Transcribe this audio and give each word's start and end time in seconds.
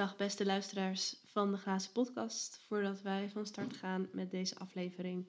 Dag 0.00 0.16
beste 0.16 0.44
luisteraars 0.44 1.16
van 1.24 1.50
de 1.50 1.56
Glazen 1.56 1.92
Podcast. 1.92 2.64
Voordat 2.66 3.02
wij 3.02 3.30
van 3.30 3.46
start 3.46 3.76
gaan 3.76 4.08
met 4.12 4.30
deze 4.30 4.58
aflevering, 4.58 5.26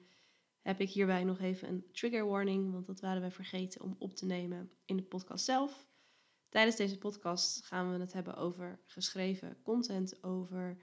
heb 0.60 0.80
ik 0.80 0.90
hierbij 0.90 1.24
nog 1.24 1.40
even 1.40 1.68
een 1.68 1.86
trigger 1.92 2.26
warning, 2.26 2.72
want 2.72 2.86
dat 2.86 3.00
waren 3.00 3.20
wij 3.20 3.30
vergeten 3.30 3.80
om 3.80 3.96
op 3.98 4.14
te 4.14 4.26
nemen 4.26 4.70
in 4.84 4.96
de 4.96 5.02
podcast 5.02 5.44
zelf. 5.44 5.86
Tijdens 6.48 6.76
deze 6.76 6.98
podcast 6.98 7.64
gaan 7.64 7.92
we 7.92 7.98
het 7.98 8.12
hebben 8.12 8.36
over 8.36 8.80
geschreven 8.86 9.62
content, 9.62 10.22
over 10.22 10.76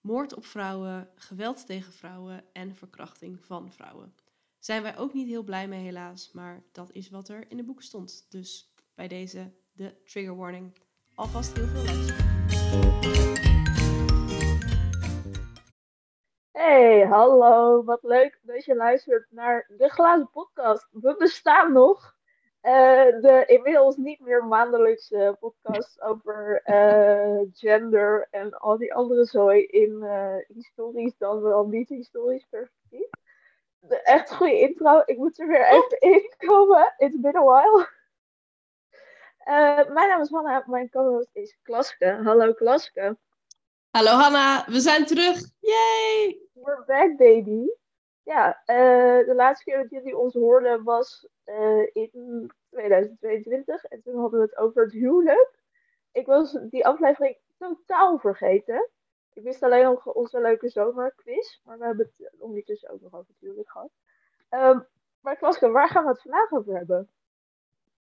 moord 0.00 0.34
op 0.34 0.44
vrouwen, 0.44 1.08
geweld 1.14 1.66
tegen 1.66 1.92
vrouwen 1.92 2.44
en 2.52 2.74
verkrachting 2.74 3.44
van 3.44 3.72
vrouwen. 3.72 4.14
Zijn 4.58 4.82
wij 4.82 4.96
ook 4.96 5.14
niet 5.14 5.28
heel 5.28 5.44
blij 5.44 5.68
mee 5.68 5.82
helaas, 5.82 6.32
maar 6.32 6.64
dat 6.72 6.92
is 6.92 7.10
wat 7.10 7.28
er 7.28 7.50
in 7.50 7.56
de 7.56 7.64
boeken 7.64 7.84
stond. 7.84 8.26
Dus 8.28 8.74
bij 8.94 9.08
deze 9.08 9.52
de 9.72 10.02
trigger 10.04 10.36
warning. 10.36 10.72
Alvast 11.14 11.56
heel 11.56 11.66
veel 11.66 11.84
luisteren. 11.84 12.37
Hey, 16.52 17.06
hallo. 17.06 17.84
Wat 17.84 18.02
leuk 18.02 18.40
dat 18.42 18.64
je 18.64 18.74
luistert 18.74 19.26
naar 19.30 19.70
de 19.76 19.88
Glazen 19.88 20.30
Podcast. 20.30 20.88
We 20.92 21.14
bestaan 21.18 21.72
nog. 21.72 22.16
Eh, 22.60 23.20
de 23.20 23.44
inmiddels 23.46 23.96
niet 23.96 24.20
meer 24.20 24.44
maandelijkse 24.44 25.36
podcast 25.40 26.00
over 26.00 26.60
eh, 26.64 27.40
gender 27.52 28.28
en 28.30 28.58
al 28.58 28.76
die 28.78 28.94
andere 28.94 29.24
zooi 29.24 29.64
in 29.64 29.98
uh, 30.02 30.34
historisch 30.48 31.16
dan 31.18 31.42
wel 31.42 31.66
niet 31.66 31.88
historisch 31.88 32.46
perspectief. 32.50 33.08
De 33.80 34.02
echt 34.02 34.34
goede 34.34 34.60
intro. 34.60 35.02
Ik 35.04 35.16
moet 35.16 35.38
er 35.40 35.46
weer 35.46 35.68
even 35.68 36.00
in 36.00 36.32
komen. 36.36 36.94
It's 36.96 37.20
been 37.20 37.36
a 37.36 37.44
while. 37.44 37.88
Mijn 39.48 40.08
naam 40.08 40.20
is 40.20 40.30
Hanna. 40.30 40.64
Mijn 40.66 40.90
co-host 40.90 41.30
is 41.32 41.58
Klaske. 41.62 42.20
Hallo 42.24 42.54
Klaske. 42.54 43.16
Hallo 43.90 44.10
Hanna, 44.10 44.64
we 44.66 44.80
zijn 44.80 45.06
terug. 45.06 45.40
Yay! 45.58 46.38
We're 46.52 46.84
back, 46.86 47.16
baby. 47.16 47.66
Ja, 48.22 48.62
uh, 48.66 49.26
de 49.26 49.32
laatste 49.34 49.64
keer 49.64 49.78
dat 49.78 49.90
jullie 49.90 50.16
ons 50.16 50.34
hoorden 50.34 50.84
was 50.84 51.28
uh, 51.46 51.86
in 51.92 52.50
2022. 52.70 53.84
En 53.84 54.02
toen 54.02 54.20
hadden 54.20 54.40
we 54.40 54.46
het 54.46 54.56
over 54.56 54.82
het 54.82 54.92
huwelijk. 54.92 55.58
Ik 56.12 56.26
was 56.26 56.58
die 56.70 56.86
aflevering 56.86 57.36
totaal 57.58 58.18
vergeten. 58.18 58.88
Ik 59.32 59.42
wist 59.42 59.62
alleen 59.62 59.84
nog 59.84 60.06
onze 60.06 60.40
leuke 60.40 60.68
zomerquiz. 60.68 61.60
Maar 61.64 61.78
we 61.78 61.84
hebben 61.84 62.12
het 62.16 62.40
ondertussen 62.40 62.90
ook 62.90 63.00
nog 63.00 63.14
over 63.14 63.28
het 63.28 63.40
huwelijk 63.40 63.70
gehad. 63.70 63.90
Um, 64.50 64.86
maar 65.20 65.36
Klaske, 65.36 65.70
waar 65.70 65.88
gaan 65.88 66.04
we 66.04 66.10
het 66.10 66.22
vandaag 66.22 66.52
over 66.52 66.76
hebben? 66.76 67.10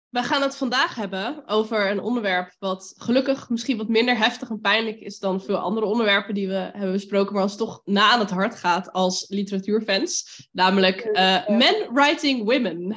We 0.10 0.24
gaan 0.24 0.42
het 0.42 0.56
vandaag 0.56 0.96
hebben 0.96 1.48
over 1.48 1.92
een 1.92 2.00
onderwerp 2.00 2.56
wat 2.60 2.94
gelukkig 2.98 3.50
misschien 3.50 3.78
wat 3.78 3.88
minder 3.88 4.18
heftig 4.18 4.50
en 4.50 4.60
pijnlijk 4.60 5.00
is 5.00 5.20
dan 5.20 5.42
veel 5.42 5.58
andere 5.58 5.86
onderwerpen 5.86 6.34
die 6.34 6.48
we 6.48 6.54
hebben 6.54 6.92
besproken, 6.92 7.34
maar 7.34 7.44
ons 7.44 7.58
toch 7.58 7.82
na 7.86 8.12
aan 8.12 8.20
het 8.20 8.30
hart 8.30 8.56
gaat 8.56 8.92
als 8.92 9.30
literatuurfans. 9.30 10.48
Namelijk 10.52 11.06
uh, 11.06 11.48
Men 11.48 11.94
Writing 11.94 12.44
Women. 12.44 12.96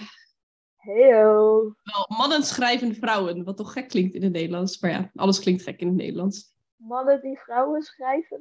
Heyo. 0.76 1.74
Wel, 1.82 2.18
mannen 2.18 2.42
schrijven 2.42 2.94
vrouwen, 2.94 3.44
wat 3.44 3.56
toch 3.56 3.72
gek 3.72 3.88
klinkt 3.88 4.14
in 4.14 4.22
het 4.22 4.32
Nederlands. 4.32 4.80
Maar 4.80 4.90
ja, 4.90 5.10
alles 5.14 5.40
klinkt 5.40 5.62
gek 5.62 5.80
in 5.80 5.86
het 5.86 5.96
Nederlands. 5.96 6.54
Mannen 6.76 7.20
die 7.20 7.38
vrouwen 7.38 7.82
schrijven? 7.82 8.40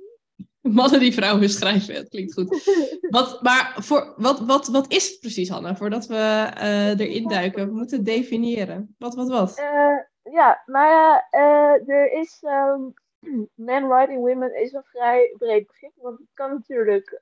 Mannen 0.79 0.99
die 0.99 1.13
vrouwen 1.13 1.49
schrijven, 1.49 1.95
het 1.95 2.09
klinkt 2.09 2.33
goed. 2.33 2.63
wat, 3.09 3.41
maar 3.41 3.75
voor, 3.77 4.13
wat, 4.17 4.39
wat, 4.39 4.67
wat 4.67 4.91
is 4.91 5.09
het 5.09 5.19
precies, 5.19 5.49
Hanna, 5.49 5.75
voordat 5.75 6.05
we 6.05 6.51
uh, 6.57 6.99
erin 6.99 7.27
duiken? 7.27 7.67
We 7.67 7.73
moeten 7.73 8.03
definiëren. 8.03 8.95
Wat, 8.97 9.15
wat, 9.15 9.29
wat? 9.29 9.59
Uh, 9.59 10.33
ja, 10.33 10.61
nou 10.65 10.87
ja, 10.87 11.27
uh, 11.31 11.89
er 11.89 12.11
is... 12.11 12.43
Um, 12.43 12.93
men 13.55 13.87
writing 13.87 14.19
women 14.19 14.61
is 14.61 14.73
een 14.73 14.83
vrij 14.83 15.35
breed 15.37 15.67
begrip, 15.67 15.91
want 15.95 16.17
het 16.17 16.27
kan 16.33 16.49
natuurlijk 16.49 17.21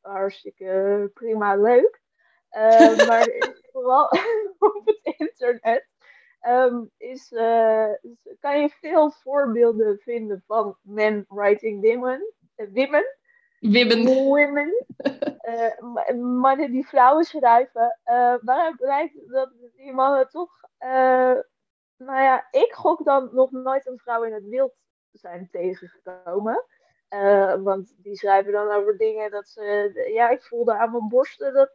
hartstikke 0.00 1.10
prima 1.14 1.56
leuk. 1.56 2.02
maar 3.08 3.28
vooral 3.72 4.04
op 4.58 4.82
het 4.84 5.14
internet 5.18 5.88
um, 6.48 6.90
is, 6.96 7.28
kan 8.40 8.60
je 8.60 8.68
veel 8.80 9.10
voorbeelden 9.10 9.98
vinden 9.98 10.42
van 10.46 10.76
men 10.82 11.24
writing 11.28 11.82
women 11.82 12.32
women. 12.56 13.04
Women. 13.60 14.04
Women. 14.04 14.84
uh, 15.48 16.14
mannen 16.16 16.70
die 16.70 16.86
vrouwen 16.86 17.24
schrijven. 17.24 17.98
Uh, 18.06 18.34
waaruit 18.40 18.76
blijkt 18.76 19.14
dat 19.30 19.50
die 19.76 19.92
mannen 19.92 20.28
toch. 20.28 20.50
Uh, 20.80 21.38
nou 21.96 22.22
ja, 22.22 22.46
ik 22.50 22.72
gok 22.72 23.04
dan 23.04 23.30
nog 23.32 23.50
nooit 23.50 23.86
een 23.86 23.98
vrouw 23.98 24.22
in 24.22 24.32
het 24.32 24.48
wild 24.48 24.72
zijn 25.12 25.48
tegengekomen. 25.50 26.64
want 27.62 27.94
die 27.96 28.16
schrijven 28.16 28.52
dan 28.52 28.70
over 28.70 28.96
dingen 28.96 29.30
dat 29.30 29.48
ze. 29.48 30.10
Ja, 30.14 30.30
ik 30.30 30.42
voelde 30.42 30.78
aan 30.78 30.90
mijn 30.90 31.08
borsten 31.08 31.54
dat, 31.54 31.70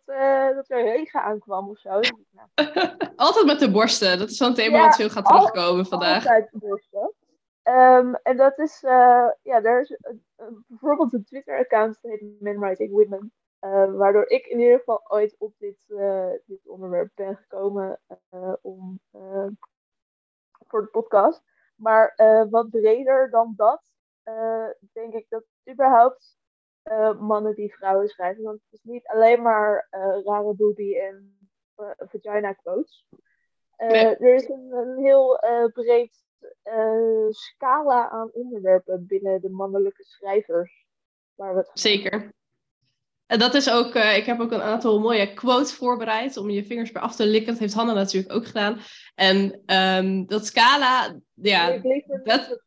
dat 0.55 0.69
er 0.69 0.83
regen 0.83 1.21
aankwam 1.21 1.69
of 1.69 1.79
zo. 1.79 1.99
Nou. 2.29 2.49
altijd 3.15 3.45
met 3.45 3.59
de 3.59 3.71
borsten. 3.71 4.19
Dat 4.19 4.29
is 4.29 4.37
zo'n 4.37 4.53
thema 4.53 4.77
ja, 4.77 4.85
wat 4.85 4.95
veel 4.95 5.09
gaat 5.09 5.25
terugkomen 5.25 5.85
vandaag. 5.85 6.25
Altijd 6.25 6.49
de 6.51 6.57
borsten. 6.57 7.13
Um, 7.69 8.15
en 8.15 8.37
dat 8.37 8.57
is, 8.57 8.83
uh, 8.83 9.31
ja, 9.41 9.63
er 9.63 9.81
is 9.81 9.89
uh, 9.89 10.47
bijvoorbeeld 10.67 11.13
een 11.13 11.23
Twitter-account 11.23 11.99
dat 12.01 12.11
heet 12.11 12.41
Men 12.41 12.59
Writing 12.59 12.91
Women. 12.91 13.33
Uh, 13.61 13.93
waardoor 13.95 14.29
ik 14.29 14.45
in 14.45 14.59
ieder 14.59 14.77
geval 14.77 15.01
ooit 15.07 15.35
op 15.37 15.53
dit, 15.57 15.77
dit 16.45 16.67
onderwerp 16.67 17.11
ben 17.15 17.37
gekomen 17.37 17.99
om, 18.61 18.99
voor 20.67 20.81
de 20.81 20.87
podcast. 20.91 21.43
Maar 21.75 22.13
wat 22.49 22.69
breder 22.69 23.29
dan 23.29 23.53
dat, 23.55 23.91
denk 24.93 25.13
ik 25.13 25.25
dat 25.29 25.43
überhaupt 25.69 26.37
mannen 27.19 27.55
die 27.55 27.75
vrouwen 27.75 28.07
schrijven. 28.07 28.43
Want 28.43 28.61
het 28.63 28.73
is 28.73 28.83
niet 28.83 29.07
alleen 29.07 29.41
maar 29.41 29.87
rare 30.23 30.53
booby 30.53 30.97
en 30.97 31.37
vagina 31.97 32.53
quotes. 32.53 33.05
Er 33.77 34.33
is 34.33 34.49
een, 34.49 34.71
een 34.71 34.97
heel 34.97 35.39
breed 35.73 36.27
scala 37.29 38.09
aan 38.09 38.29
onderwerpen 38.31 39.05
binnen 39.07 39.41
de 39.41 39.49
mannelijke 39.49 40.03
schrijvers. 40.03 40.85
Waar 41.35 41.53
we 41.53 41.59
het 41.59 41.69
Zeker. 41.73 42.33
En 43.25 43.39
dat 43.39 43.53
is 43.53 43.69
ook, 43.69 43.95
uh, 43.95 44.17
ik 44.17 44.25
heb 44.25 44.39
ook 44.39 44.51
een 44.51 44.61
aantal 44.61 44.99
mooie 44.99 45.33
quotes 45.33 45.73
voorbereid 45.73 46.37
om 46.37 46.49
je 46.49 46.65
vingers 46.65 46.91
bij 46.91 47.01
af 47.01 47.15
te 47.15 47.25
likken. 47.25 47.51
Dat 47.51 47.59
heeft 47.59 47.73
Hanna 47.73 47.93
natuurlijk 47.93 48.33
ook 48.33 48.45
gedaan. 48.45 48.79
En 49.15 49.61
um, 49.75 50.25
dat 50.25 50.45
scala, 50.45 51.19
ja. 51.33 51.77
Dat... 52.23 52.59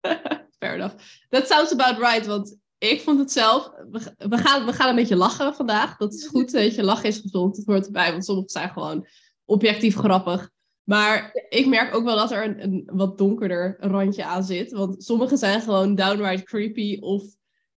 Fair 0.58 0.74
enough. 0.74 0.94
That 1.28 1.46
sounds 1.46 1.72
about 1.72 1.98
right, 1.98 2.26
want 2.26 2.56
ik 2.78 3.00
vond 3.00 3.18
het 3.18 3.32
zelf. 3.32 3.72
We, 3.88 4.36
gaan, 4.38 4.66
we 4.66 4.72
gaan 4.72 4.88
een 4.88 4.96
beetje 4.96 5.16
lachen 5.16 5.54
vandaag. 5.54 5.96
Dat 5.96 6.14
is 6.14 6.26
goed, 6.26 6.50
weet 6.50 6.74
je. 6.74 6.82
Lachen 6.82 7.08
is 7.08 7.18
gezond. 7.18 7.56
Dat 7.56 7.64
hoort 7.64 7.86
erbij, 7.86 8.10
want 8.10 8.24
sommige 8.24 8.50
zijn 8.50 8.70
gewoon 8.70 9.06
objectief 9.44 9.96
grappig. 9.96 10.50
Maar 10.84 11.46
ik 11.48 11.66
merk 11.66 11.94
ook 11.94 12.04
wel 12.04 12.16
dat 12.16 12.30
er 12.30 12.60
een, 12.60 12.82
wat 12.92 13.18
donkerder 13.18 13.76
randje 13.80 14.24
aan 14.24 14.44
zit. 14.44 14.72
Want 14.72 15.04
sommige 15.04 15.36
zijn 15.36 15.60
gewoon 15.60 15.94
downright 15.94 16.44
creepy 16.44 16.96
of 17.00 17.22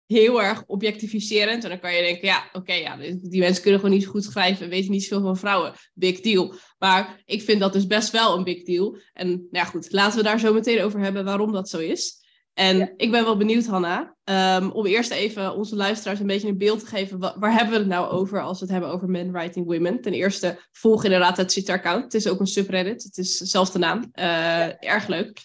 heel 0.05 0.41
erg 0.41 0.63
objectificerend. 0.67 1.63
En 1.63 1.69
dan 1.69 1.79
kan 1.79 1.93
je 1.93 2.01
denken, 2.01 2.27
ja, 2.27 2.49
oké, 2.53 2.73
ja, 2.73 2.97
die 3.21 3.39
mensen 3.39 3.61
kunnen 3.61 3.79
gewoon 3.79 3.95
niet 3.95 4.05
zo 4.05 4.11
goed 4.11 4.23
schrijven, 4.23 4.69
weten 4.69 4.91
niet 4.91 5.03
zoveel 5.03 5.25
van 5.25 5.37
vrouwen. 5.37 5.73
Big 5.93 6.19
deal. 6.19 6.53
Maar 6.77 7.21
ik 7.25 7.41
vind 7.41 7.59
dat 7.59 7.73
dus 7.73 7.87
best 7.87 8.11
wel 8.11 8.37
een 8.37 8.43
big 8.43 8.63
deal. 8.63 8.97
En 9.13 9.27
nou 9.27 9.47
ja, 9.51 9.63
goed, 9.63 9.91
laten 9.91 10.17
we 10.17 10.23
daar 10.23 10.39
zo 10.39 10.53
meteen 10.53 10.81
over 10.81 10.99
hebben 10.99 11.25
waarom 11.25 11.51
dat 11.51 11.69
zo 11.69 11.77
is. 11.79 12.24
En 12.55 12.93
ik 12.97 13.11
ben 13.11 13.23
wel 13.23 13.37
benieuwd, 13.37 13.65
Hanna, 13.65 14.15
um, 14.59 14.71
om 14.71 14.85
eerst 14.85 15.11
even 15.11 15.55
onze 15.55 15.75
luisteraars 15.75 16.19
een 16.19 16.27
beetje 16.27 16.47
een 16.47 16.57
beeld 16.57 16.79
te 16.79 16.85
geven. 16.85 17.19
Waar, 17.19 17.53
hebben 17.53 17.73
we 17.73 17.79
het 17.79 17.87
nou 17.87 18.11
over 18.11 18.41
als 18.41 18.59
we 18.59 18.65
het 18.65 18.73
hebben 18.73 18.91
over 18.91 19.09
men 19.09 19.31
writing 19.31 19.65
women? 19.65 20.01
Ten 20.01 20.13
eerste, 20.13 20.59
volg 20.71 21.03
inderdaad 21.03 21.37
het 21.37 21.49
Twitter-account. 21.49 22.03
Het 22.03 22.13
is 22.13 22.27
ook 22.27 22.39
een 22.39 22.47
subreddit. 22.47 23.03
Het 23.03 23.17
is 23.17 23.37
zelfs 23.37 23.71
de 23.71 23.79
naam. 23.79 24.11
Uh, 24.13 24.83
Erg 24.83 25.07
leuk. 25.07 25.39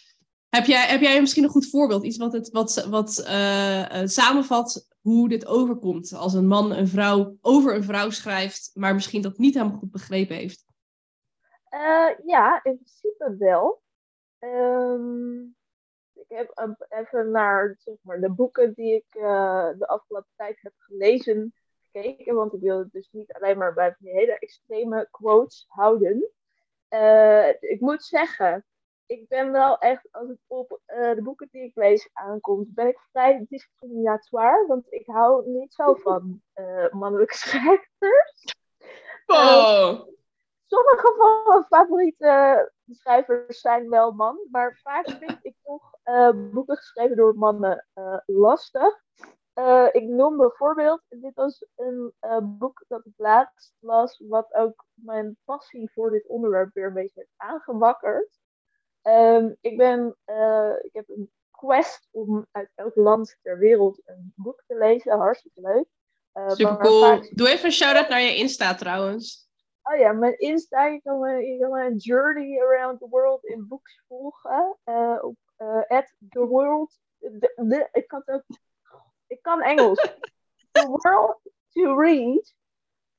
Heb 0.49 0.65
jij, 0.65 0.87
heb 0.87 1.01
jij 1.01 1.21
misschien 1.21 1.45
een 1.45 1.51
goed 1.51 1.71
voorbeeld? 1.71 2.05
Iets 2.05 2.17
wat, 2.17 2.33
het, 2.33 2.51
wat, 2.51 2.87
wat 2.91 3.25
uh, 3.29 4.03
samenvat 4.05 4.87
hoe 5.01 5.29
dit 5.29 5.47
overkomt 5.47 6.13
als 6.13 6.35
een 6.35 6.47
man 6.47 6.73
een 6.73 6.89
vrouw 6.89 7.37
over 7.41 7.75
een 7.75 7.85
vrouw 7.85 8.11
schrijft, 8.11 8.71
maar 8.75 8.95
misschien 8.95 9.23
dat 9.23 9.39
niet 9.39 9.55
helemaal 9.55 9.79
goed 9.79 9.91
begrepen 9.91 10.37
heeft? 10.37 10.65
Uh, 11.71 12.27
ja, 12.27 12.61
in 12.63 12.79
principe 12.79 13.37
wel. 13.39 13.83
Um 14.39 15.59
heb 16.37 16.79
even 16.89 17.31
naar 17.31 17.77
zeg 17.79 17.95
maar, 18.03 18.21
de 18.21 18.31
boeken 18.31 18.73
die 18.73 18.95
ik 18.95 19.15
uh, 19.15 19.69
de 19.79 19.87
afgelopen 19.87 20.31
tijd 20.37 20.59
heb 20.61 20.73
gelezen 20.79 21.55
gekeken. 21.91 22.35
Want 22.35 22.55
ik 22.55 22.61
wil 22.61 22.79
het 22.79 22.93
dus 22.93 23.09
niet 23.13 23.33
alleen 23.33 23.59
maar 23.59 23.75
bij 23.75 23.97
die 23.99 24.11
hele 24.11 24.39
extreme 24.39 25.09
quotes 25.11 25.65
houden. 25.69 26.31
Uh, 26.91 27.49
ik 27.49 27.81
moet 27.81 28.05
zeggen, 28.05 28.65
ik 29.07 29.29
ben 29.29 29.53
wel 29.53 29.79
echt, 29.79 30.09
als 30.11 30.29
het 30.29 30.41
op 30.47 30.81
uh, 30.87 31.15
de 31.15 31.23
boeken 31.23 31.49
die 31.51 31.63
ik 31.63 31.77
lees 31.77 32.09
aankomt, 32.13 32.75
ben 32.75 32.87
ik 32.87 32.99
vrij 33.11 33.47
discriminatoire. 33.49 34.67
Want 34.67 34.93
ik 34.93 35.07
hou 35.07 35.49
niet 35.51 35.75
zo 35.75 35.95
van 35.95 36.43
mannelijke 36.91 37.37
schrijvers. 37.47 38.55
Oh. 39.27 40.09
Sommige 40.71 41.15
van 41.17 41.43
mijn 41.47 41.65
favoriete 41.65 42.73
schrijvers 42.91 43.61
zijn 43.61 43.89
wel 43.89 44.13
man, 44.13 44.39
maar 44.51 44.79
vaak 44.83 45.11
vind 45.11 45.39
ik 45.43 45.55
toch 45.63 45.95
uh, 46.05 46.31
boeken 46.53 46.77
geschreven 46.77 47.17
door 47.17 47.35
mannen 47.35 47.87
uh, 47.95 48.19
lastig. 48.27 49.03
Uh, 49.55 49.89
ik 49.93 50.03
noem 50.03 50.37
bijvoorbeeld, 50.37 51.03
dit 51.09 51.35
was 51.35 51.67
een 51.77 52.15
boek 52.59 52.85
dat 52.89 53.07
ik 53.07 53.13
laatst 53.17 53.75
las, 53.79 54.23
wat 54.29 54.55
ook 54.55 54.85
mijn 54.95 55.37
passie 55.45 55.91
voor 55.93 56.11
dit 56.11 56.27
onderwerp 56.27 56.75
weer 56.75 56.87
een 56.87 56.95
beetje 56.95 57.21
heeft 57.21 57.35
aangewakkerd. 57.37 58.39
Um, 59.03 59.57
ik, 59.61 59.77
ben, 59.77 60.17
ik 60.81 60.93
heb 60.93 61.09
een 61.09 61.31
quest 61.51 62.09
om 62.11 62.47
uit 62.51 62.71
elk 62.75 62.95
land 62.95 63.39
ter 63.43 63.59
wereld 63.59 64.01
een 64.05 64.33
boek 64.37 64.63
te 64.67 64.77
lezen, 64.77 65.19
hartstikke 65.19 65.61
leuk. 65.61 65.87
Super 66.55 66.77
cool. 66.77 67.21
Doe 67.31 67.49
even 67.49 67.65
een 67.65 67.73
shout-out 67.73 68.09
naar 68.09 68.21
je 68.21 68.37
Insta 68.37 68.75
trouwens. 68.75 69.50
Oh 69.91 69.99
ja, 69.99 70.13
mijn 70.13 70.39
Insta, 70.39 70.87
je 70.87 71.01
kan, 71.01 71.45
je 71.45 71.59
kan 71.59 71.71
mijn 71.71 71.97
journey 71.97 72.61
around 72.61 72.99
the 72.99 73.09
world 73.09 73.45
in 73.45 73.69
books 73.69 74.03
volgen. 74.09 74.79
Uh, 74.85 75.19
op 75.21 75.37
uh, 75.59 75.83
at 75.89 76.15
the 76.29 76.47
world. 76.47 76.99
De, 77.19 77.53
de, 77.57 77.89
ik 77.93 78.09
kan 78.09 78.23
het 78.25 78.35
ook. 78.35 78.59
Ik 79.27 79.43
kan 79.43 79.63
Engels. 79.63 79.99
the 80.73 80.87
world 80.87 81.41
to 81.69 82.01
read. 82.01 82.55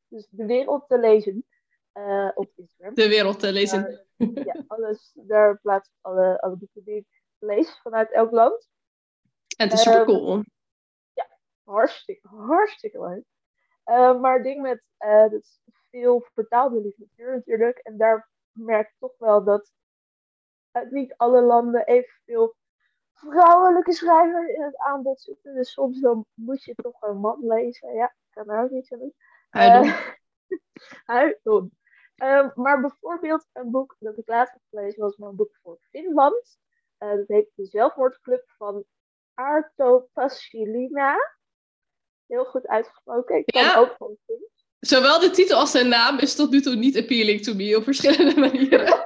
Dus 0.08 0.28
de 0.30 0.46
wereld 0.46 0.88
te 0.88 1.00
lezen. 1.00 1.46
Uh, 1.94 2.32
op 2.34 2.52
Instagram. 2.56 2.94
De 2.94 3.08
wereld 3.08 3.40
te 3.40 3.52
lezen. 3.52 4.06
ja, 4.18 4.64
alles. 4.68 5.12
Daar 5.14 5.60
plaats 5.62 5.90
ik 5.90 5.96
alle, 6.02 6.42
alle 6.42 6.56
boeken 6.56 6.84
die 6.84 6.96
ik 6.96 7.08
lees 7.40 7.80
vanuit 7.82 8.12
elk 8.12 8.32
land. 8.32 8.70
En 9.58 9.70
het 9.70 9.74
is 9.74 9.82
super 9.82 10.06
cool. 10.06 10.32
Um, 10.32 10.46
ja, 11.14 11.38
hartstikke, 11.64 12.28
hartstikke 12.28 13.00
leuk. 13.00 13.24
Maar 14.20 14.34
het 14.34 14.44
ding 14.44 14.62
met, 14.62 14.84
dat 15.32 15.60
veel 15.92 16.26
vertaalde 16.34 16.82
literatuur 16.82 17.36
natuurlijk. 17.36 17.78
En 17.78 17.98
daar 17.98 18.30
merk 18.52 18.88
ik 18.88 18.96
toch 19.00 19.18
wel 19.18 19.44
dat 19.44 19.72
uit 20.72 20.92
niet 20.92 21.14
alle 21.18 21.42
landen 21.42 21.86
evenveel 21.86 22.56
vrouwelijke 23.14 23.94
schrijvers 23.94 24.48
in 24.48 24.62
het 24.62 24.78
aanbod 24.78 25.22
zitten. 25.22 25.54
Dus 25.54 25.72
soms 25.72 26.00
dan 26.00 26.26
moet 26.34 26.64
je 26.64 26.76
toch 26.76 27.02
een 27.02 27.18
man 27.18 27.46
lezen. 27.48 27.94
Ja, 27.94 28.06
ik 28.06 28.30
kan 28.30 28.50
er 28.50 28.64
ook 28.64 28.70
niet 28.70 28.92
aan 28.92 29.00
doen. 29.00 29.14
Uh, 29.52 29.96
uh, 32.16 32.56
maar 32.56 32.82
bijvoorbeeld 32.82 33.48
een 33.52 33.72
boek 33.72 33.96
dat 34.00 34.18
ik 34.18 34.28
laatst 34.28 34.54
heb 34.54 34.62
gelezen 34.70 35.02
was 35.02 35.18
mijn 35.18 35.36
boek 35.36 35.60
voor 35.62 35.78
Finland. 35.90 36.60
Uh, 37.00 37.16
dat 37.16 37.28
heet 37.28 37.52
De 37.56 37.66
Zelfmoordclub 37.66 38.44
van 38.58 38.86
Arto 39.34 40.10
Pasilina. 40.14 41.16
Heel 42.26 42.46
goed 42.46 42.68
uitgesproken. 42.68 43.38
Ik 43.38 43.46
kan 43.46 43.64
ja. 43.64 43.80
ook 43.80 43.96
van 43.98 44.18
Finland. 44.26 44.51
Zowel 44.82 45.20
de 45.20 45.30
titel 45.30 45.58
als 45.58 45.72
zijn 45.72 45.88
naam 45.88 46.20
is 46.20 46.36
tot 46.36 46.52
nu 46.52 46.62
toe 46.62 46.76
niet 46.76 46.98
appealing 46.98 47.44
to 47.44 47.54
me 47.54 47.78
op 47.78 47.84
verschillende 47.84 48.40
manieren. 48.50 49.06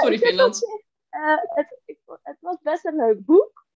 Sorry, 0.00 0.18
Finland. 0.18 0.62
Uh, 1.10 1.36
het, 1.54 1.76
het, 2.22 2.36
was 2.40 2.56
best 2.62 2.84
een 2.84 2.96
leuk 2.96 3.24
boek. 3.24 3.66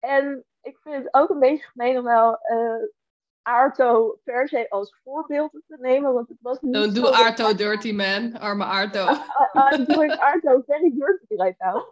En 0.00 0.44
ik 0.62 0.78
vind 0.82 0.94
het 0.94 1.14
ook 1.14 1.28
een 1.28 1.38
beetje 1.38 1.66
gemeen 1.66 1.98
om 1.98 2.04
wel 2.04 2.38
uh, 2.52 2.88
Arto 3.42 4.18
per 4.24 4.48
se 4.48 4.70
als 4.70 4.96
voorbeeld 5.04 5.50
te 5.52 5.76
nemen. 5.80 6.12
Want 6.12 6.28
het 6.28 6.38
was 6.40 6.60
niet 6.60 6.74
Don't 6.74 6.94
do 6.94 7.06
Arto 7.06 7.54
dirty 7.54 7.92
man, 7.92 8.38
arme 8.38 8.64
Arto. 8.64 9.06
I'm 9.72 9.84
doing 9.84 10.12
Arto 10.12 10.62
very 10.66 10.92
dirty 10.94 11.34
right 11.42 11.58
now. 11.58 11.84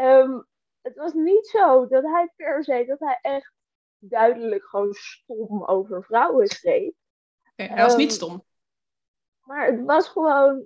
Um, 0.00 0.46
het 0.82 0.96
was 0.96 1.12
niet 1.12 1.46
zo 1.46 1.86
dat 1.86 2.02
hij 2.02 2.32
per 2.36 2.64
se, 2.64 2.84
dat 2.86 2.98
hij 2.98 3.18
echt 3.22 3.52
duidelijk 3.98 4.64
gewoon 4.64 4.92
stom 4.92 5.64
over 5.64 6.04
vrouwen 6.04 6.46
schreef. 6.46 6.92
Okay, 7.62 7.74
hij 7.74 7.84
was 7.84 7.92
um, 7.92 7.98
niet 7.98 8.12
stom. 8.12 8.44
Maar 9.42 9.66
het 9.66 9.84
was 9.84 10.08
gewoon 10.08 10.64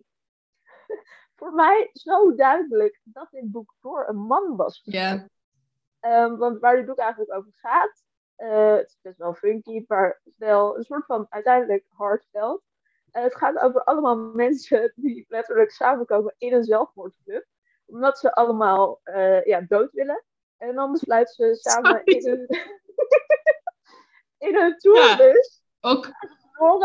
voor 1.36 1.52
mij 1.52 1.90
zo 1.92 2.34
duidelijk 2.34 3.00
dat 3.04 3.28
dit 3.30 3.50
boek 3.50 3.74
voor 3.80 4.08
een 4.08 4.16
man 4.16 4.56
was. 4.56 4.80
Ja. 4.84 5.28
Yeah. 6.00 6.24
Um, 6.24 6.36
want 6.36 6.60
waar 6.60 6.76
dit 6.76 6.86
boek 6.86 6.98
eigenlijk 6.98 7.32
over 7.32 7.52
gaat, 7.54 8.02
uh, 8.36 8.74
het 8.74 8.86
is 8.86 8.98
best 9.02 9.18
wel 9.18 9.34
funky, 9.34 9.84
maar 9.88 10.20
wel 10.36 10.76
een 10.76 10.84
soort 10.84 11.04
van 11.04 11.26
uiteindelijk 11.28 11.84
hardveld. 11.88 12.62
Uh, 13.12 13.22
het 13.22 13.36
gaat 13.36 13.58
over 13.58 13.84
allemaal 13.84 14.16
mensen 14.44 14.92
die 14.96 15.24
letterlijk 15.28 15.70
samenkomen 15.70 16.34
in 16.38 16.52
een 16.52 16.64
zelfmoordclub. 16.64 17.46
Omdat 17.86 18.18
ze 18.18 18.34
allemaal 18.34 19.00
uh, 19.04 19.44
ja, 19.44 19.60
dood 19.60 19.92
willen. 19.92 20.24
En 20.56 20.74
dan 20.74 20.92
besluiten 20.92 21.34
ze 21.34 21.54
samen 21.54 22.04
in 22.04 22.28
een, 22.28 22.46
in 24.48 24.56
een 24.56 24.78
tourbus. 24.78 25.62
Ja, 25.80 25.90
ook 25.90 26.10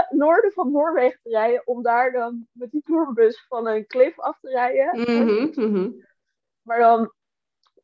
noorden 0.09 0.51
van 0.51 0.71
Noorwegen 0.71 1.19
te 1.23 1.29
rijden. 1.29 1.67
Om 1.67 1.83
daar 1.83 2.11
dan 2.11 2.47
met 2.51 2.71
die 2.71 2.81
tourbus 2.83 3.45
van 3.47 3.67
een 3.67 3.87
klif 3.87 4.19
af 4.19 4.39
te 4.39 4.49
rijden. 4.49 4.99
Mm 4.99 5.27
-hmm, 5.27 5.51
mm 5.53 5.75
-hmm. 5.75 6.05
Maar 6.61 6.79
dan 6.79 7.13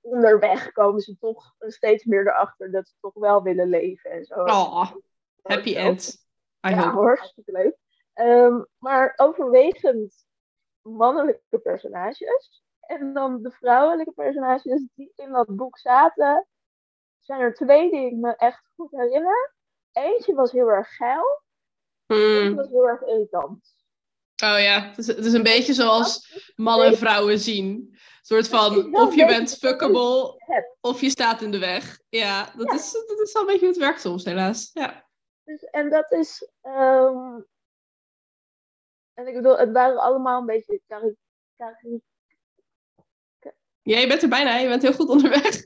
onderweg 0.02 0.72
komen 0.72 1.02
ze 1.02 1.18
toch 1.18 1.56
steeds 1.60 2.06
meer 2.06 2.28
erachter 2.28 2.72
dat 2.72 2.88
ze 2.88 2.94
toch 3.00 3.14
wel 3.14 3.44
willen 3.44 3.68
leven 3.68 4.12
en 4.12 4.26
zo. 4.26 4.34
Oh, 4.44 4.92
happy 5.42 5.76
end. 5.76 6.26
I 6.68 6.70
ja, 6.70 6.92
hope. 6.92 7.06
hartstikke 7.06 7.52
leuk. 7.52 7.78
Um, 8.14 8.68
maar 8.78 9.14
overwegend 9.16 10.26
mannelijke 10.82 11.60
personages. 11.60 12.64
En 12.80 13.14
dan 13.14 13.42
de 13.42 13.52
vrouwelijke 13.52 14.12
personages 14.12 14.88
die 14.96 15.12
in 15.16 15.32
dat 15.32 15.56
boek 15.56 15.78
zaten. 15.78 16.48
Zijn 17.20 17.40
er 17.40 17.54
twee 17.54 17.92
die 17.92 18.06
ik 18.06 18.16
me 18.16 18.36
echt 18.36 18.70
goed 18.76 18.92
herinner. 18.92 19.54
Eentje 19.92 20.34
was 20.34 20.52
heel 20.52 20.70
erg 20.70 20.96
geil. 20.96 21.42
Hmm. 22.08 22.56
Dat 22.56 22.56
was 22.56 22.68
heel 22.68 22.88
erg 22.88 23.02
irritant. 23.02 23.76
Oh 24.44 24.60
ja, 24.60 24.88
het 24.88 24.98
is, 24.98 25.08
het 25.08 25.26
is 25.26 25.34
een 25.34 25.44
beetje 25.44 25.74
zoals 25.74 26.34
mannen 26.56 26.88
en 26.88 26.98
vrouwen 26.98 27.40
zien. 27.40 27.66
Een 27.68 28.00
soort 28.22 28.48
van, 28.48 28.96
of 28.96 29.16
je 29.16 29.26
bent 29.26 29.58
fuckable, 29.58 30.42
of 30.82 31.02
je 31.02 31.10
staat 31.10 31.42
in 31.42 31.52
de 31.52 31.60
weg. 31.60 32.00
Ja, 32.10 32.54
dat, 32.56 32.68
Ja. 32.68 32.76
Is, 32.76 32.92
dat 33.08 33.20
is 33.20 33.34
wel 33.34 33.42
een 33.42 33.48
beetje 33.48 33.66
hoe 33.66 33.76
het 33.76 33.84
werkt 33.84 34.02
soms, 34.02 34.26
helaas. 34.26 34.70
Ja. 34.74 35.06
Dus, 35.44 35.64
en 35.64 35.90
dat 35.90 36.12
is. 36.12 36.50
ehm, 36.62 37.40
en 39.14 39.28
ik 39.28 39.34
bedoel, 39.34 39.58
het 39.58 39.72
waren 39.72 39.98
allemaal 39.98 40.40
een 40.40 40.46
beetje. 40.46 40.82
Cari 40.88 42.02
Ja, 43.82 44.00
je 44.00 44.08
bent 44.08 44.22
er 44.22 44.30
bijna, 44.30 44.58
je 44.58 44.68
bent 44.68 44.82
heel 44.82 44.94
goed 44.94 45.10
onderweg. 45.10 45.66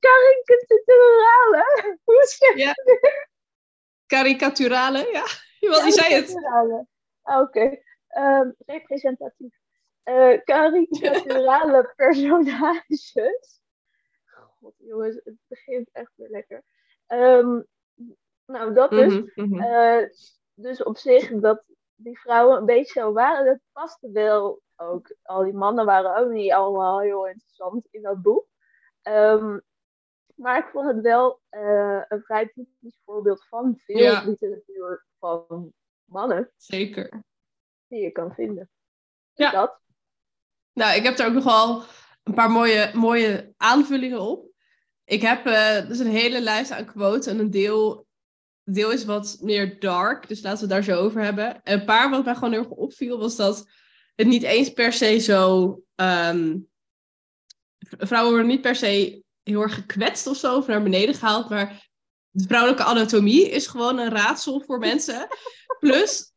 karikaturale. 0.00 1.98
Hoe 2.04 2.26
zeg 2.26 2.54
je 2.54 2.58
Ja. 2.60 2.74
Karikaturale, 4.06 5.08
ja. 5.12 5.24
Jawel, 5.60 5.82
die 5.82 5.92
zei 5.92 6.14
het. 6.14 6.34
Ah, 7.22 7.40
Oké. 7.40 7.78
Ehm, 8.08 8.50
representatief. 8.66 9.54
Eh 10.02 10.40
karikaturale 10.44 11.92
personages. 11.96 13.12
God, 14.60 14.74
jongens, 14.76 15.20
het 15.24 15.36
begint 15.48 15.88
echt 15.92 16.12
weer 16.14 16.28
lekker. 16.28 16.62
Ehm, 17.06 17.60
nou, 18.46 18.74
dat 18.74 18.90
dus. 18.90 19.12
Mhm, 19.12 19.48
mhm. 19.48 19.60
Eh, 19.62 20.08
dus 20.54 20.82
op 20.82 20.96
zich, 20.96 21.30
dat 21.30 21.64
die 21.94 22.20
vrouwen 22.20 22.56
een 22.56 22.66
beetje 22.66 23.00
zo 23.00 23.12
waren, 23.12 23.44
dat 23.44 23.58
paste 23.72 24.10
wel 24.10 24.60
ook. 24.76 25.16
Al 25.22 25.44
die 25.44 25.54
mannen 25.54 25.84
waren 25.84 26.16
ook 26.16 26.30
niet 26.30 26.52
allemaal 26.52 27.00
heel 27.00 27.26
interessant 27.26 27.86
in 27.90 28.02
dat 28.02 28.22
boek. 28.22 28.46
Ehm, 29.02 29.58
maar 30.34 30.58
ik 30.58 30.68
vond 30.72 30.86
het 30.86 31.00
wel 31.00 31.40
eh, 31.48 32.02
een 32.08 32.22
vrij 32.22 32.46
typisch 32.54 33.00
voorbeeld 33.04 33.46
van 33.48 33.76
veel 33.84 33.98
Ja. 33.98 34.24
literatuur 34.24 35.06
van 35.18 35.72
mannen 36.04 36.50
Zeker. 36.56 37.24
die 37.86 38.00
je 38.02 38.10
kan 38.10 38.34
vinden. 38.34 38.70
Ja. 39.32 39.50
Dat. 39.50 39.80
Nou, 40.72 40.96
ik 40.96 41.02
heb 41.02 41.18
er 41.18 41.26
ook 41.26 41.32
nog 41.32 41.44
wel 41.44 41.82
een 42.22 42.34
paar 42.34 42.50
mooie, 42.50 42.90
mooie 42.94 43.52
aanvullingen 43.56 44.20
op. 44.20 44.52
Ik 45.04 45.20
heb 45.22 45.46
eh 45.46 45.88
dus 45.88 45.98
een 45.98 46.06
hele 46.10 46.40
lijst 46.40 46.70
aan 46.70 46.84
quotes 46.84 47.26
en 47.26 47.38
een 47.38 47.50
deel, 47.50 48.06
deel 48.62 48.90
is 48.92 49.04
wat 49.04 49.38
meer 49.40 49.80
dark, 49.80 50.28
dus 50.28 50.42
laten 50.42 50.68
we 50.68 50.74
het 50.74 50.86
daar 50.86 50.96
zo 50.96 51.02
over 51.04 51.22
hebben. 51.22 51.62
En 51.62 51.80
een 51.80 51.84
paar 51.86 52.10
wat 52.10 52.24
mij 52.24 52.34
gewoon 52.34 52.52
heel 52.52 52.62
erg 52.62 52.70
opviel 52.70 53.18
was 53.18 53.36
dat 53.36 53.68
het 54.14 54.26
niet 54.26 54.42
eens 54.42 54.72
per 54.72 54.92
se 54.92 55.18
zo... 55.18 55.82
ehm, 55.94 56.58
vrouwen 57.78 58.30
worden 58.32 58.50
niet 58.50 58.60
per 58.60 58.74
se 58.76 59.23
heel 59.44 59.60
erg 59.60 59.74
gekwetst 59.74 60.26
of 60.26 60.36
zo, 60.36 60.56
of 60.56 60.66
naar 60.66 60.82
beneden 60.82 61.14
gehaald, 61.14 61.48
maar 61.48 61.88
de 62.30 62.44
vrouwelijke 62.46 62.84
anatomie 62.84 63.50
is 63.50 63.66
gewoon 63.66 63.98
een 63.98 64.10
raadsel 64.10 64.60
voor 64.60 64.78
mensen. 64.88 65.26
Plus, 65.78 66.32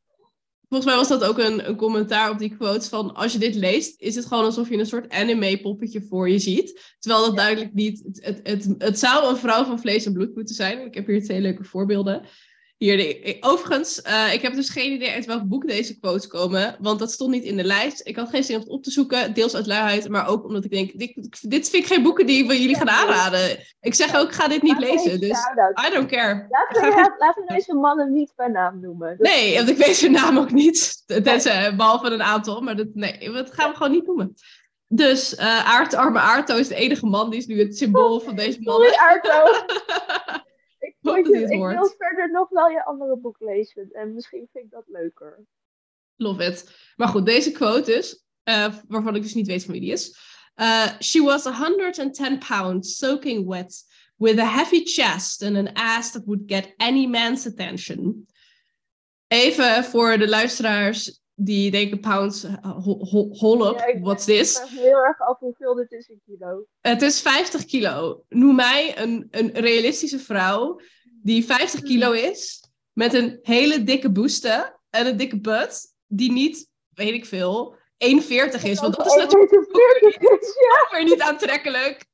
volgens 0.70 0.90
mij 0.90 1.00
was 1.00 1.08
dat 1.08 1.24
ook 1.24 1.38
een, 1.38 1.70
een 1.70 1.76
commentaar 1.76 2.30
op 2.30 2.38
die 2.38 2.56
quotes 2.56 2.88
van 2.88 3.14
als 3.16 3.34
je 3.34 3.40
dit 3.40 3.56
leest, 3.56 4.02
is 4.02 4.16
het 4.16 4.26
gewoon 4.26 4.44
alsof 4.44 4.70
je 4.70 4.78
een 4.78 4.86
soort 4.86 5.10
anime 5.10 5.60
poppetje 5.62 6.02
voor 6.02 6.30
je 6.30 6.40
ziet. 6.40 6.96
Terwijl 7.00 7.26
dat 7.26 7.36
duidelijk 7.36 7.74
niet, 7.74 8.04
het, 8.04 8.26
het, 8.26 8.40
het, 8.44 8.76
het 8.78 9.00
zou 9.00 9.30
een 9.30 9.38
vrouw 9.38 9.66
van 9.66 9.80
vlees 9.80 10.06
en 10.06 10.14
bloed 10.14 10.36
moeten 10.36 10.56
zijn. 10.56 10.86
Ik 10.86 10.94
heb 10.94 11.08
hier 11.08 11.24
twee 11.24 11.42
leuke 11.42 11.64
voorbeelden. 11.64 12.26
Hier, 12.78 13.38
overigens, 13.40 14.02
uh, 14.08 14.34
ik 14.34 14.42
heb 14.42 14.54
dus 14.54 14.70
geen 14.70 14.92
idee 14.92 15.12
uit 15.12 15.26
welk 15.26 15.44
boek 15.44 15.68
deze 15.68 16.00
quotes 16.00 16.28
komen, 16.28 16.76
want 16.80 17.00
dat 17.00 17.12
stond 17.12 17.32
niet 17.32 17.44
in 17.44 17.58
de 17.58 17.64
lijst. 17.64 18.08
Ik 18.08 18.16
had 18.16 18.30
geen 18.30 18.44
zin 18.44 18.56
om 18.56 18.62
het 18.62 18.72
op 18.72 18.84
te 18.84 18.92
zoeken, 18.92 19.34
deels 19.34 19.56
uit 19.56 19.68
luiheid, 19.68 20.10
maar 20.10 20.28
ook 20.28 20.46
omdat 20.46 20.64
ik 20.64 20.72
denk, 20.72 21.00
dit, 21.00 21.50
dit 21.50 21.70
vind 21.70 21.84
ik 21.84 21.90
geen 21.90 22.04
boeken 22.04 22.26
die 22.26 22.48
we 22.48 22.62
jullie 22.62 22.76
gaan 22.76 22.90
aanraden. 22.90 23.58
Ik 23.82 23.94
zeg 23.94 24.16
ook, 24.16 24.34
ga 24.34 24.48
dit 24.48 24.62
niet 24.62 24.80
lezen, 24.80 25.20
dus 25.20 25.38
I 25.88 25.94
don't 25.94 26.10
care. 26.10 26.48
Laten 26.50 26.82
we, 26.82 27.16
laten 27.18 27.46
we 27.46 27.54
deze 27.54 27.74
mannen 27.74 28.14
niet 28.14 28.34
bij 28.36 28.48
naam 28.48 28.80
noemen. 28.80 29.16
nee, 29.20 29.56
want 29.56 29.70
ik 29.70 29.78
weet 29.78 30.00
hun 30.00 30.12
naam 30.12 30.38
ook 30.38 30.52
niet, 30.52 31.04
tenzij, 31.24 31.76
behalve 31.76 32.10
een 32.10 32.24
aantal, 32.24 32.62
maar 32.62 32.76
dat, 32.76 32.88
nee, 32.94 33.32
dat 33.32 33.54
gaan 33.54 33.70
we 33.70 33.76
gewoon 33.76 33.92
niet 33.92 34.06
noemen. 34.06 34.34
Dus 34.88 35.34
uh, 35.34 35.70
Aart, 35.76 35.94
arme 35.94 36.20
Aarto 36.20 36.56
is 36.56 36.68
de 36.68 36.76
enige 36.76 37.06
man, 37.06 37.30
die 37.30 37.40
is 37.40 37.46
nu 37.46 37.60
het 37.60 37.78
symbool 37.78 38.20
van 38.20 38.36
deze 38.36 38.62
mannen. 38.62 38.88
Sorry 38.88 39.00
Aarto. 39.00 39.66
ik, 41.16 41.26
wil 41.26 41.94
verder 41.98 42.32
nog 42.32 42.50
wel 42.50 42.70
je 42.70 42.86
andere 42.86 43.18
boek 43.18 43.40
lezen. 43.40 43.90
En 43.92 44.14
misschien 44.14 44.48
vind 44.52 44.66
ik 44.66 44.72
dat 44.72 44.84
leuker. 44.88 45.46
Love 46.16 46.44
it. 46.44 46.72
Maar 46.96 47.08
goed, 47.08 47.26
deze 47.26 47.52
quote 47.52 47.94
is, 47.94 48.24
uh, 48.44 48.76
waarvan 48.88 49.16
ik 49.16 49.22
dus 49.22 49.34
niet 49.34 49.48
weet 49.48 49.64
van 49.64 49.72
wie 49.72 49.82
die 49.82 49.92
is. 49.92 50.18
Uh, 50.56 51.00
she 51.00 51.22
was 51.22 51.44
110 51.44 52.40
pounds, 52.40 52.98
soaking 52.98 53.48
wet, 53.48 53.84
with 54.16 54.40
a 54.40 54.46
heavy 54.46 54.86
chest 54.86 55.44
and 55.44 55.56
an 55.56 55.74
ass 55.74 56.12
that 56.12 56.26
would 56.26 56.44
get 56.46 56.74
any 56.78 57.08
man's 57.08 57.46
attention. 57.46 58.28
Even 59.28 59.84
voor 59.84 60.18
de 60.18 60.28
luisteraars 60.28 61.22
die 61.40 61.72
denken 61.72 62.00
pounds, 62.00 62.44
uh, 62.44 62.86
hol 63.40 63.68
up, 63.68 63.80
ja, 63.80 64.00
what's 64.00 64.26
this? 64.26 64.60
Ik 64.60 64.80
heel 64.80 65.06
erg 65.06 65.20
af 65.20 65.40
hoeveel 65.40 65.76
dit 65.76 65.92
is 65.92 66.08
in 66.08 66.22
kilo. 66.26 66.66
Het 66.82 67.02
is 67.02 67.22
50 67.22 67.66
kilo. 67.66 68.24
Noem 68.30 68.56
mij 68.56 69.00
een, 69.00 69.28
een 69.32 69.52
realistische 69.52 70.20
vrouw 70.20 70.80
die 71.24 71.46
50 71.46 71.82
kilo 71.82 72.12
is, 72.12 72.64
met 72.94 73.14
een 73.14 73.40
hele 73.42 73.84
dikke 73.84 74.12
boeste 74.12 74.76
en 74.90 75.06
een 75.06 75.18
dikke 75.18 75.40
butt, 75.40 75.94
die 76.08 76.32
niet, 76.32 76.70
weet 76.90 77.14
ik 77.14 77.26
veel, 77.26 77.76
1,40 77.76 77.78
is. 78.64 78.80
Want 78.80 78.96
dat 78.96 79.06
is 79.06 79.16
natuurlijk 79.16 79.52
weer 80.92 81.04
niet 81.04 81.22
aantrekkelijk. 81.22 82.06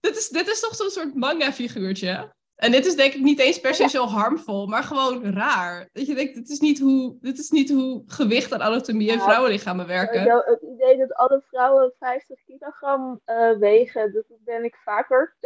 Dit 0.00 0.16
is, 0.16 0.28
dit 0.28 0.48
is 0.48 0.60
toch 0.60 0.74
zo'n 0.74 0.90
soort 0.90 1.14
manga-figuurtje. 1.14 2.32
En 2.62 2.70
dit 2.70 2.86
is 2.86 2.96
denk 2.96 3.14
ik 3.14 3.20
niet 3.20 3.38
eens 3.38 3.60
per 3.60 3.74
se 3.74 3.88
zo 3.88 4.04
harmvol, 4.04 4.66
maar 4.66 4.82
gewoon 4.82 5.34
raar. 5.34 5.88
Dat 5.92 6.06
je 6.06 6.14
denkt, 6.14 6.34
dit 6.34 6.48
is 6.48 6.60
niet 6.60 6.78
hoe, 6.78 7.16
dit 7.20 7.38
is 7.38 7.50
niet 7.50 7.70
hoe 7.70 8.02
gewicht 8.06 8.52
en 8.52 8.60
anatomie 8.60 9.10
en 9.10 9.20
vrouwenlichamen 9.20 9.86
werken. 9.86 10.22
Het 10.22 10.62
idee 10.62 10.96
dat 10.96 11.14
alle 11.14 11.42
vrouwen 11.48 11.92
50 11.98 12.44
kilogram 12.44 13.20
uh, 13.26 13.58
wegen, 13.58 14.12
dat 14.12 14.24
ben 14.44 14.64
ik 14.64 14.74
vaker 14.84 15.36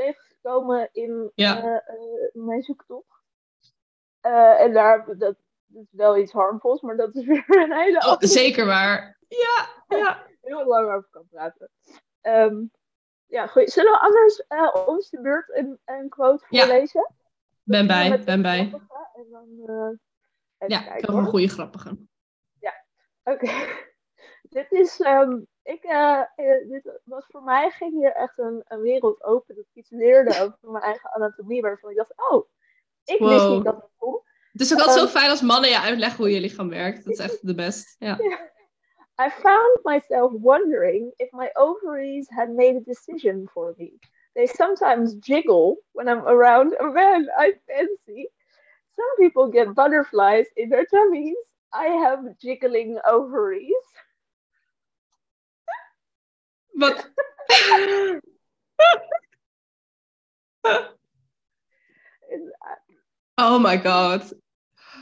tegengekomen 0.47 0.89
in 0.93 1.33
ja. 1.35 1.59
uh, 1.59 1.65
uh, 1.65 2.45
mijn 2.47 2.63
zoektocht. 2.63 3.23
en 4.21 4.73
daar, 4.73 5.19
dat, 5.19 5.37
is 5.75 5.87
wel 5.91 6.17
iets 6.17 6.33
harmvols, 6.33 6.81
maar 6.81 6.97
dat 6.97 7.15
is 7.15 7.25
weer 7.33 7.45
een 7.49 7.73
hele 7.73 7.99
oh, 7.99 8.17
Zeker 8.19 8.67
waar. 8.67 9.19
Ja, 9.29 9.69
ja. 9.89 10.25
Heel 10.41 10.67
lang 10.67 10.89
over 10.89 11.09
kan 11.11 11.27
praten. 11.31 11.71
Um, 12.23 12.71
ja, 13.27 13.47
goed. 13.47 13.71
Zullen 13.71 13.93
we 13.93 14.01
anders 14.01 14.47
ons 14.87 15.11
de 15.11 15.21
beurt 15.21 15.57
een, 15.57 15.79
een 15.85 16.09
quote 16.09 16.45
voorlezen? 16.47 17.01
Ja. 17.01 17.15
Ben 17.63 17.87
bij, 17.87 18.25
ben 18.25 18.43
bij. 18.43 18.59
En 19.15 19.27
dan, 19.31 19.99
ja, 20.67 20.95
ik 20.95 21.07
heb 21.07 21.15
een 21.15 21.27
goede 21.27 21.49
grappige. 21.49 21.97
Ja, 22.59 22.85
oké. 23.23 23.51
dit 24.57 24.73
is, 24.73 25.01
um, 25.01 25.47
ik, 25.67 25.85
uh, 25.85 26.23
dit 26.69 27.01
was 27.05 27.27
voor 27.29 27.43
mij, 27.43 27.71
ging 27.71 27.93
hier 27.93 28.13
echt 28.13 28.39
een, 28.39 28.65
een 28.69 28.81
wereld 28.81 29.25
open. 29.25 29.55
Dat 29.55 29.65
ik 29.65 29.75
iets 29.75 29.91
leerde 29.91 30.31
over 30.31 30.71
mijn 30.71 30.85
eigen 30.85 31.11
anatomie, 31.15 31.63
waarvan 31.63 31.91
ik 31.91 31.97
dacht, 31.97 32.13
oh, 32.31 32.49
ik 33.05 33.19
wow. 33.19 33.29
wist 33.29 33.49
niet 33.49 33.65
dat 33.65 33.75
het 33.75 33.91
kon. 33.97 34.21
Het 34.53 34.61
is 34.61 34.73
ook 34.73 34.79
altijd 34.79 34.99
um, 34.99 35.07
zo 35.07 35.19
fijn 35.19 35.31
als 35.31 35.43
mannen 35.43 35.71
je 35.71 35.81
uitleggen 35.81 36.17
hoe 36.17 36.33
je 36.33 36.41
lichaam 36.41 36.69
werkt. 36.69 37.05
Dat 37.05 37.13
is 37.13 37.19
echt 37.19 37.47
de 37.47 37.55
best. 37.55 37.97
Ja. 37.99 38.17
ja. 38.19 38.55
I 39.27 39.31
found 39.31 39.79
myself 39.83 40.33
wondering 40.33 41.13
if 41.17 41.33
my 41.33 41.51
ovaries 41.55 42.29
had 42.29 42.49
made 42.49 42.77
a 42.77 42.85
decision 42.85 43.49
for 43.53 43.75
me. 43.77 43.99
They 44.35 44.47
sometimes 44.47 45.15
jiggle 45.15 45.83
when 45.93 46.09
I'm 46.09 46.27
around 46.27 46.77
a 46.81 46.85
man 46.85 47.31
I 47.39 47.59
fancy. 47.67 48.31
Some 48.95 49.15
people 49.17 49.51
get 49.51 49.75
butterflies 49.75 50.47
in 50.55 50.69
their 50.69 50.87
tummies. 50.87 51.37
I 51.73 51.87
have 51.87 52.39
jiggling 52.39 52.99
ovaries. 53.05 53.85
But. 56.77 57.11
oh 63.35 63.59
my 63.59 63.79
god. 63.79 64.35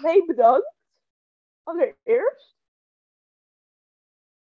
Nee, 0.02 0.24
bedankt. 0.24 0.72
Allereerst. 1.62 2.54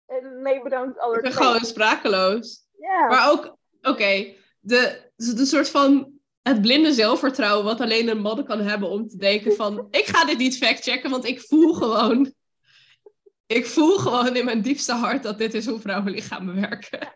En 0.05 0.41
nee, 0.41 0.61
bedankt 0.61 0.99
alle 0.99 1.15
Ik 1.15 1.21
ben 1.21 1.31
gewoon 1.31 1.65
sprakeloos. 1.65 2.65
Ja. 2.79 3.07
Maar 3.07 3.31
ook, 3.31 3.57
oké, 3.81 4.35
de, 4.59 5.11
de 5.15 5.45
soort 5.45 5.69
van 5.69 6.19
het 6.41 6.61
blinde 6.61 6.93
zelfvertrouwen 6.93 7.65
wat 7.65 7.81
alleen 7.81 8.07
een 8.07 8.21
man 8.21 8.45
kan 8.45 8.59
hebben 8.59 8.89
om 8.89 9.07
te 9.07 9.17
denken 9.17 9.55
van, 9.55 9.87
ik 9.91 10.05
ga 10.05 10.25
dit 10.25 10.37
niet 10.37 10.57
factchecken, 10.57 11.09
want 11.09 11.25
ik 11.25 11.41
voel 11.41 11.73
gewoon, 11.73 12.33
ik 13.47 13.65
voel 13.65 13.97
gewoon 13.97 14.35
in 14.35 14.45
mijn 14.45 14.61
diepste 14.61 14.93
hart 14.93 15.23
dat 15.23 15.37
dit 15.37 15.53
is 15.53 15.65
hoe 15.65 15.79
vrouwenlichamen 15.79 16.55
werken. 16.55 17.15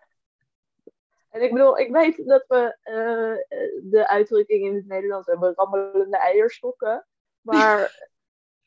En 1.29 1.41
ik 1.41 1.51
bedoel, 1.51 1.77
ik 1.77 1.91
weet 1.91 2.27
dat 2.27 2.45
we 2.47 2.77
uh, 2.83 3.59
de 3.91 4.07
uitdrukking 4.07 4.65
in 4.65 4.75
het 4.75 4.87
Nederlands 4.87 5.27
hebben, 5.27 5.53
rammelende 5.55 6.17
eierstokken. 6.17 7.07
Maar 7.41 8.09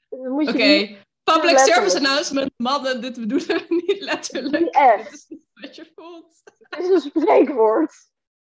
Oké, 0.49 0.97
Public 1.25 1.59
service 1.59 1.97
announcement, 1.97 2.53
mannen, 2.57 3.01
dit 3.01 3.21
bedoelen 3.21 3.47
we 3.47 3.65
niet 3.87 4.01
letterlijk. 4.01 4.65
Niet 4.65 4.75
echt. 4.75 5.11
Dit 5.11 5.13
is 5.13 5.27
niet 5.29 5.47
wat 5.55 5.77
je 5.77 5.93
voelt. 5.95 6.43
Het 6.59 6.85
is 6.85 6.89
een 6.89 7.01
spreekwoord. 7.01 7.95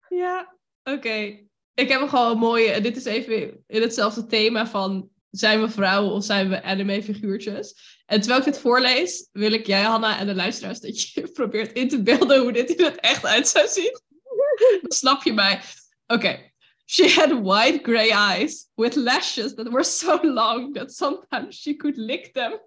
Ja, 0.08 0.56
oké. 0.84 1.48
Ik 1.74 1.88
heb 1.88 2.08
gewoon 2.08 2.30
een 2.30 2.38
mooie, 2.38 2.80
dit 2.80 2.96
is 2.96 3.04
even 3.04 3.64
in 3.66 3.82
hetzelfde 3.82 4.26
thema 4.26 4.66
van 4.66 5.10
zijn 5.30 5.60
we 5.60 5.68
vrouwen 5.68 6.12
of 6.12 6.24
zijn 6.24 6.48
we 6.48 6.62
anime 6.62 7.02
figuurtjes? 7.02 7.98
En 8.06 8.20
terwijl 8.20 8.40
ik 8.40 8.46
dit 8.52 8.58
voorlees, 8.58 9.28
wil 9.32 9.52
ik 9.52 9.66
jij, 9.66 9.82
Hanna, 9.82 10.18
en 10.18 10.26
de 10.26 10.34
luisteraars 10.34 10.80
dat 10.80 11.02
je 11.02 11.28
probeert 11.32 11.72
in 11.72 11.88
te 11.88 12.02
beelden 12.02 12.40
hoe 12.40 12.52
dit 12.52 12.70
in 12.70 12.84
het 12.84 13.00
echt 13.00 13.26
uit 13.26 13.48
zou 13.48 13.68
zien. 13.68 14.00
Dan 14.80 14.92
snap 14.92 15.22
je 15.22 15.32
mij. 15.32 15.62
Oké. 16.06 16.48
She 16.84 17.08
had 17.08 17.28
wide 17.28 17.78
gray 17.82 18.10
eyes 18.10 18.68
with 18.74 18.94
lashes 18.94 19.54
that 19.54 19.68
were 19.68 19.84
so 19.84 20.18
long 20.22 20.74
that 20.74 20.92
sometimes 20.92 21.60
she 21.60 21.76
could 21.76 21.96
lick 21.96 22.32
them. 22.32 22.60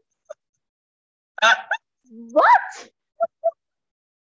Wat? 2.09 2.91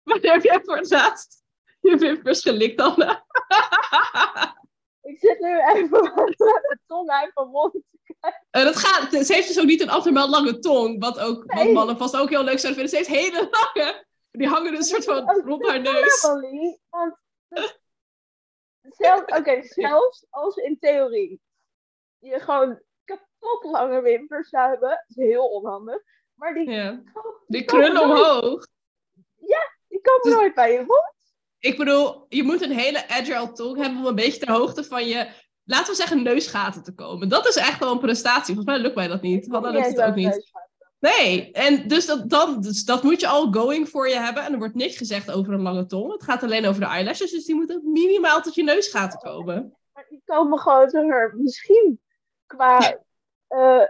Wanneer 0.03 0.31
heb 0.31 0.43
jij 0.43 0.59
voor 0.63 0.77
het 0.77 0.89
laatst 0.89 1.43
je 1.79 1.97
wimpers 1.97 2.41
gelikt, 2.41 2.81
Anna? 2.81 3.25
Ik 5.07 5.19
zit 5.19 5.39
nu 5.39 5.59
even 5.59 6.01
met 6.15 6.37
de 6.37 6.77
tong 6.87 7.09
uit 7.09 7.31
mijn 7.33 7.47
mond 7.47 7.71
te 7.71 7.83
kijken. 8.19 8.45
Uh, 8.51 8.63
dat 8.63 8.75
gaat, 8.75 9.25
ze 9.25 9.33
heeft 9.33 9.47
dus 9.47 9.59
ook 9.59 9.65
niet 9.65 9.81
een 9.81 9.89
abnormaal 9.89 10.29
lange 10.29 10.59
tong, 10.59 10.99
wat, 10.99 11.19
ook, 11.19 11.53
wat 11.53 11.71
mannen 11.71 11.97
vast 11.97 12.17
ook 12.17 12.29
heel 12.29 12.43
leuk 12.43 12.59
zouden 12.59 12.81
vinden. 12.81 12.89
Ze 12.89 13.11
heeft 13.11 13.21
hele 13.21 13.49
lange, 13.51 14.05
die 14.31 14.47
hangen 14.47 14.75
een 14.75 14.83
soort 14.83 15.03
van 15.03 15.41
rond 15.45 15.67
haar 15.67 15.81
neus. 15.81 16.21
Want 16.89 17.17
Zelf, 18.89 19.21
Oké, 19.37 19.61
zelfs 19.63 20.25
als 20.29 20.55
in 20.55 20.79
theorie 20.79 21.41
je 22.19 22.39
gewoon 22.39 22.81
kapot 23.03 23.63
lange 23.63 24.01
wimpers 24.01 24.49
zou 24.49 24.69
hebben, 24.69 25.05
is 25.07 25.15
heel 25.15 25.47
onhandig. 25.47 26.01
Maar 26.33 26.53
die, 26.53 26.69
ja. 26.69 27.03
die, 27.47 27.65
krullen 27.65 28.01
omhoog. 28.01 28.67
Ja, 29.35 29.71
die 29.87 30.01
komen 30.01 30.21
dus, 30.23 30.33
nooit 30.33 30.53
bij 30.53 30.71
je 30.71 30.77
mond. 30.77 31.15
Ik 31.59 31.77
bedoel, 31.77 32.25
je 32.29 32.43
moet 32.43 32.61
een 32.61 32.71
hele 32.71 33.07
agile 33.09 33.51
tong 33.51 33.77
hebben 33.77 33.99
om 33.99 34.05
een 34.05 34.15
beetje 34.15 34.39
ter 34.39 34.51
hoogte 34.51 34.83
van 34.83 35.07
je, 35.07 35.27
laten 35.63 35.87
we 35.87 35.95
zeggen, 35.95 36.23
neusgaten 36.23 36.83
te 36.83 36.93
komen. 36.93 37.29
Dat 37.29 37.47
is 37.47 37.55
echt 37.55 37.79
wel 37.79 37.91
een 37.91 37.99
prestatie. 37.99 38.55
Volgens 38.55 38.65
mij 38.65 38.77
lukt 38.77 38.95
mij 38.95 39.07
dat 39.07 39.21
niet. 39.21 39.47
Hadden 39.47 39.73
dat 39.73 39.85
het 39.85 40.01
ook 40.01 40.15
niet. 40.15 40.51
Nee, 40.99 41.51
en 41.51 41.87
dus 41.87 42.05
dat, 42.05 42.29
dan, 42.29 42.61
dus 42.61 42.83
dat 42.83 43.03
moet 43.03 43.19
je 43.19 43.27
al 43.27 43.51
going 43.51 43.89
voor 43.89 44.09
je 44.09 44.15
hebben. 44.15 44.43
En 44.43 44.51
er 44.51 44.57
wordt 44.57 44.75
niks 44.75 44.97
gezegd 44.97 45.31
over 45.31 45.53
een 45.53 45.61
lange 45.61 45.85
tong. 45.85 46.11
Het 46.11 46.23
gaat 46.23 46.43
alleen 46.43 46.65
over 46.65 46.81
de 46.81 46.87
eyelashes, 46.87 47.31
dus 47.31 47.45
die 47.45 47.55
moeten 47.55 47.91
minimaal 47.91 48.41
tot 48.41 48.55
je 48.55 48.63
neusgaten 48.63 49.19
komen. 49.19 49.77
Maar 49.93 50.05
die 50.09 50.21
komen 50.25 50.59
gewoon 50.59 50.89
zo 50.89 51.01
misschien 51.33 52.01
qua... 52.45 52.79
Uh, 53.49 53.83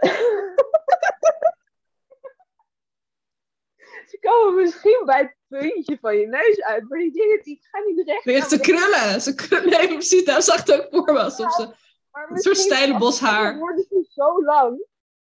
ze 4.10 4.18
komen 4.20 4.54
misschien 4.54 5.02
bij 5.04 5.37
puntje 5.48 5.98
van 6.00 6.16
je 6.16 6.26
neus 6.26 6.62
uit, 6.62 6.88
maar 6.88 6.98
die 6.98 7.12
dingen 7.12 7.42
die 7.42 7.60
gaan 7.70 7.94
niet 7.94 8.06
recht. 8.06 8.24
Nee, 8.24 8.42
ze 8.42 8.60
krullen. 8.60 9.20
Ze 9.20 9.34
krullen. 9.34 9.70
Nee, 9.70 9.88
precies, 9.88 10.24
daar 10.24 10.42
zag 10.42 10.64
het 10.64 10.72
ook 10.72 10.86
voor 10.90 11.14
me. 11.14 11.20
Alsof 11.20 11.54
ze 11.54 11.74
een 12.28 12.38
soort 12.38 12.56
steile 12.56 12.98
boshaar. 12.98 13.50
Dan 13.50 13.58
worden 13.58 13.86
ze 13.88 14.06
zo 14.08 14.44
lang 14.44 14.86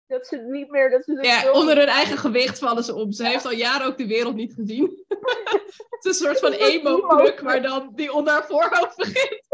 dat 0.07 0.27
ze 0.27 0.37
niet 0.37 0.69
meer... 0.69 0.89
Dat 0.89 1.03
ze 1.03 1.17
ja, 1.21 1.51
onder 1.51 1.77
hun 1.77 1.87
eigen 1.87 2.17
gewicht 2.17 2.59
vallen 2.59 2.83
ze 2.83 2.95
om. 2.95 3.11
Ze 3.11 3.25
heeft 3.25 3.45
al 3.45 3.51
jaren 3.51 3.87
ook 3.87 3.97
de 3.97 4.07
wereld 4.07 4.35
niet 4.35 4.53
gezien. 4.53 5.05
het 5.89 6.05
is 6.05 6.05
een 6.05 6.13
soort 6.13 6.39
van 6.39 6.51
emo-pluk, 6.69 7.41
maar 7.41 7.61
dan 7.61 7.91
die 7.95 8.13
onder 8.13 8.33
haar 8.33 8.45
voorhoofd 8.45 8.95
begint. 8.95 9.47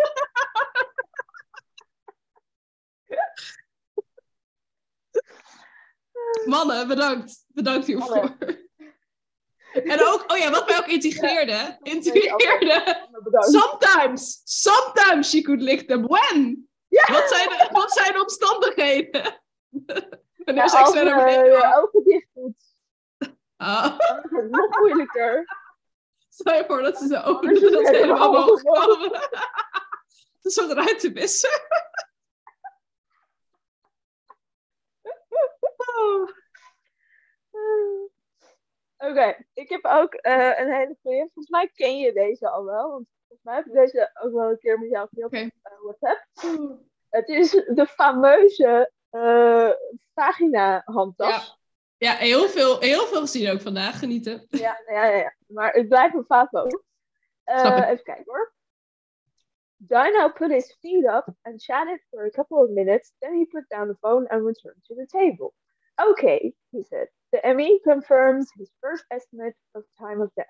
Mannen, 6.45 6.87
bedankt. 6.87 7.45
Bedankt 7.47 7.87
hiervoor. 7.87 8.35
En 9.83 10.05
ook, 10.05 10.23
oh 10.31 10.37
ja, 10.37 10.51
wat 10.51 10.67
mij 10.67 10.77
ook 10.77 10.87
integreerde. 10.87 11.77
Integreerde. 11.81 13.07
Sometimes, 13.39 14.41
sometimes 14.43 15.29
she 15.29 15.41
could 15.41 15.61
lick 15.61 15.87
them. 15.87 16.07
When? 16.07 16.69
Ja. 16.87 17.13
Wat, 17.13 17.29
zijn 17.29 17.49
de, 17.49 17.67
wat 17.71 17.91
zijn 17.91 18.13
de 18.13 18.21
omstandigheden? 18.21 19.41
Wanneer 20.37 20.63
Ja, 20.63 20.67
seks 20.67 20.91
verder 20.91 21.13
gaat. 21.59 21.83
ogen 21.83 22.03
dicht 22.03 22.27
doet, 22.33 22.55
is 22.57 23.27
het 24.41 24.49
nog 24.49 24.79
moeilijker. 24.79 25.45
stel 26.29 26.55
je 26.55 26.63
voor 26.67 26.81
dat 26.81 26.97
ze 26.97 27.07
zo 27.07 27.21
open 27.21 27.53
dat 27.71 27.87
ze 27.87 27.95
helemaal 27.95 28.43
gewoon. 28.43 28.61
komen. 28.61 29.11
Is 30.41 30.55
een 30.57 30.63
soort 30.65 30.71
ruitenwisser. 30.71 31.61
Oh. 35.97 36.29
Oké, 39.09 39.35
ik 39.53 39.69
heb 39.69 39.85
ook 39.85 40.13
eh, 40.13 40.59
een 40.59 40.73
hele 40.73 40.97
goeie. 41.01 41.19
Volgens 41.19 41.49
mij 41.49 41.69
ken 41.73 41.97
je 41.97 42.13
deze 42.13 42.49
al 42.49 42.65
wel. 42.65 42.89
Want 42.89 43.07
volgens 43.27 43.43
mij 43.43 43.55
heb 43.55 43.65
ik 43.65 43.73
deze 43.73 44.11
ook 44.21 44.33
wel 44.33 44.49
een 44.49 44.59
keer 44.59 44.79
met 44.79 44.89
jou 44.89 45.07
op 45.11 45.33
eh, 45.33 45.49
WhatsApp. 45.83 46.27
Het 47.09 47.27
is 47.27 47.51
de 47.51 47.87
fameuze 47.87 48.91
eh, 49.09 49.69
vagina-handtas. 50.13 51.59
Ja, 51.97 52.13
heel 52.13 52.47
veel, 52.47 52.79
heel 52.79 53.05
veel 53.05 53.21
gezien 53.21 53.51
ook 53.51 53.61
vandaag. 53.61 53.99
Genieten. 53.99 54.45
Ja, 54.49 54.81
ja, 54.87 55.05
ja, 55.05 55.17
ja. 55.17 55.35
Maar 55.47 55.73
het 55.73 55.87
blijft 55.87 56.15
een 56.15 56.25
favo. 56.25 56.67
Even 57.43 58.03
kijken 58.03 58.23
hoor. 58.25 58.53
Dino 59.77 60.29
put 60.29 60.51
his 60.51 60.77
feet 60.79 61.05
up 61.05 61.27
and 61.41 61.63
chatted 61.63 62.01
for 62.09 62.25
a 62.25 62.29
couple 62.29 62.57
of 62.57 62.69
minutes. 62.69 63.13
Then 63.19 63.37
he 63.37 63.45
put 63.45 63.65
down 63.67 63.87
the 63.87 63.97
phone 63.99 64.27
and 64.27 64.45
returned 64.45 64.83
to 64.83 64.95
the 64.95 65.05
table. 65.05 65.53
Okay, 65.95 66.53
he 66.71 66.83
said. 66.83 67.09
The 67.31 67.53
ME 67.53 67.79
confirms 67.83 68.49
his 68.57 68.69
first 68.81 69.03
estimate 69.11 69.55
of 69.73 69.83
time 69.99 70.21
of 70.21 70.31
death. 70.35 70.45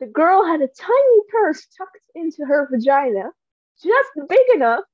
The 0.00 0.06
girl 0.06 0.44
had 0.44 0.60
a 0.60 0.68
tiny 0.68 1.20
purse 1.28 1.66
tucked 1.76 2.10
into 2.14 2.44
her 2.44 2.68
vagina, 2.70 3.30
just 3.82 4.10
big 4.28 4.46
enough 4.54 4.84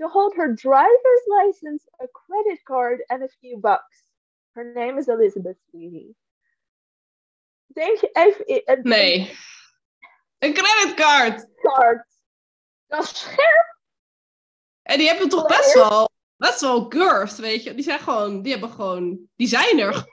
to 0.00 0.08
hold 0.08 0.34
her 0.36 0.52
driver's 0.52 1.24
license, 1.28 1.84
a 2.00 2.06
credit 2.08 2.60
card, 2.66 3.00
and 3.10 3.22
a 3.22 3.28
few 3.40 3.56
bucks. 3.56 4.02
Her 4.54 4.72
name 4.74 4.98
is 4.98 5.08
Elizabeth 5.08 5.56
Sweeney. 5.70 6.14
Denk 7.74 8.00
even... 8.12 8.44
een 8.46 8.80
Nee. 8.82 9.36
Een 10.38 10.54
creditcard. 10.54 11.46
Card. 11.62 12.06
Dat 12.86 13.02
is 13.02 13.20
scherp. 13.20 13.78
En 14.82 14.98
die 14.98 15.08
hebben 15.08 15.28
toch 15.28 15.46
best 15.46 15.74
wel, 15.74 16.10
best 16.36 16.60
wel 16.60 16.86
girth, 16.88 17.36
weet 17.36 17.62
je. 17.62 17.74
Die 17.74 17.84
zijn 17.84 17.98
gewoon, 17.98 18.42
die 18.42 18.52
hebben 18.52 18.70
gewoon, 18.70 19.28
die 19.36 19.46
zijn 19.46 19.78
er. 19.78 20.11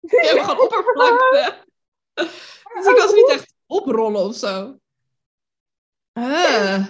Die 0.00 0.20
hebben 0.20 0.44
gewoon 0.44 0.60
oppervlakte. 0.64 1.54
Dus 2.74 2.86
ik 2.86 2.96
kan 2.96 3.08
ze 3.08 3.14
niet 3.14 3.28
echt 3.30 3.54
oprollen 3.66 4.20
of 4.24 4.34
zo. 4.34 4.76
Ah. 6.12 6.86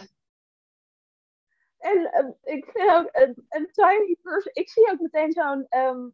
En 1.78 2.10
ehm, 2.12 2.30
ik 2.42 2.64
vind 2.72 2.90
ook 2.90 3.08
een, 3.12 3.46
een 3.48 3.68
tiny 3.72 4.16
purse. 4.22 4.50
Ik 4.52 4.70
zie 4.70 4.90
ook 4.90 5.00
meteen 5.00 5.32
zo'n 5.32 5.66
ehm 5.68 6.08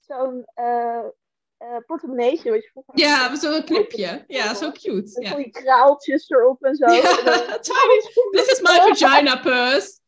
zo'n 0.00 0.44
eh 0.54 1.04
eh, 1.58 1.76
portemonneetje. 1.86 2.50
Weet 2.50 2.62
je, 2.64 2.70
volgens 2.72 2.96
mij- 3.00 3.06
Ja, 3.10 3.34
zo'n 3.36 3.64
clipje. 3.64 4.24
Ja, 4.26 4.54
zo 4.54 4.70
cute. 4.72 5.10
Met 5.20 5.28
Ja. 5.28 5.34
die 5.34 5.50
kraaltjes 5.50 6.30
erop 6.30 6.62
en 6.64 6.74
zo. 6.76 6.92
Ja, 6.92 7.18
En 7.18 7.24
dan- 7.24 7.60
tiny. 7.60 8.00
This 8.36 8.46
is 8.48 8.60
my 8.60 8.74
vagina 8.94 9.36
purse. 9.40 9.98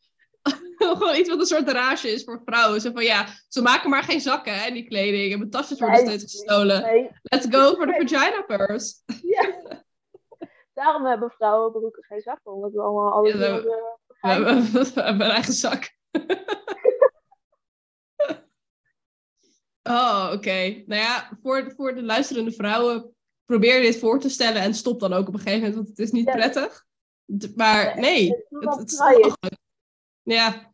Gewoon 0.79 1.17
iets 1.17 1.29
wat 1.29 1.39
een 1.41 1.47
soort 1.47 1.71
garage 1.71 2.09
is 2.13 2.25
voor 2.25 2.43
vrouwen. 2.45 2.81
Zo 2.81 2.91
van 2.93 3.05
ja, 3.05 3.27
ze 3.49 3.63
maken 3.63 3.91
maar 3.91 4.03
geen 4.03 4.21
zakken 4.21 4.55
hè, 4.55 4.71
die 4.71 4.89
kleding. 4.89 5.33
En 5.33 5.39
mijn 5.39 5.51
tasjes 5.51 5.79
worden 5.81 6.05
Nee, 6.05 6.19
steeds 6.19 6.33
gestolen. 6.37 6.83
Nee, 6.83 7.11
Let's 7.23 7.47
go 7.51 7.75
for 7.75 7.87
the 7.87 8.07
vagina 8.07 8.43
purse. 8.43 8.95
ja. 9.37 9.55
Daarom 10.75 11.07
hebben 11.07 11.31
vrouwenbroeken 11.31 12.05
geen 12.05 12.21
zakken. 12.21 12.53
Omdat 12.53 12.73
we 12.73 12.81
allemaal 12.81 13.13
alles 13.13 13.33
Ja, 13.33 13.39
eh, 13.39 13.63
We 13.63 14.29
hebben, 14.29 14.63
we 14.73 14.91
hebben 14.95 15.27
een 15.27 15.33
eigen 15.33 15.53
zak. 15.53 15.97
oh, 19.83 20.31
oké. 20.35 20.83
Nou 20.87 21.03
ja, 21.03 21.31
voor, 21.43 21.73
voor 21.77 21.95
de 21.95 22.03
luisterende 22.03 22.53
vrouwen, 22.53 23.15
probeer 23.45 23.81
dit 23.81 23.99
voor 23.99 24.21
te 24.21 24.29
stellen 24.29 24.63
en 24.63 24.75
stop 24.75 25.01
dan 25.01 25.13
ook 25.13 25.29
op 25.29 25.35
een 25.35 25.41
gegeven 25.41 25.59
moment, 25.59 25.75
want 25.77 25.89
het 25.89 25.99
is 25.99 26.11
niet 26.11 26.27
Ja. 26.27 26.33
prettig. 26.33 26.87
Maar 27.57 28.01
nee, 28.01 28.45
het, 28.49 28.77
het 28.79 28.91
is. 28.91 28.99
Ja, 30.31 30.69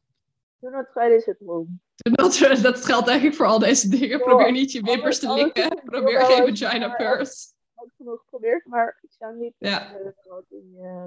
Do 0.64 0.70
not 0.70 0.86
try 0.92 1.10
this 1.10 1.28
at 1.28 1.36
home. 1.44 1.68
dat, 1.96 2.62
dat 2.62 2.84
geldt 2.84 3.08
eigenlijk 3.08 3.36
voor 3.36 3.46
al 3.46 3.58
deze 3.58 3.88
dingen. 3.88 4.20
Probeer 4.20 4.52
niet 4.52 4.72
je 4.72 4.82
wimpers 4.82 5.18
te 5.18 5.34
likken. 5.34 5.80
Probeer 5.84 6.20
geen 6.20 6.56
vagina 6.56 6.88
purse. 6.88 7.52
Ook 7.74 7.90
genoeg 7.96 8.20
geprobeerd, 8.20 8.66
maar 8.66 8.98
ik 9.02 9.12
zou 9.18 9.36
niet... 9.36 9.54
Ja. 9.58 9.96
groot 10.16 10.44
in, 10.48 10.74
eh, 10.78 11.06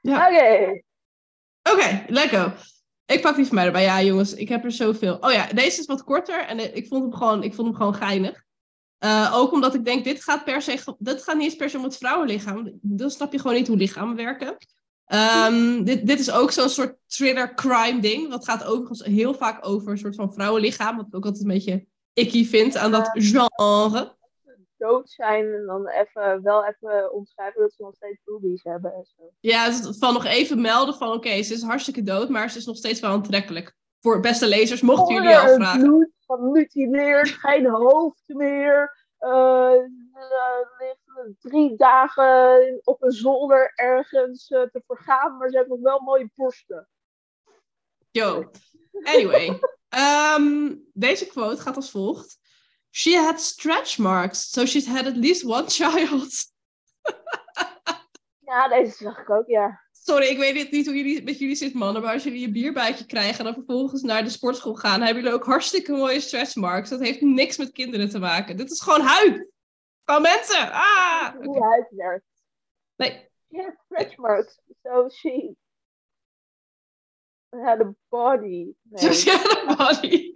Ja. 0.00 0.28
Oké. 0.28 0.82
Oké, 1.72 2.04
lekker. 2.08 2.54
Ik 3.06 3.20
pak 3.20 3.36
die 3.36 3.46
van 3.46 3.54
mij 3.54 3.66
erbij. 3.66 3.82
Ja, 3.82 4.02
jongens, 4.02 4.34
ik 4.34 4.48
heb 4.48 4.64
er 4.64 4.72
zoveel. 4.72 5.16
Oh 5.16 5.32
ja, 5.32 5.46
deze 5.46 5.80
is 5.80 5.86
wat 5.86 6.04
korter 6.04 6.44
en 6.44 6.76
ik 6.76 6.86
vond 6.86 7.02
hem 7.02 7.14
gewoon, 7.14 7.42
ik 7.42 7.54
vond 7.54 7.68
hem 7.68 7.76
gewoon 7.76 7.94
geinig. 7.94 8.44
Eh, 8.98 9.32
ook 9.34 9.52
omdat 9.52 9.74
ik 9.74 9.84
denk, 9.84 10.04
dit 10.04 10.22
gaat, 10.22 10.44
per 10.44 10.62
se, 10.62 10.94
dit 10.98 11.22
gaat 11.22 11.34
niet 11.36 11.44
eens 11.44 11.56
per 11.56 11.70
se 11.70 11.76
om 11.76 11.84
het 11.84 11.96
vrouwenlichaam. 11.96 12.78
Dan 12.82 13.10
snap 13.10 13.32
je 13.32 13.38
gewoon 13.38 13.56
niet 13.56 13.68
hoe 13.68 13.76
lichamen 13.76 14.16
werken. 14.16 14.56
Ehm, 15.08 15.84
dit, 15.84 16.06
dit 16.06 16.18
is 16.18 16.30
ook 16.30 16.50
zo'n 16.50 16.68
soort 16.68 16.96
thriller 17.06 17.54
crime 17.54 18.00
ding. 18.00 18.30
Dat 18.30 18.44
gaat 18.44 18.64
overigens 18.64 19.04
heel 19.04 19.34
vaak 19.34 19.66
over 19.66 19.90
een 19.90 19.98
soort 19.98 20.14
van 20.14 20.32
vrouwenlichaam. 20.32 20.96
Wat 20.96 21.06
ik 21.06 21.14
ook 21.16 21.24
altijd 21.24 21.42
een 21.44 21.50
beetje 21.50 21.86
icky 22.12 22.46
vind 22.46 22.76
aan 22.76 22.90
dat 22.90 23.10
genre. 23.12 24.16
dood 24.76 25.10
zijn 25.10 25.52
en 25.52 25.66
dan 25.66 25.88
even, 25.88 26.42
wel 26.42 26.64
even 26.64 27.12
omschrijven 27.12 27.60
dat 27.60 27.72
ze 27.72 27.82
nog 27.82 27.94
steeds 27.94 28.20
boobies 28.24 28.62
hebben 28.62 28.92
en 28.92 29.04
zo. 29.16 29.22
Ja, 29.40 29.66
dus 29.66 29.98
van 29.98 30.12
nog 30.12 30.24
even 30.24 30.60
melden 30.60 30.94
van 30.94 31.12
oké, 31.12 31.42
ze 31.42 31.54
is 31.54 31.62
hartstikke 31.62 32.02
dood, 32.02 32.28
maar 32.28 32.50
ze 32.50 32.58
is 32.58 32.66
nog 32.66 32.76
steeds 32.76 33.00
wel 33.00 33.10
aantrekkelijk. 33.10 33.76
Voor 34.00 34.20
beste 34.20 34.48
lezers, 34.48 34.80
mochten 34.80 35.14
jullie 35.14 35.28
Onder 35.28 35.42
het 35.42 35.50
afvragen. 35.50 35.82
bloed 35.82 36.10
gemutileerd, 36.26 37.28
geen 37.28 37.66
hoofd 37.66 38.22
meer. 38.26 38.96
eh, 39.18 39.72
ligt 40.78 41.07
drie 41.40 41.76
dagen 41.76 42.80
op 42.84 43.02
een 43.02 43.12
zolder 43.12 43.72
ergens 43.74 44.48
eh, 44.50 44.62
te 44.62 44.82
vergaan, 44.86 45.36
maar 45.36 45.50
ze 45.50 45.56
heeft 45.56 45.68
nog 45.68 45.80
wel 45.80 46.00
mooie 46.00 46.30
borsten. 46.34 46.88
Yo. 48.10 48.50
Anyway. 49.02 49.58
ehm, 49.88 50.74
deze 50.92 51.26
quote 51.26 51.62
gaat 51.62 51.76
als 51.76 51.90
volgt. 51.90 52.38
She 52.90 53.16
had 53.16 53.40
stretch 53.40 53.98
marks, 53.98 54.50
so 54.50 54.66
she's 54.66 54.86
had 54.86 55.06
at 55.06 55.16
least 55.16 55.44
one 55.44 55.68
child. 55.68 56.32
Ja, 58.40 58.68
deze 58.68 58.96
zag 58.96 59.18
ik 59.18 59.30
ook, 59.30 59.46
ja. 59.46 59.80
Sorry, 59.92 60.26
ik 60.26 60.38
weet 60.38 60.54
niet- 60.54 60.70
niet 60.70 60.86
hoe 60.86 60.96
jullie, 60.96 61.22
met 61.22 61.38
jullie 61.38 61.54
zit, 61.54 61.74
mannen. 61.74 62.02
Maar 62.02 62.12
als 62.12 62.22
jullie 62.22 62.40
je 62.40 62.50
bierbuikje 62.50 63.06
krijgen 63.06 63.38
en 63.38 63.44
dan 63.44 63.54
vervolgens 63.54 64.02
naar 64.02 64.24
de 64.24 64.30
sportschool 64.30 64.74
gaan, 64.74 65.00
hebben 65.00 65.22
jullie 65.22 65.38
ook 65.38 65.44
hartstikke 65.44 65.92
mooie 65.92 66.20
stretch 66.20 66.54
marks. 66.54 66.88
Dat 66.88 67.00
heeft 67.00 67.20
niks 67.20 67.56
met 67.56 67.72
kinderen 67.72 68.08
te 68.08 68.18
maken. 68.18 68.56
Dit 68.56 68.70
is 68.70 68.80
gewoon 68.80 69.00
huid. 69.00 69.46
Van 70.10 70.22
mensen. 70.22 70.72
Ah! 70.72 71.34
Hoe 71.42 71.86
werkt. 71.90 72.24
Nee. 72.96 73.28
She 73.50 73.62
had 73.62 73.74
stretch 73.84 74.16
marks, 74.16 74.58
so 74.82 75.08
she 75.08 75.54
had 77.50 77.80
a 77.80 77.94
body. 78.08 78.72
Nee. 78.82 79.02
Sociale 79.12 79.74
body. 79.76 80.32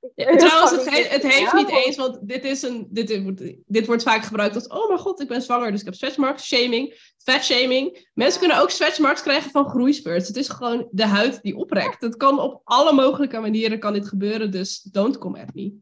Ik 0.00 0.12
Ja, 0.14 0.26
weet 0.26 0.38
trouwens, 0.38 0.70
het, 0.70 1.08
het 1.10 1.22
heeft 1.22 1.52
niet 1.52 1.68
eens, 1.68 1.96
want 1.96 2.28
dit, 2.28 2.44
is 2.44 2.62
een, 2.62 2.86
dit, 2.90 3.22
wordt- 3.22 3.54
dit 3.66 3.86
wordt 3.86 4.02
vaak 4.02 4.22
gebruikt 4.22 4.54
als, 4.54 4.66
oh 4.66 4.88
mijn 4.88 5.00
god, 5.00 5.20
ik 5.20 5.28
ben 5.28 5.42
zwanger, 5.42 5.70
dus 5.70 5.80
ik 5.80 5.86
heb 5.86 5.94
stretchmarks, 5.94 6.46
shaming, 6.46 7.12
fat 7.18 7.44
shaming. 7.44 8.10
Mensen 8.14 8.40
kunnen 8.40 8.58
ook 8.58 8.70
stretchmarks 8.70 9.22
krijgen 9.22 9.50
van 9.50 9.68
groeispurts. 9.68 10.28
Het 10.28 10.36
is 10.36 10.48
gewoon 10.48 10.88
de 10.90 11.06
huid 11.06 11.42
die 11.42 11.56
oprekt. 11.56 12.00
Het 12.02 12.16
kan 12.16 12.40
op 12.40 12.60
alle 12.64 12.92
mogelijke 12.92 13.40
manieren 13.40 13.78
kan 13.78 13.92
dit 13.92 14.08
gebeuren, 14.08 14.50
dus 14.50 14.82
don't 14.82 15.18
come 15.18 15.40
at 15.40 15.54
me. 15.54 15.78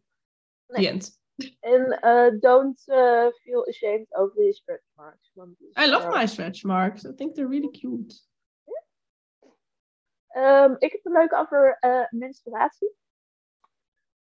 The 0.67 0.81
Nee. 0.81 1.01
End. 1.39 1.57
En 1.61 2.01
eh, 2.01 2.41
don't 2.41 2.83
eh, 2.87 3.27
feel 3.43 3.67
ashamed 3.69 4.15
over 4.15 4.35
these 4.37 4.57
stretch 4.57 4.91
marks. 4.95 5.31
I 5.77 5.87
love 5.87 6.09
my 6.11 6.27
stretch 6.27 6.65
marks. 6.65 7.05
I 7.05 7.13
think 7.15 7.35
they're 7.35 7.49
really 7.49 7.71
cute. 7.71 8.15
ehm, 10.29 10.75
ik 10.79 10.93
heb 10.93 11.05
een 11.05 11.13
leuke 11.13 11.37
over 11.37 11.77
eh, 11.81 12.07
menstruatie. 12.11 12.97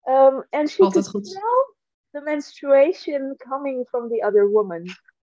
Um, 0.05 0.45
and 0.51 0.71
she 0.71 0.83
Altijd 0.83 1.09
could 1.09 1.09
goed. 1.09 1.27
smell 1.27 1.77
the 2.11 2.21
menstruation 2.21 3.37
coming 3.37 3.87
from 3.89 4.09
the 4.09 4.25
other 4.27 4.51
woman. 4.51 4.85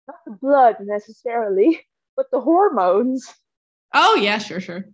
Not 0.05 0.23
the 0.23 0.38
blood 0.39 0.79
necessarily, 0.79 1.88
but 2.15 2.29
the 2.29 2.39
hormones. 2.39 3.41
Oh 3.89 4.15
ja, 4.21 4.39
sure, 4.39 4.59
sure. 4.59 4.93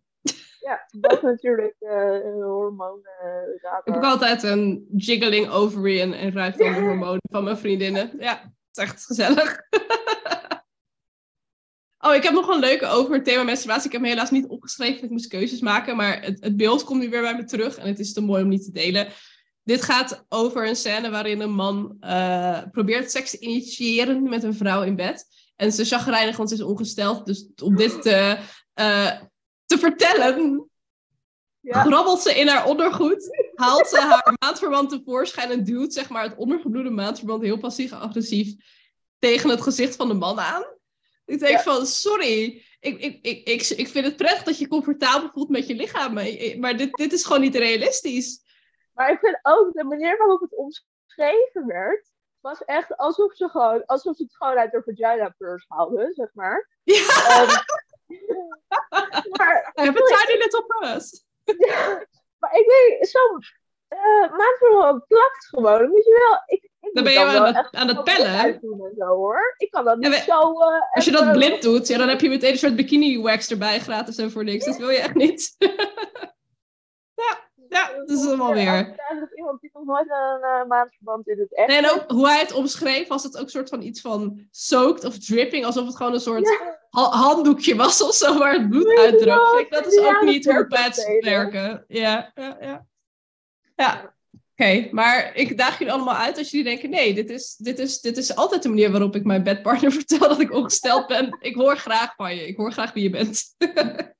Ja, 0.59 0.85
dat 0.99 1.11
is 1.11 1.21
natuurlijk 1.21 1.75
eh 1.79 2.23
een 2.23 2.41
hormonen. 2.41 3.53
Ik 3.55 3.81
heb 3.83 3.95
ook 3.95 4.03
altijd 4.03 4.43
een 4.43 4.87
jiggling 4.95 5.49
ovary 5.49 6.01
en, 6.01 6.13
en 6.13 6.31
ruikt 6.31 6.57
dan 6.57 6.73
de 6.73 6.79
hormonen 6.87 7.21
van 7.31 7.43
mijn 7.43 7.57
vriendinnen. 7.57 8.11
Ja, 8.19 8.41
het 8.41 8.77
is 8.77 8.83
echt 8.83 9.05
gezellig. 9.05 9.59
oh, 12.05 12.15
ik 12.15 12.23
heb 12.23 12.33
nog 12.33 12.47
een 12.47 12.59
leuke 12.59 12.87
over 12.87 13.13
het 13.13 13.25
thema 13.25 13.43
menstruatie. 13.43 13.85
Ik 13.85 13.91
heb 13.91 14.01
hem 14.01 14.09
helaas 14.09 14.31
niet 14.31 14.47
opgeschreven, 14.47 15.03
ik 15.03 15.09
moest 15.09 15.27
keuzes 15.27 15.59
maken. 15.59 15.95
Maar 15.95 16.21
het, 16.21 16.43
het 16.43 16.57
beeld 16.57 16.83
komt 16.83 17.01
nu 17.01 17.09
weer 17.09 17.21
bij 17.21 17.35
me 17.35 17.43
terug 17.43 17.77
en 17.77 17.87
het 17.87 17.99
is 17.99 18.13
te 18.13 18.21
mooi 18.21 18.43
om 18.43 18.49
niet 18.49 18.65
te 18.65 18.71
delen. 18.71 19.07
Dit 19.63 19.81
gaat 19.81 20.25
over 20.29 20.67
een 20.67 20.75
scène 20.75 21.09
waarin 21.09 21.41
een 21.41 21.53
man 21.53 21.97
uh, 22.01 22.61
probeert 22.71 23.11
seks 23.11 23.31
te 23.31 23.39
initiëren 23.39 24.23
met 24.23 24.43
een 24.43 24.53
vrouw 24.53 24.83
in 24.83 24.95
bed. 24.95 25.25
En 25.55 25.71
ze 25.71 25.85
chagrijnig, 25.85 26.37
want 26.37 26.49
ze 26.49 26.55
is 26.55 26.61
ongesteld. 26.61 27.25
Dus 27.25 27.47
om 27.63 27.75
dit 27.75 28.01
te, 28.01 28.37
uh, 28.79 29.11
te 29.69 29.77
vertellen, 29.77 30.69
ja. 31.59 31.83
grabbelt 31.83 32.21
ze 32.21 32.35
in 32.35 32.47
haar 32.47 32.65
ondergoed. 32.65 33.51
Haalt 33.55 33.87
ze 33.87 33.99
haar 33.99 34.33
maandverband 34.39 34.89
tevoorschijn 34.89 35.51
en 35.51 35.63
duwt 35.63 35.93
zeg 35.93 36.09
maar, 36.09 36.23
het 36.23 36.35
ondergebloede 36.35 36.89
maandverband 36.89 37.43
heel 37.43 37.57
passief-agressief 37.57 38.55
tegen 39.19 39.49
het 39.49 39.61
gezicht 39.61 39.95
van 39.95 40.07
de 40.07 40.13
man 40.13 40.39
aan. 40.39 40.63
Ik 41.25 41.39
denk 41.39 41.59
van, 41.59 41.85
sorry, 41.85 42.65
ik, 42.79 42.99
ik, 42.99 43.19
ik, 43.21 43.47
ik, 43.47 43.67
ik 43.67 43.87
vind 43.87 44.05
het 44.05 44.15
prettig 44.15 44.43
dat 44.43 44.57
je 44.57 44.67
comfortabel 44.67 45.29
voelt 45.29 45.49
met 45.49 45.67
je 45.67 45.75
lichaam, 45.75 46.13
maar 46.59 46.77
dit, 46.77 46.95
dit 46.95 47.13
is 47.13 47.23
gewoon 47.23 47.41
niet 47.41 47.55
realistisch. 47.55 48.41
Maar 48.93 49.11
ik 49.11 49.19
vind 49.19 49.39
ook 49.41 49.73
de 49.73 49.83
manier 49.83 50.17
waarop 50.17 50.41
het 50.41 50.55
omschreven 50.55 51.65
werd, 51.65 52.11
was 52.39 52.65
echt 52.65 52.97
alsof 52.97 53.35
ze 53.35 53.49
gewoon, 53.49 53.85
alsof 53.85 54.15
ze 54.15 54.23
het 54.23 54.35
gewoon 54.35 54.57
uit 54.57 54.71
de 54.71 54.81
vagina 54.85 55.35
purse 55.37 55.65
haalden, 55.67 56.13
zeg 56.13 56.29
maar. 56.33 56.69
Ja. 56.83 57.41
Um, 57.41 57.49
maar, 59.37 59.73
I 59.77 59.85
have 59.85 59.97
a 59.97 60.15
tiny 60.15 60.37
little 60.37 60.65
purse. 60.67 61.21
maar 62.39 62.53
ik 62.53 62.67
denk, 62.67 63.05
zo'n 63.05 63.43
uh, 63.89 64.37
maandverband 64.37 65.07
plakt 65.07 65.45
gewoon. 65.47 65.79
Dan 65.79 65.89
moet 65.89 66.05
je 66.05 66.27
wel, 66.29 66.41
ik, 66.45 66.63
ik 66.79 66.93
dan 66.93 67.03
ben 67.03 67.13
je 67.13 67.19
aan 67.19 67.55
het, 67.55 67.67
aan 67.71 67.87
het 67.87 68.03
pellen. 68.03 68.59
Zo, 68.97 69.05
hoor. 69.05 69.53
Ik 69.57 69.71
kan 69.71 69.85
dat 69.85 69.97
niet 69.97 70.13
zo... 70.13 70.51
Uh, 70.51 70.93
als 70.93 71.05
je 71.05 71.11
dat 71.11 71.31
blind 71.31 71.61
doet, 71.61 71.87
ja, 71.87 71.97
dan 71.97 72.07
heb 72.09 72.21
je 72.21 72.29
meteen 72.29 72.51
een 72.51 72.57
soort 72.57 72.75
bikini 72.75 73.21
wax 73.21 73.49
erbij 73.49 73.79
gratis 73.79 74.17
en 74.17 74.31
voor 74.31 74.43
niks. 74.43 74.65
Dat 74.65 74.77
wil 74.77 74.89
je 74.89 74.97
echt 74.97 75.15
niet. 75.15 75.55
ja. 77.23 77.48
Ja, 77.69 77.93
dat 77.93 78.09
is 78.09 78.23
hem 78.23 78.41
alweer. 78.41 78.95
Dat 79.19 79.37
iemand 79.37 79.61
die 79.61 79.69
nog 79.73 79.85
nooit 79.85 80.09
een 80.09 80.39
uh, 80.41 80.65
maandverband 80.67 81.27
in 81.27 81.39
het 81.39 81.53
echt. 81.55 81.69
En 81.69 81.89
ook 81.89 82.11
hoe 82.11 82.27
hij 82.27 82.39
het 82.39 82.53
omschreef, 82.53 83.07
was 83.07 83.23
het 83.23 83.37
ook 83.37 83.43
een 83.43 83.49
soort 83.49 83.69
van 83.69 83.81
iets 83.81 84.01
van 84.01 84.47
soaked 84.51 85.05
of 85.05 85.17
dripping. 85.17 85.65
Alsof 85.65 85.85
het 85.85 85.95
gewoon 85.95 86.13
een 86.13 86.19
soort 86.19 86.59
handdoekje 86.89 87.75
was 87.75 88.03
of 88.03 88.13
zo, 88.13 88.37
waar 88.37 88.53
het 88.53 88.69
bloed 88.69 88.87
nee, 88.87 88.99
uitdroogt. 88.99 89.71
Dat 89.71 89.85
is 89.85 89.99
ook 89.99 90.21
niet 90.21 90.45
hoe 90.45 90.67
pads 90.67 91.05
werken. 91.19 91.85
Ja, 91.87 92.31
ja, 92.35 92.57
ja. 92.61 92.87
Ja, 93.75 94.15
oké. 94.55 94.87
Maar 94.91 95.35
ik 95.35 95.57
daag 95.57 95.77
jullie 95.77 95.93
allemaal 95.93 96.15
uit 96.15 96.37
als 96.37 96.49
jullie 96.51 96.65
denken: 96.65 96.89
nee, 96.89 97.13
dit 97.13 97.29
is, 97.29 97.55
dit, 97.55 97.79
is, 97.79 98.01
dit 98.01 98.17
is 98.17 98.35
altijd 98.35 98.63
de 98.63 98.69
manier 98.69 98.91
waarop 98.91 99.15
ik 99.15 99.23
mijn 99.23 99.43
bedpartner 99.43 99.91
vertel 100.01 100.19
dat 100.19 100.39
ik 100.39 100.53
ongesteld 100.53 101.07
ben. 101.07 101.37
Ik 101.39 101.55
hoor 101.55 101.77
graag 101.77 102.15
van 102.15 102.35
je. 102.35 102.47
Ik 102.47 102.57
hoor 102.57 102.71
graag 102.71 102.93
wie 102.93 103.03
je 103.03 103.09
bent. 103.09 103.43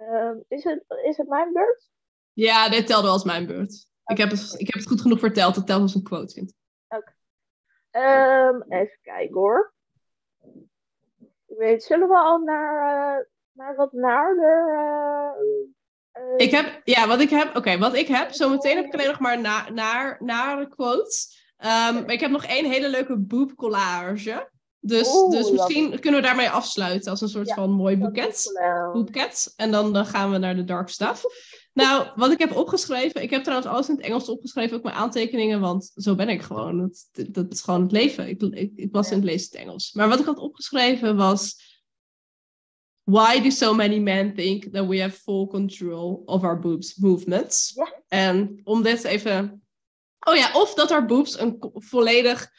Uh, 0.00 0.30
is, 0.48 0.64
het, 0.64 0.84
is 1.04 1.16
het 1.16 1.28
mijn 1.28 1.52
beurt? 1.52 1.90
Ja, 2.32 2.68
dit 2.68 2.86
telde 2.86 3.08
als 3.08 3.24
mijn 3.24 3.46
beurt. 3.46 3.88
Ik, 4.04 4.16
heb 4.16 4.30
het, 4.30 4.54
ik 4.58 4.66
heb 4.66 4.74
het 4.74 4.86
goed 4.86 5.00
genoeg 5.00 5.18
verteld. 5.18 5.56
Het 5.56 5.66
telt 5.66 5.82
als 5.82 5.94
een 5.94 6.02
quote, 6.02 6.34
vind 6.34 6.54
Oké. 6.88 7.12
Um, 7.90 8.62
even 8.68 8.98
kijken 9.02 9.34
hoor. 9.34 9.74
Ik 11.46 11.56
weet, 11.56 11.82
zullen 11.82 12.08
we 12.08 12.16
al 12.16 12.38
naar, 12.38 13.18
uh, 13.18 13.24
naar 13.52 13.76
wat 13.76 13.92
naarder... 13.92 14.68
Uh, 16.12 16.34
ik 16.36 16.50
heb, 16.50 16.80
ja, 16.84 17.06
wat 17.06 17.20
ik 17.20 17.30
heb, 17.30 17.56
oké, 17.56 17.78
wat 17.78 17.94
ik 17.94 18.06
heb, 18.06 18.32
zometeen 18.32 18.76
heb 18.76 18.84
ik 18.84 18.92
alleen 18.92 19.06
nog 19.06 19.20
maar 19.20 19.40
na, 19.40 19.70
naar, 19.70 20.16
naar 20.20 20.68
quotes. 20.68 21.38
Um, 21.58 21.66
maar 21.66 22.10
ik 22.10 22.20
heb 22.20 22.30
nog 22.30 22.44
één 22.44 22.70
hele 22.70 22.88
leuke 22.88 23.16
boob 23.16 23.56
Dus, 24.82 25.08
dus 25.30 25.50
misschien 25.50 26.00
kunnen 26.00 26.20
we 26.20 26.26
daarmee 26.26 26.50
afsluiten 26.50 27.10
als 27.10 27.20
een 27.20 27.28
soort 27.28 27.52
van 27.52 27.70
mooi 27.70 27.96
boeket. 27.96 28.60
boeket. 28.92 29.52
En 29.56 29.70
dan, 29.70 29.92
dan 29.92 30.06
gaan 30.06 30.30
we 30.30 30.38
naar 30.38 30.56
de 30.56 30.64
dark 30.64 30.88
stuff. 30.88 31.24
Nou, 31.72 32.08
wat 32.16 32.30
ik 32.30 32.38
heb 32.38 32.56
opgeschreven, 32.56 33.22
ik 33.22 33.30
heb 33.30 33.42
trouwens 33.42 33.70
alles 33.70 33.88
in 33.88 33.94
het 33.94 34.04
Engels 34.04 34.28
opgeschreven, 34.28 34.76
ook 34.76 34.82
mijn 34.82 34.94
aantekeningen, 34.94 35.60
want 35.60 35.92
zo 35.94 36.14
ben 36.14 36.28
ik 36.28 36.42
gewoon. 36.42 36.78
Dat, 36.78 37.34
dat 37.34 37.52
is 37.52 37.60
gewoon 37.60 37.82
het 37.82 37.92
leven. 37.92 38.28
Ik, 38.28 38.42
ik, 38.42 38.72
ik 38.74 38.92
was 38.92 39.10
in 39.10 39.16
het 39.16 39.24
lezen 39.24 39.48
het 39.50 39.60
Engels. 39.60 39.92
Maar 39.92 40.08
wat 40.08 40.20
ik 40.20 40.24
had 40.24 40.38
opgeschreven 40.38 41.16
was. 41.16 41.68
Why 43.02 43.40
do 43.40 43.50
so 43.50 43.74
many 43.74 43.98
men 43.98 44.34
think 44.34 44.64
that 44.64 44.86
we 44.86 45.00
have 45.00 45.20
full 45.20 45.46
control 45.46 46.22
of 46.24 46.42
our 46.42 46.58
boobs 46.58 46.94
movements? 46.94 47.74
En 48.08 48.60
om 48.64 48.82
dit 48.82 49.04
even. 49.04 49.62
Oh 50.20 50.36
ja, 50.36 50.52
of 50.52 50.74
dat 50.74 50.90
our 50.90 51.06
boobs 51.06 51.38
een 51.38 51.56
volledig 51.74 52.50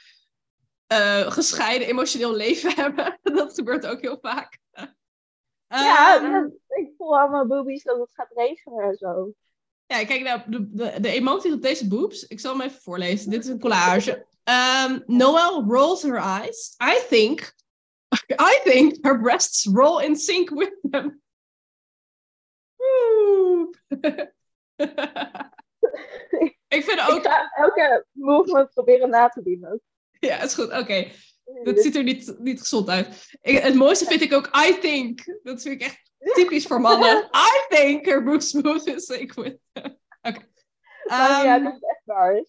uh, 0.91 1.32
gescheiden 1.32 1.88
emotioneel 1.88 2.36
leven 2.36 2.75
hebben. 2.84 3.19
dat 3.23 3.54
gebeurt 3.54 3.86
ook 3.86 4.01
heel 4.01 4.17
vaak. 4.21 4.60
ja, 5.67 6.21
uh, 6.21 6.45
ik 6.67 6.91
voel 6.97 7.19
allemaal 7.19 7.47
boobies 7.47 7.84
dat 7.84 7.99
het 7.99 8.12
gaat 8.13 8.32
regenen 8.36 8.84
en 8.84 8.95
zo. 8.95 9.34
Ja, 9.86 10.06
kijk 10.06 10.21
nou, 10.21 10.41
de, 10.47 10.69
de, 10.71 10.99
de 10.99 11.10
emoties 11.10 11.54
op 11.54 11.62
deze 11.62 11.88
boobs. 11.88 12.27
Ik 12.27 12.39
zal 12.39 12.58
hem 12.58 12.62
even 12.62 12.82
voorlezen. 12.82 13.32
Dit 13.32 13.43
is 13.43 13.49
een 13.49 13.60
collage. 13.60 14.25
Um, 14.43 15.04
Noelle 15.06 15.63
rolls 15.67 16.01
her 16.04 16.17
eyes. 16.17 16.75
I 16.84 17.06
think, 17.10 17.54
I 18.30 18.60
think 18.63 18.97
her 19.01 19.21
breasts 19.21 19.65
roll 19.65 20.04
in 20.04 20.15
sync 20.15 20.49
with 20.49 20.77
them. 20.89 21.21
ik 26.77 26.84
vind 26.84 26.99
ook... 26.99 27.17
Ik 27.17 27.23
ga 27.23 27.51
elke 27.54 28.06
movement 28.12 28.69
proberen 28.73 29.10
na 29.10 29.30
te 29.30 29.41
doen 29.41 29.82
Ja, 30.27 30.41
is 30.41 30.53
goed. 30.53 30.65
Oké. 30.65 30.77
Okay. 30.77 31.12
Dat 31.63 31.79
ziet 31.79 31.95
er 31.95 32.03
niet, 32.03 32.36
niet 32.39 32.60
gezond 32.60 32.89
uit. 32.89 33.38
het 33.41 33.75
mooiste 33.75 34.05
vind 34.05 34.21
ik 34.21 34.34
ook 34.34 34.49
I 34.67 34.79
think. 34.79 35.39
Dat 35.43 35.62
vind 35.62 35.81
ik 35.81 35.88
echt 35.88 36.12
typisch 36.34 36.65
voor 36.65 36.81
mannen. 36.81 37.29
I 37.51 37.75
think 37.75 38.05
her 38.05 38.23
boobs 38.23 38.49
smooth 38.49 38.86
is 38.86 39.10
Oké. 39.12 39.57
Okay. 40.21 41.43
ja, 41.43 41.60
dat 41.60 41.73
is 41.73 41.81
echt 41.81 42.01
waar. 42.03 42.45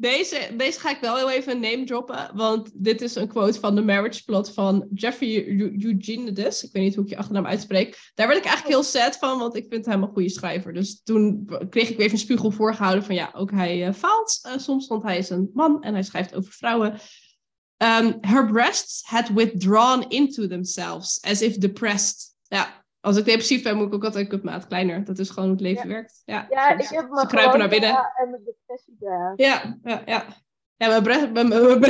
Deze, 0.00 0.50
deze 0.56 0.80
ga 0.80 0.90
ik 0.90 1.00
wel 1.00 1.16
heel 1.16 1.30
even 1.30 1.60
name 1.60 1.84
droppen, 1.84 2.30
want 2.34 2.70
dit 2.74 3.00
is 3.00 3.14
een 3.14 3.28
quote 3.28 3.60
van 3.60 3.74
de 3.74 3.82
marriage 3.82 4.24
plot 4.24 4.52
van 4.52 4.88
Jeffrey 4.94 5.46
Eugenides. 5.46 6.64
Ik 6.64 6.72
weet 6.72 6.82
niet 6.82 6.94
hoe 6.94 7.04
ik 7.04 7.10
je 7.10 7.16
achternaam 7.16 7.46
uitspreek. 7.46 8.10
Daar 8.14 8.26
werd 8.26 8.38
ik 8.38 8.44
eigenlijk 8.44 8.74
heel 8.74 8.84
sad 8.84 9.16
van, 9.16 9.38
want 9.38 9.56
ik 9.56 9.66
vind 9.68 9.86
hem 9.86 10.02
een 10.02 10.08
goede 10.08 10.28
schrijver. 10.28 10.72
Dus 10.72 11.02
toen 11.02 11.50
kreeg 11.70 11.88
ik 11.88 11.96
weer 11.96 12.06
even 12.06 12.18
een 12.18 12.24
spiegel 12.24 12.50
voorgehouden 12.50 13.04
van 13.04 13.14
ja, 13.14 13.30
ook 13.34 13.50
hij 13.50 13.86
uh, 13.86 13.94
faalt 13.94 14.40
uh, 14.46 14.58
soms, 14.58 14.86
want 14.86 15.02
hij 15.02 15.18
is 15.18 15.30
een 15.30 15.50
man 15.52 15.82
en 15.82 15.92
hij 15.92 16.02
schrijft 16.02 16.34
over 16.34 16.52
vrouwen. 16.52 16.92
Um, 17.76 18.18
her 18.20 18.46
breasts 18.46 19.02
had 19.04 19.28
withdrawn 19.28 20.04
into 20.08 20.46
themselves, 20.46 21.22
as 21.22 21.42
if 21.42 21.56
depressed. 21.56 22.34
Ja, 22.42 22.84
als 23.00 23.16
ik 23.16 23.24
depressief 23.24 23.62
ben, 23.62 23.76
moet 23.76 23.86
ik 23.86 23.94
ook 23.94 24.04
altijd 24.04 24.32
een 24.32 24.40
maat 24.42 24.66
kleiner. 24.66 25.04
Dat 25.04 25.18
is 25.18 25.28
gewoon 25.28 25.44
hoe 25.44 25.52
het 25.52 25.62
leven 25.62 25.88
werkt. 25.88 26.22
Ja, 26.24 26.46
ja 26.50 26.70
ik 26.70 26.88
heb 26.88 27.08
Ze 27.18 27.26
kruipen 27.26 27.58
naar 27.58 27.68
binnen. 27.68 27.90
en 27.90 28.30
mijn 28.30 28.44
depressie 28.44 28.96
daar. 28.98 29.32
Ja, 29.36 29.78
ja, 29.82 30.02
ja. 30.06 30.26
Ja, 30.76 30.88
mijn 30.88 31.02
breast, 31.02 31.30
mijn, 31.30 31.48
mijn, 31.48 31.80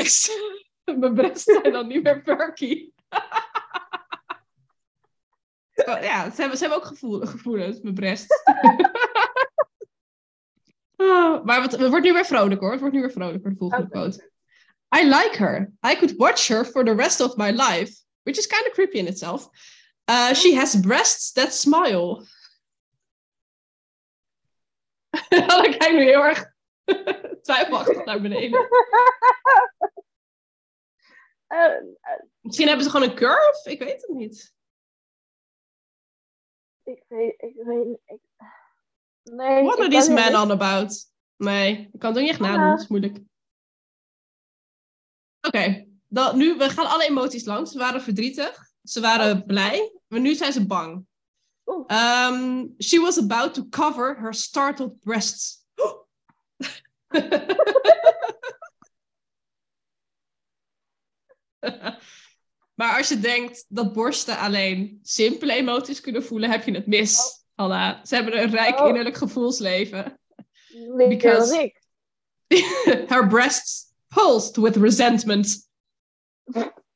breast 1.15 1.43
zijn 1.63 1.73
dan 1.73 1.87
niet 1.87 2.03
meer 2.03 2.23
perky. 2.23 2.91
ja, 6.09 6.31
ze 6.31 6.41
hebben, 6.41 6.59
ze 6.59 6.65
hebben 6.65 6.79
ook 6.79 6.85
gevoel, 6.85 7.21
gevoelens, 7.21 7.81
mijn 7.81 7.95
breast. 7.95 8.35
oh, 10.97 11.45
maar 11.45 11.63
het, 11.63 11.73
het, 11.73 11.89
wordt 11.89 12.05
nu 12.05 12.13
weer 12.13 12.25
vrolijk 12.25 12.61
hoor. 12.61 12.71
Het 12.71 12.81
wordt 12.81 12.95
nu 12.95 13.01
weer 13.01 13.13
vrolijk 13.13 13.43
voor 13.43 13.51
de 13.51 13.57
volgende 13.57 13.87
okay. 13.87 14.01
quote. 14.01 14.31
I 14.97 15.05
like 15.05 15.37
her. 15.37 15.73
I 15.87 15.95
could 15.95 16.17
watch 16.17 16.49
her 16.49 16.65
for 16.65 16.85
the 16.85 16.95
rest 16.95 17.21
of 17.21 17.37
my 17.37 17.51
life. 17.51 17.93
Which 18.23 18.39
is 18.39 18.47
kind 18.47 18.67
of 18.67 18.73
creepy 18.73 18.97
in 18.97 19.07
itself. 19.07 19.49
Uh, 20.11 20.33
she 20.35 20.55
has 20.55 20.81
breasts 20.81 21.33
that 21.33 21.53
smile. 21.53 22.27
Dan 25.29 25.63
kijk 25.63 25.83
ik 25.83 25.93
nu 25.93 26.03
heel 26.03 26.25
erg 26.25 26.53
twijfelachtig 27.43 28.05
naar 28.05 28.21
beneden. 28.21 28.69
Uh, 31.49 31.77
Misschien 32.41 32.67
hebben 32.67 32.85
ze 32.85 32.91
gewoon 32.91 33.09
een 33.09 33.17
curve? 33.17 33.71
Ik 33.71 33.79
weet 33.79 34.01
het 34.01 34.11
niet. 34.11 34.55
Ik 36.83 37.05
weet, 37.09 37.35
ik 37.37 37.55
weet, 37.57 37.99
ik... 38.05 38.21
Nee. 39.23 39.65
What 39.65 39.79
are 39.79 39.89
these 39.89 40.13
men 40.13 40.41
on 40.41 40.51
about? 40.51 41.13
Nee, 41.37 41.91
ik 41.93 42.01
kan 42.01 42.09
het 42.09 42.19
ook 42.19 42.25
niet 42.25 42.33
echt 42.33 42.41
nadoen, 42.41 42.71
dat 42.71 42.81
is 42.81 42.89
moeilijk. 42.89 43.17
Oké, 45.41 45.87
okay. 46.09 46.35
nu, 46.35 46.57
we 46.57 46.69
gaan 46.69 46.87
alle 46.87 47.05
emoties 47.05 47.45
langs. 47.45 47.71
Ze 47.73 47.79
waren 47.79 48.03
verdrietig, 48.03 48.71
ze 48.83 49.01
waren 49.01 49.45
blij, 49.45 49.98
maar 50.09 50.21
nu 50.21 50.35
zijn 50.35 50.53
ze 50.53 50.67
bang. 50.67 51.07
Um, 51.87 52.75
she 52.79 53.01
was 53.01 53.19
about 53.19 53.55
to 53.55 53.65
cover 53.71 54.17
her 54.21 54.35
startled 54.35 55.01
breasts. 55.01 55.67
maar 62.75 62.97
als 62.97 63.09
je 63.09 63.19
denkt 63.21 63.65
dat 63.69 63.93
borsten 63.93 64.39
alleen 64.39 64.99
simpele 65.03 65.53
emoties 65.53 66.01
kunnen 66.01 66.25
voelen, 66.25 66.51
heb 66.51 66.65
je 66.65 66.73
het 66.73 66.87
mis, 66.87 67.19
oh. 67.19 67.25
Hanna. 67.55 68.05
Ze 68.05 68.15
hebben 68.15 68.43
een 68.43 68.51
rijk 68.51 68.81
oh. 68.81 68.89
innerlijk 68.89 69.17
gevoelsleven. 69.17 70.21
Because 70.97 71.73
her 73.13 73.27
breasts 73.27 73.93
pulsed 74.09 74.57
with 74.57 74.77
resentment. 74.77 75.69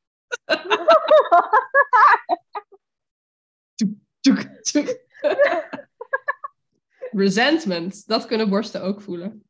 Resentment. 7.13 8.07
Dat 8.07 8.27
kunnen 8.27 8.49
borsten 8.49 8.83
ook 8.83 9.03
voelen. 9.03 9.45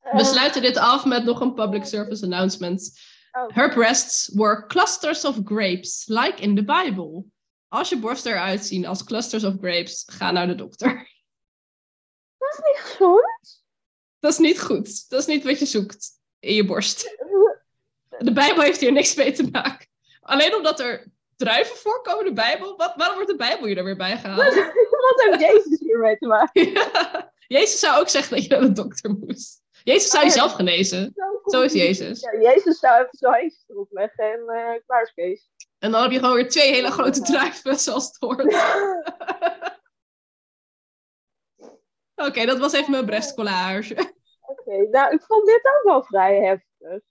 Eh, 0.00 0.16
We 0.16 0.24
sluiten 0.24 0.62
dit 0.62 0.76
af 0.76 1.04
met 1.04 1.24
nog 1.24 1.40
een 1.40 1.54
public 1.54 1.84
service 1.84 2.24
announcement. 2.24 3.00
oh, 3.32 3.48
Her 3.54 3.74
breasts 3.74 4.28
were 4.34 4.66
clusters 4.66 5.24
of 5.24 5.38
grapes, 5.44 6.04
like 6.06 6.42
in 6.42 6.54
the 6.56 6.64
Bible. 6.64 7.24
Als 7.68 7.88
je 7.88 7.98
borsten 7.98 8.32
eruit 8.32 8.64
zien 8.64 8.86
als 8.86 9.04
clusters 9.04 9.44
of 9.44 9.54
grapes, 9.60 10.02
ga 10.06 10.30
naar 10.30 10.46
de 10.46 10.54
dokter. 10.54 10.92
dat 12.38 12.52
is 12.52 12.58
niet 12.58 12.80
gezond. 12.82 13.62
Dat 14.18 14.32
is 14.32 14.38
niet 14.38 14.60
goed. 14.62 15.08
Dat 15.08 15.20
is 15.20 15.26
niet 15.26 15.44
wat 15.44 15.58
je 15.58 15.66
zoekt 15.66 16.10
in 16.38 16.54
je 16.54 16.64
borst. 16.64 17.02
De 18.18 18.32
Bijbel 18.32 18.62
heeft 18.62 18.80
hier 18.80 18.92
niks 18.92 19.14
mee 19.14 19.32
te 19.32 19.48
maken. 19.50 19.86
Alleen 20.20 20.54
omdat 20.54 20.80
er 20.80 21.12
druiven 21.36 21.76
voorkomen 21.76 22.20
in 22.26 22.34
de 22.34 22.40
Bijbel. 22.40 22.76
Wat, 22.76 22.92
waarom 22.96 23.14
wordt 23.16 23.30
de 23.30 23.36
Bijbel 23.36 23.66
hier 23.66 23.74
dan 23.74 23.84
weer 23.84 23.96
bij 23.96 24.16
gehaald? 24.16 24.54
Wat 25.04 25.22
heeft 25.24 25.40
Jezus 25.40 25.78
hiermee 25.80 26.16
te 26.18 26.26
maken? 26.26 26.72
Ja. 26.72 27.32
Jezus 27.46 27.80
zou 27.80 28.00
ook 28.00 28.08
zeggen 28.08 28.34
dat 28.34 28.44
je 28.44 28.50
naar 28.50 28.60
de 28.60 28.72
dokter 28.72 29.10
moest. 29.10 29.62
Jezus 29.82 30.10
zou 30.10 30.22
Oh, 30.24 30.28
je 30.28 30.34
ja. 30.34 30.40
zelf 30.40 30.52
genezen. 30.52 31.12
Zo 31.14 31.40
Zo 31.44 31.62
is. 31.62 31.72
Jezus. 31.72 32.20
Ja, 32.20 32.40
Jezus 32.40 32.78
zou 32.78 32.94
even 32.96 33.18
zo 33.18 33.30
handjes 33.30 33.64
erop 33.66 33.88
leggen 33.90 34.24
en 34.32 34.40
eh 34.48 34.80
klaar 34.86 35.02
is 35.02 35.12
Kees. 35.14 35.48
En 35.78 35.90
dan 35.90 36.02
heb 36.02 36.10
je 36.10 36.18
gewoon 36.18 36.34
weer 36.34 36.48
twee 36.48 36.72
hele 36.72 36.90
grote 36.90 37.20
druiven 37.22 37.78
zoals 37.78 38.06
het 38.06 38.16
hoort. 38.18 38.54
Oké, 42.26 42.46
dat 42.46 42.58
was 42.58 42.72
even 42.72 42.90
mijn 42.90 43.06
breastcollage. 43.06 44.12
Oké, 44.40 44.88
nou, 44.90 45.14
ik 45.14 45.22
vond 45.22 45.46
dit 45.46 45.60
ook 45.64 45.82
wel 45.84 46.02
vrij 46.04 46.40
heftig. 46.40 47.02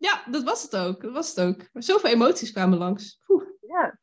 Ja, 0.00 0.22
dat 0.30 0.42
was 0.42 0.62
het 0.62 0.76
ook. 0.76 1.02
Dat 1.02 1.12
was 1.12 1.34
het 1.34 1.46
ook. 1.46 1.68
Zoveel 1.72 2.10
emoties 2.10 2.52
kwamen 2.52 2.78
langs. 2.78 3.20
Oeh. 3.28 3.44
Ja. 3.60 3.98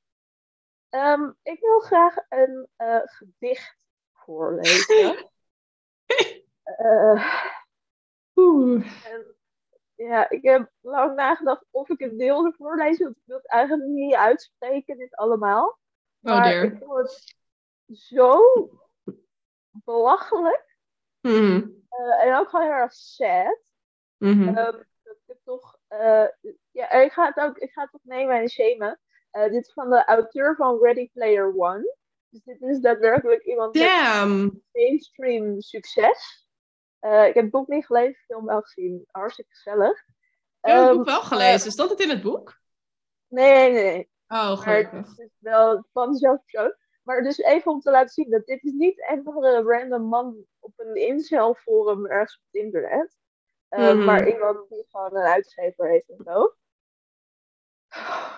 Ehm, 0.89 1.31
ik 1.43 1.59
wil 1.59 1.79
graag 1.79 2.15
een 2.29 2.67
eh, 2.75 3.01
gedicht 3.03 3.77
voorlezen. 4.13 5.15
Eh, 6.77 7.41
Oeh. 8.35 9.05
en, 9.05 9.35
ja, 9.95 10.29
ik 10.29 10.43
heb 10.43 10.71
lang 10.81 11.15
nagedacht 11.15 11.65
of 11.71 11.89
ik 11.89 11.99
het 11.99 12.15
wilde 12.15 12.53
voorlezen, 12.57 13.03
want 13.03 13.15
ik 13.17 13.21
wil 13.25 13.37
het 13.37 13.47
eigenlijk 13.47 13.89
niet 13.89 14.13
uitspreken, 14.13 14.97
dit 14.97 15.15
allemaal. 15.15 15.67
Oh 15.67 15.77
Maar 16.19 16.43
dear. 16.49 16.63
ik 16.63 16.77
vond 16.83 16.97
het 16.97 17.35
zo 17.99 18.39
belachelijk 19.71 20.77
Mhm. 21.21 21.69
eh, 21.89 22.23
en 22.23 22.35
ook 22.35 22.49
gewoon 22.49 22.65
heel 22.65 22.75
erg 22.75 22.93
sad. 22.93 23.59
Mhm. 24.17 24.47
Ehm, 24.47 24.55
dat 25.03 25.17
ik 25.27 25.37
toch, 25.43 25.73
eh, 25.73 25.76
ja, 26.71 26.91
ik 26.91 27.11
ga 27.11 27.25
het 27.25 27.37
ook, 27.37 27.57
ik 27.57 27.71
ga 27.71 27.81
het 27.81 27.93
ook 27.93 28.03
nemen 28.03 28.35
en 28.35 28.49
shamen. 28.49 28.99
Eh, 29.31 29.43
dit 29.51 29.65
is 29.67 29.73
van 29.73 29.89
de 29.89 30.05
auteur 30.05 30.55
van 30.55 30.79
Ready 30.81 31.09
Player 31.13 31.53
One. 31.57 31.95
Dus 32.29 32.43
dit 32.43 32.61
is 32.61 32.79
daadwerkelijk 32.79 33.43
iemand 33.43 33.73
met 33.75 33.83
Damn. 33.83 34.63
mainstream 34.71 35.61
succes. 35.61 36.47
Eh, 36.99 37.27
ik 37.27 37.33
heb 37.33 37.43
het 37.43 37.51
boek 37.51 37.67
niet 37.67 37.85
gelezen, 37.85 38.21
film 38.25 38.45
wel 38.45 38.61
gezien. 38.61 39.05
Hartstikke 39.11 39.53
gezellig. 39.53 39.91
Ik 39.99 40.05
heb 40.61 40.75
het 40.75 40.85
Ehm, 40.87 40.95
boek 40.95 41.05
wel 41.05 41.21
gelezen. 41.21 41.71
Stond 41.71 41.89
het 41.89 41.99
in 41.99 42.09
het 42.09 42.21
boek? 42.21 42.59
nee, 43.27 43.71
nee, 43.71 43.83
nee. 43.83 44.09
Oh, 44.27 44.47
Maar 44.47 44.57
gelukkig. 44.57 45.09
het 45.09 45.19
is 45.19 45.37
wel 45.39 45.87
van 45.93 46.11
dezelfde 46.11 46.41
persoon. 46.45 46.75
Maar 47.03 47.23
dus 47.23 47.37
even 47.37 47.71
om 47.71 47.79
te 47.79 47.91
laten 47.91 48.09
zien 48.13 48.29
dat 48.29 48.45
dit 48.45 48.63
is 48.63 48.71
niet 48.71 49.09
een 49.09 49.25
andere 49.27 49.61
random 49.61 50.01
man 50.03 50.45
op 50.59 50.73
een 50.75 50.95
incelforum 50.95 52.05
ergens 52.05 52.35
op 52.37 52.43
het 52.51 52.61
internet. 52.63 53.17
Eh, 53.69 53.79
Mhm. 53.93 54.05
Maar 54.05 54.27
iemand 54.27 54.69
die 54.69 54.85
gewoon 54.89 55.15
een 55.15 55.25
uitgever 55.27 55.89
heeft 55.89 56.09
en 56.09 56.23
zo. 56.23 56.55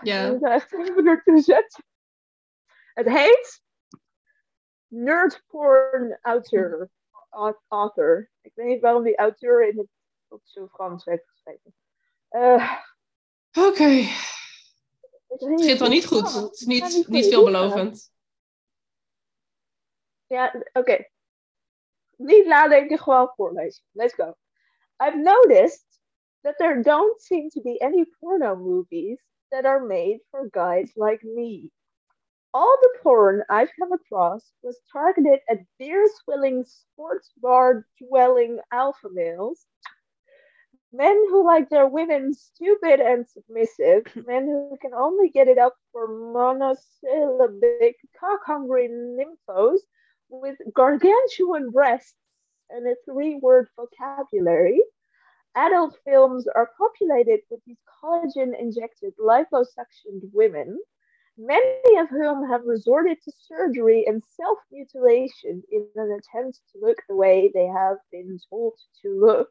Ja. 0.02 0.26
Ik 0.26 0.32
moet 0.32 0.44
echt 0.50 0.74
even 0.74 1.04
naartoe 1.04 1.40
zetten. 1.42 1.84
Het 2.94 3.08
heet 3.08 3.62
Nerd 4.88 5.44
Porn 5.48 6.18
Auteur. 6.22 6.90
Au- 7.30 7.60
Author. 7.68 8.30
Ik 8.42 8.52
weet 8.56 8.66
niet 8.68 8.82
waarom 8.82 9.04
die 9.04 9.16
auteur 9.18 9.68
in 9.68 9.78
het 9.78 9.88
op 10.28 10.42
zo 10.44 10.68
Frans 10.68 11.06
heeft 11.06 11.28
geschreven. 11.30 11.76
Eh, 12.30 12.82
Oké. 13.68 13.84
Het 15.28 15.40
begint 15.40 15.80
wel 15.80 15.90
niet 15.90 16.06
goed. 16.06 16.34
Het 16.34 16.54
is 16.54 16.66
niet, 16.66 17.08
niet 17.08 17.28
veelbelovend. 17.28 18.12
Ja, 20.28 20.64
oké. 20.74 21.08
Niet 22.18 22.46
nadenken, 22.46 22.98
gewoon 23.00 23.32
voorlezen. 23.36 23.84
Let's 23.92 24.14
go. 24.14 24.36
I've 25.00 25.18
noticed 25.18 25.86
that 26.44 26.56
there 26.60 26.82
don't 26.82 27.22
seem 27.22 27.50
to 27.52 27.62
be 27.62 27.82
any 27.82 28.06
porno 28.20 28.56
movies 28.56 29.20
that 29.52 29.66
are 29.66 29.80
made 29.80 30.20
for 30.32 30.50
guys 30.50 30.92
like 30.96 31.24
me. 31.24 31.72
All 32.54 32.78
the 32.82 33.00
porn 33.02 33.44
I've 33.50 33.70
come 33.80 33.92
across 33.92 34.52
was 34.64 34.82
targeted 34.92 35.40
at 35.50 35.60
beer 35.78 36.08
swilling, 36.24 36.66
sports 36.66 37.32
bar 37.38 37.86
dwelling 38.02 38.60
alpha 38.72 39.10
males. 39.12 39.66
Men 40.92 41.16
who 41.30 41.46
like 41.46 41.70
their 41.70 41.88
women 41.88 42.34
stupid 42.34 43.00
and 43.00 43.28
submissive, 43.28 44.04
men 44.28 44.48
who 44.48 44.78
can 44.82 44.94
only 44.94 45.30
get 45.30 45.48
it 45.48 45.60
up 45.60 45.76
for 45.92 46.08
monosyllabic, 46.08 47.98
cock 48.20 48.42
hungry 48.46 48.90
nymphos 48.90 49.80
with 50.30 50.58
gargantuan 50.74 51.70
breasts 51.70 52.16
and 52.70 52.88
a 52.88 52.96
three 53.06 53.36
word 53.42 53.68
vocabulary. 53.76 54.82
Adult 55.56 55.98
films 56.06 56.48
are 56.48 56.72
populated 56.78 57.42
with 57.50 57.60
these 57.66 57.80
collagen 58.02 58.58
injected, 58.60 59.14
liposuctioned 59.18 60.30
women, 60.32 60.80
many 61.38 61.98
of 61.98 62.10
whom 62.10 62.48
have 62.48 62.66
resorted 62.66 63.18
to 63.24 63.32
surgery 63.48 64.06
and 64.08 64.22
self 64.36 64.60
mutilation 64.72 65.64
in 65.72 65.88
an 65.96 66.20
attempt 66.20 66.60
to 66.72 66.80
look 66.82 66.98
the 67.08 67.16
way 67.16 67.50
they 67.54 67.66
have 67.66 67.98
been 68.12 68.40
told 68.50 68.74
to 69.02 69.20
look. 69.20 69.50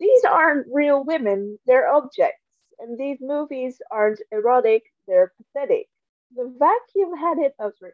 These 0.00 0.24
aren't 0.24 0.66
real 0.72 1.04
women, 1.04 1.58
they're 1.66 1.88
objects, 1.88 2.42
and 2.78 2.98
these 2.98 3.18
movies 3.20 3.80
aren't 3.90 4.20
erotic, 4.30 4.82
they're 5.06 5.32
pathetic. 5.36 5.88
The 6.34 6.52
vacuum 6.58 7.16
headed, 7.16 7.52
oh, 7.58 7.72
sorry. 7.78 7.92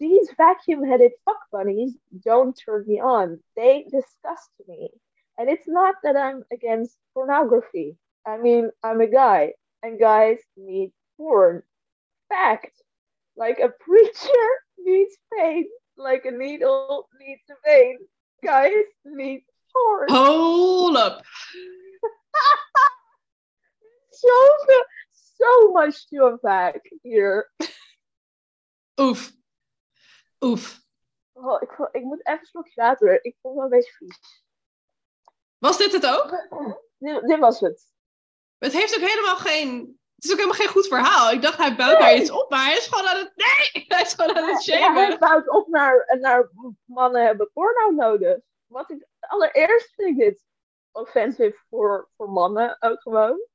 These 0.00 0.28
vacuum 0.36 0.84
headed 0.84 1.12
fuck 1.24 1.38
bunnies 1.52 1.94
don't 2.24 2.56
turn 2.56 2.84
me 2.86 3.00
on. 3.00 3.40
They 3.56 3.86
disgust 3.90 4.50
me. 4.66 4.90
And 5.38 5.48
it's 5.48 5.68
not 5.68 5.96
that 6.02 6.16
I'm 6.16 6.44
against 6.52 6.96
pornography. 7.12 7.96
I 8.26 8.38
mean, 8.38 8.70
I'm 8.82 9.00
a 9.00 9.06
guy, 9.06 9.52
and 9.82 9.98
guys 9.98 10.38
need 10.56 10.92
porn. 11.16 11.62
Fact. 12.28 12.72
Like 13.36 13.58
a 13.58 13.68
preacher 13.68 14.46
needs 14.78 15.16
pain, 15.36 15.66
like 15.96 16.24
a 16.24 16.30
needle 16.30 17.08
needs 17.20 17.42
a 17.50 17.54
vein. 17.68 17.98
Guys 18.44 18.72
need 19.04 19.42
porn. 19.72 20.08
Hold 20.10 20.96
up. 20.96 21.22
So, 24.16 24.28
so 25.12 25.72
much 25.72 26.08
to 26.08 26.26
unpack 26.26 26.80
here. 27.02 27.46
Oef. 28.98 29.32
Oef. 30.44 30.82
Oh, 31.32 31.62
ik, 31.62 31.88
ik 31.92 32.02
moet 32.02 32.26
even 32.26 32.40
een 32.40 32.46
slokje 32.46 32.82
water. 32.82 33.24
Ik 33.24 33.36
vond 33.40 33.54
het 33.54 33.54
wel 33.54 33.64
een 33.64 33.78
beetje 33.78 33.92
vies. 33.92 34.44
Was 35.58 35.78
dit 35.78 35.92
het 35.92 36.06
ook? 36.06 36.30
Dit, 36.98 37.26
dit 37.26 37.38
was 37.38 37.60
het. 37.60 37.92
Het 38.58 38.72
heeft 38.72 38.94
ook 38.94 39.08
helemaal 39.08 39.36
geen... 39.36 39.98
Het 40.14 40.24
is 40.24 40.30
ook 40.30 40.36
helemaal 40.36 40.58
geen 40.58 40.68
goed 40.68 40.86
verhaal. 40.86 41.30
Ik 41.30 41.42
dacht, 41.42 41.58
hij 41.58 41.76
bouwt 41.76 41.98
daar 41.98 42.16
iets 42.16 42.30
op, 42.30 42.50
maar 42.50 42.64
hij 42.64 42.76
is 42.76 42.86
gewoon 42.86 43.08
aan 43.08 43.18
het... 43.18 43.32
Nee! 43.36 43.84
Hij 43.88 44.02
is 44.02 44.14
gewoon 44.14 44.36
aan 44.36 44.48
het 44.48 44.64
Ja, 44.64 44.76
shamen. 44.76 45.06
hij 45.06 45.18
bouwt 45.18 45.48
op 45.48 45.68
naar, 45.68 46.18
naar 46.20 46.50
mannen 46.84 47.24
hebben 47.24 47.50
porno 47.52 47.90
nodig. 47.90 48.38
Wat 48.66 48.90
ik, 48.90 49.06
allereerst 49.20 49.94
vind 49.94 50.08
ik 50.08 50.24
dit 50.24 50.44
offensive 50.92 51.58
voor, 51.68 52.08
voor 52.16 52.30
mannen 52.30 52.76
ook 52.80 53.00
gewoon. 53.02 53.46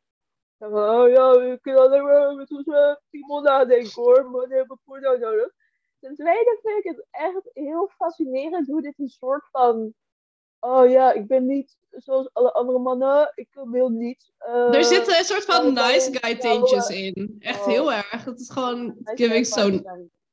Van, 0.58 0.73
oh 0.73 1.10
ja, 1.10 1.32
je 1.32 1.60
kunt 1.62 1.78
alleen 1.78 2.04
maar 2.04 2.36
met 2.36 2.52
onze 2.52 3.02
piemel 3.10 3.41
nadenken 3.41 3.91
hoor, 4.04 4.30
mannen 4.30 4.58
hebben 4.58 4.80
porno 4.86 5.17
nodig. 5.17 5.52
Ten 6.00 6.16
tweede 6.16 6.60
vind 6.62 6.86
ik 6.86 6.92
het 6.92 7.06
echt 7.12 7.50
heel 7.54 7.92
fascinerend 7.98 8.68
hoe 8.68 8.82
dit 8.82 9.00
een 9.00 9.10
soort 9.10 9.48
van, 9.52 9.94
oh 10.60 10.90
ja, 10.90 11.12
ik 11.12 11.28
ben 11.28 11.46
niet 11.46 11.78
zoals 11.92 12.30
alle 12.34 12.54
andere 12.54 12.80
mannen, 12.80 13.32
ik 13.36 13.48
wil 13.52 13.90
niet. 13.90 14.32
eh, 14.38 14.74
Er 14.74 14.84
zitten 14.84 15.18
een 15.18 15.24
soort 15.24 15.46
van 15.46 15.74
nice 15.74 16.10
guy 16.12 16.36
tintjes 16.36 16.90
in. 16.90 17.36
Echt 17.40 17.60
oh. 17.60 17.66
heel 17.66 17.94
erg. 17.94 18.26
Het 18.26 18.40
is 18.40 18.50
gewoon 18.50 18.96
giving 19.04 19.48
zo'n... 19.48 19.86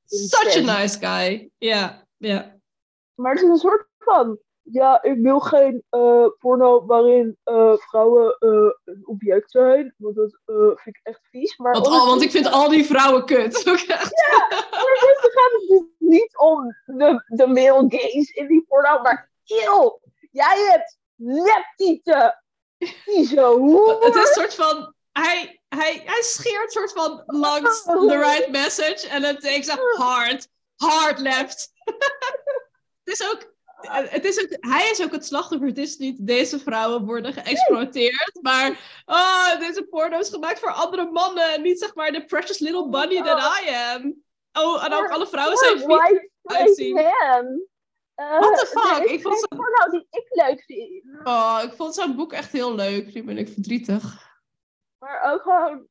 Such 0.04 0.56
a 0.56 0.78
nice 0.78 0.98
guy. 0.98 1.50
Ja, 1.58 2.06
ja. 2.16 2.56
Maar 3.14 3.32
het 3.32 3.42
is 3.42 3.48
een 3.48 3.56
soort 3.56 3.88
van. 3.98 4.38
Ja, 4.70 5.02
ik 5.02 5.18
wil 5.18 5.40
geen 5.40 5.84
eh, 5.90 6.26
porno 6.38 6.86
waarin 6.86 7.38
eh, 7.44 7.76
vrouwen 7.76 8.36
eh, 8.38 8.70
een 8.84 9.02
object 9.04 9.50
zijn. 9.50 9.94
Want 9.96 10.16
dat 10.16 10.38
vind 10.74 10.96
ik 10.96 11.00
echt 11.02 11.20
vies. 11.30 11.56
Maar 11.56 11.72
Want, 11.72 11.86
al, 11.86 12.06
want 12.06 12.22
ik 12.22 12.30
vind 12.30 12.50
al 12.50 12.68
die 12.68 12.84
vrouwen 12.84 13.24
kut. 13.24 13.68
Ook 13.68 13.78
echt. 13.78 14.12
ondertussen 14.70 15.30
gaat 15.30 15.52
het 15.52 15.68
dus 15.68 15.82
niet 15.98 16.38
om 16.38 16.76
de, 16.84 17.22
de 17.26 17.46
male 17.46 17.84
gaze 17.88 18.34
in 18.34 18.46
die 18.46 18.64
porno. 18.68 19.02
Maar 19.02 19.30
eeuw, 19.44 20.00
jij 20.30 20.66
hebt 20.70 20.98
neptieten. 21.14 22.42
Hoer. 23.34 24.04
Het 24.04 24.14
is 24.14 24.20
een 24.20 24.26
soort 24.26 24.54
van... 24.54 24.94
Hij, 25.12 25.60
hij, 25.68 26.02
hij 26.04 26.22
scheert 26.22 26.72
soort 26.72 26.92
van 26.92 27.22
langs 27.26 27.82
the 27.82 28.18
right 28.18 28.50
message. 28.50 29.08
En 29.08 29.22
het 29.22 29.40
takes 29.40 29.70
a 29.70 29.78
hard, 29.96 30.48
hard 30.76 31.18
left. 31.18 31.72
het 33.04 33.20
is 33.20 33.32
ook 33.32 33.54
het 33.84 34.24
is 34.24 34.42
ook, 34.42 34.56
hij 34.60 34.90
is 34.90 35.02
ook 35.02 35.12
het 35.12 35.26
slachtoffer. 35.26 35.68
Het 35.68 35.78
is 35.78 35.96
niet 35.96 36.26
deze 36.26 36.58
vrouwen 36.58 37.04
worden 37.04 37.32
geëxploiteerd, 37.32 38.38
maar 38.42 39.02
oh, 39.04 39.58
deze 39.58 39.84
porno 39.84 40.18
is 40.18 40.28
gemaakt 40.28 40.58
voor 40.58 40.72
andere 40.72 41.10
mannen. 41.10 41.62
Niet 41.62 41.78
zeg 41.78 41.94
maar 41.94 42.12
de 42.12 42.24
precious 42.24 42.58
little 42.58 42.88
bunny 42.88 43.22
that 43.22 43.60
I 43.60 43.68
am. 43.68 44.24
Oh, 44.52 44.84
en 44.84 44.92
ook 44.92 45.10
alle 45.10 45.26
vrouwen 45.26 45.56
zijn 45.56 45.78
white 45.78 46.30
uitzien. 46.42 46.96
Uh, 46.96 48.38
What 48.38 48.58
the 48.58 48.66
fuck? 48.66 49.10
Ik 49.10 49.22
vond 49.22 49.38
zo'n 49.38 49.58
porno 49.58 49.90
die 49.90 50.06
ik 50.10 50.26
leuk 50.28 50.62
vind. 50.62 51.26
Oh, 51.26 51.60
ik 51.64 51.72
vond 51.72 51.94
zo'n 51.94 52.16
boek 52.16 52.32
echt 52.32 52.52
heel 52.52 52.74
leuk. 52.74 53.14
Nu 53.14 53.24
ben 53.24 53.38
ik 53.38 53.48
verdrietig. 53.48 54.02
Maar 54.98 55.32
ook 55.32 55.42
gewoon... 55.42 55.86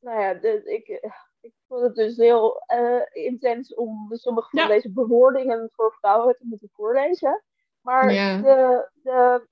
Nou 0.00 0.20
ja, 0.20 0.34
dus 0.34 0.64
ik 0.64 1.00
ik 1.42 1.52
vond 1.68 1.82
het 1.82 1.94
dus 1.94 2.16
heel 2.16 2.64
uh, 2.74 3.24
intens 3.24 3.74
om 3.74 4.08
sommige 4.10 4.56
van 4.56 4.68
deze 4.68 4.92
bewoordingen 4.92 5.70
voor 5.72 5.96
vrouwen 5.98 6.36
te 6.36 6.44
moeten 6.46 6.70
voorlezen. 6.72 7.42
Maar 7.80 8.08
de, 8.08 8.88
de, 9.02 9.46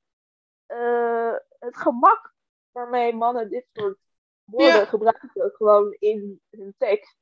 uh, 0.68 1.34
het 1.58 1.76
gemak 1.76 2.34
waarmee 2.72 3.14
mannen 3.14 3.50
dit 3.50 3.66
soort 3.72 3.98
woorden 4.44 4.76
ja. 4.76 4.84
gebruiken, 4.84 5.30
gewoon 5.32 5.96
in 5.98 6.40
hun 6.50 6.74
tekst. 6.78 7.18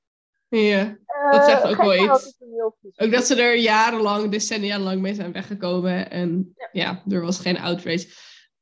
Ja, 0.49 0.85
uh, 0.85 1.33
dat 1.33 1.45
zegt 1.45 1.63
ook 1.63 1.77
wel 1.77 1.95
iets. 1.95 2.41
Ook 2.97 3.13
dat 3.13 3.27
ze 3.27 3.43
er 3.43 3.57
jarenlang, 3.57 4.31
decennia 4.31 4.79
lang 4.79 5.01
mee 5.01 5.15
zijn 5.15 5.33
weggekomen. 5.33 6.11
En 6.11 6.55
ja, 6.73 7.03
er 7.09 7.21
was 7.21 7.39
geen 7.39 7.59
outrage. 7.59 8.07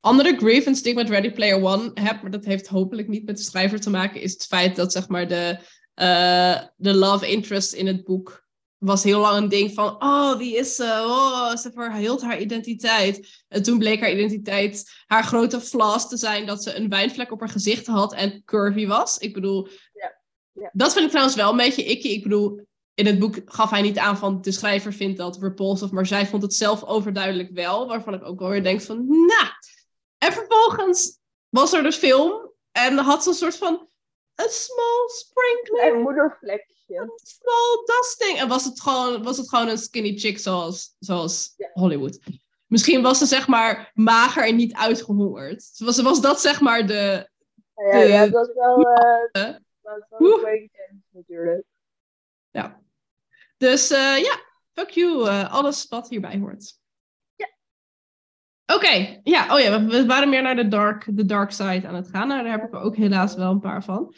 Andere 0.00 0.36
grievance 0.36 0.82
die 0.82 0.90
ik 0.90 0.98
met 0.98 1.10
Ready 1.10 1.32
Player 1.32 1.62
One 1.62 1.90
heb, 1.94 2.22
maar 2.22 2.30
dat 2.30 2.44
heeft 2.44 2.66
hopelijk 2.66 3.08
niet 3.08 3.26
met 3.26 3.36
de 3.36 3.42
schrijver 3.42 3.80
te 3.80 3.90
maken, 3.90 4.20
is 4.20 4.32
het 4.32 4.46
feit 4.46 4.76
dat 4.76 4.92
zeg 4.92 5.08
maar 5.08 5.28
de 5.28 5.58
de 6.76 6.94
love 6.94 7.28
interest 7.28 7.72
in 7.72 7.86
het 7.86 8.04
boek 8.04 8.44
was 8.78 9.02
heel 9.02 9.20
lang 9.20 9.36
een 9.36 9.48
ding 9.48 9.74
van, 9.74 10.02
oh, 10.02 10.36
wie 10.36 10.56
is 10.56 10.74
ze? 10.74 10.84
Oh, 11.06 11.56
ze 11.56 11.70
verhield 11.74 12.22
haar 12.22 12.40
identiteit. 12.40 13.44
En 13.48 13.62
toen 13.62 13.78
bleek 13.78 14.00
haar 14.00 14.12
identiteit, 14.12 14.90
haar 15.06 15.24
grote 15.24 15.60
flaws 15.60 16.08
te 16.08 16.16
zijn 16.16 16.46
dat 16.46 16.62
ze 16.62 16.74
een 16.74 16.88
wijnvlek 16.88 17.32
op 17.32 17.40
haar 17.40 17.48
gezicht 17.48 17.86
had 17.86 18.14
en 18.14 18.44
curvy 18.44 18.86
was. 18.86 19.18
Ik 19.18 19.34
bedoel, 19.34 19.68
ja. 19.92 20.14
Ja. 20.52 20.70
dat 20.72 20.92
vind 20.92 21.04
ik 21.04 21.10
trouwens 21.10 21.36
wel 21.36 21.50
een 21.50 21.56
beetje 21.56 21.84
ikkie. 21.84 22.12
Ik 22.12 22.22
bedoel, 22.22 22.66
in 22.94 23.06
het 23.06 23.18
boek 23.18 23.40
gaf 23.44 23.70
hij 23.70 23.82
niet 23.82 23.98
aan 23.98 24.18
van 24.18 24.40
de 24.40 24.52
schrijver 24.52 24.92
vindt 24.92 25.18
dat 25.18 25.38
repulsive, 25.38 25.94
maar 25.94 26.06
zij 26.06 26.26
vond 26.26 26.42
het 26.42 26.54
zelf 26.54 26.84
overduidelijk 26.84 27.50
wel, 27.52 27.86
waarvan 27.86 28.14
ik 28.14 28.24
ook 28.24 28.38
wel 28.38 28.48
weer 28.48 28.62
denk 28.62 28.80
van, 28.80 29.06
nou. 29.06 29.48
En 30.18 30.32
vervolgens 30.32 31.18
was 31.48 31.72
er 31.72 31.82
de 31.82 31.92
film 31.92 32.52
en 32.72 32.98
had 32.98 33.22
ze 33.22 33.28
een 33.28 33.34
soort 33.34 33.56
van 33.56 33.88
een 34.36 34.50
small 34.50 35.08
sprinkling. 35.08 35.94
Een 35.94 36.02
moedervlekje. 36.02 36.96
Een 36.96 37.12
small 37.22 37.84
dusting. 37.84 38.38
En 38.38 38.48
was 38.48 38.64
het 38.64 38.80
gewoon, 38.80 39.22
was 39.22 39.36
het 39.36 39.48
gewoon 39.48 39.68
een 39.68 39.78
skinny 39.78 40.18
chick 40.18 40.38
zoals, 40.38 40.96
zoals 40.98 41.54
Hollywood. 41.72 42.18
Misschien 42.66 43.02
was 43.02 43.18
ze 43.18 43.26
zeg 43.26 43.48
maar 43.48 43.90
mager 43.94 44.46
en 44.46 44.56
niet 44.56 44.74
uitgehongerd. 44.74 45.70
Was, 45.78 46.02
was 46.02 46.20
dat 46.20 46.40
zeg 46.40 46.60
maar 46.60 46.86
de... 46.86 47.28
Ja, 47.74 47.96
ja, 47.96 48.02
ja 48.02 48.26
dat 48.26 48.32
was 48.32 48.54
wel, 48.54 48.80
uh, 48.80 49.32
dat 49.32 49.60
was 49.80 50.00
wel 50.08 50.48
een 50.48 50.70
natuurlijk. 51.10 51.64
Ja. 52.50 52.80
Dus 53.56 53.90
uh, 53.90 54.18
ja, 54.18 54.40
fuck 54.72 54.90
you. 54.90 55.26
Uh, 55.26 55.52
alles 55.52 55.88
wat 55.88 56.08
hierbij 56.08 56.38
hoort. 56.38 56.78
Oké, 58.74 59.20
ja, 59.22 59.54
oh 59.54 59.60
ja, 59.60 59.84
we, 59.84 60.06
waren 60.06 60.28
meer 60.28 60.42
naar 60.42 60.56
de 60.56 60.68
dark, 60.68 61.06
de 61.10 61.24
dark 61.24 61.50
side 61.50 61.86
aan 61.86 61.94
het 61.94 62.08
gaan. 62.08 62.28
Nou, 62.28 62.42
daar 62.42 62.52
heb 62.52 62.64
ik 62.64 62.74
er 62.74 62.80
ook 62.80 62.96
helaas 62.96 63.34
wel 63.34 63.50
een 63.50 63.60
paar 63.60 63.84
van. 63.84 64.14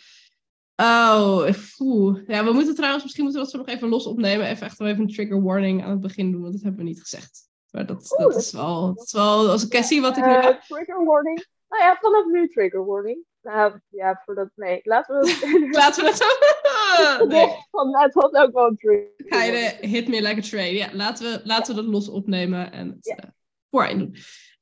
Oh, 0.76 1.48
poeh. 1.76 2.20
Ja, 2.26 2.44
we 2.44 2.52
moeten 2.52 2.74
trouwens, 2.74 3.02
misschien 3.02 3.24
moeten 3.24 3.42
we 3.42 3.46
dat 3.46 3.56
zo 3.56 3.64
nog 3.64 3.74
even 3.76 3.88
los 3.88 4.06
opnemen. 4.06 4.46
Even 4.46 4.66
echt 4.66 4.78
wel 4.78 4.88
even 4.88 5.00
een 5.00 5.12
trigger 5.12 5.42
warning 5.42 5.84
aan 5.84 5.90
het 5.90 6.00
begin 6.00 6.32
doen, 6.32 6.40
want 6.40 6.52
dat 6.52 6.62
hebben 6.62 6.80
we 6.80 6.88
niet 6.88 7.00
gezegd. 7.00 7.48
Maar 7.70 7.86
dat, 7.86 8.14
dat, 8.18 8.36
is, 8.36 8.52
wel, 8.52 8.94
dat 8.94 9.04
is 9.04 9.12
wel, 9.12 9.50
als 9.50 9.68
ik 9.68 9.84
zie 9.84 10.00
wat 10.00 10.16
ik 10.16 10.24
nu 10.24 10.32
uh, 10.32 10.40
Trigger 10.40 11.04
warning? 11.04 11.46
Nou 11.68 11.82
ja, 11.82 11.96
vanaf 12.00 12.26
nu 12.26 12.48
trigger 12.48 12.86
warning. 12.86 13.24
Nou 13.42 13.80
ja, 13.88 14.22
voordat, 14.24 14.48
nee, 14.54 14.80
laten 14.82 15.20
we 15.20 15.30
het... 15.30 15.74
laten 15.82 16.04
we 16.04 16.10
het 16.10 17.28
nee. 17.32 17.48
Van, 17.70 17.98
het 17.98 18.14
had 18.14 18.34
ook 18.34 18.52
wel 18.52 18.66
een 18.66 18.76
trigger. 18.76 19.12
Ga 19.16 19.42
je 19.42 19.52
de 19.52 19.86
hit 19.86 20.08
me 20.08 20.22
like 20.22 20.38
a 20.38 20.42
train. 20.42 20.74
Ja, 20.74 20.88
laten 20.92 21.32
we, 21.32 21.40
laten 21.44 21.74
we 21.74 21.82
dat 21.82 21.90
los 21.90 22.08
opnemen 22.08 22.72
en 22.72 22.88
het, 22.88 23.06
ja. 23.06 23.36
Voorin 23.70 23.98
doen. 23.98 24.16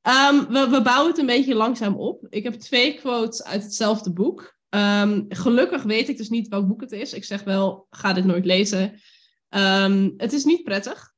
Um, 0.06 0.46
we, 0.48 0.68
we, 0.70 0.82
bouwen 0.82 1.10
het 1.10 1.18
een 1.18 1.26
beetje 1.26 1.54
langzaam 1.54 1.94
op. 1.94 2.26
Ik 2.28 2.42
heb 2.42 2.54
twee 2.54 2.94
quotes 2.94 3.44
uit 3.44 3.62
hetzelfde 3.62 4.12
boek. 4.12 4.56
Um, 4.68 5.24
gelukkig 5.28 5.82
weet 5.82 6.08
ik 6.08 6.16
dus 6.16 6.28
niet 6.28 6.48
welk 6.48 6.66
boek 6.66 6.80
het 6.80 6.92
is. 6.92 7.12
Ik 7.12 7.24
zeg 7.24 7.42
wel, 7.42 7.86
ga 7.90 8.12
dit 8.12 8.24
nooit 8.24 8.44
lezen. 8.44 9.00
Um, 9.48 10.14
het 10.16 10.32
is 10.32 10.44
niet 10.44 10.62
prettig. 10.62 11.14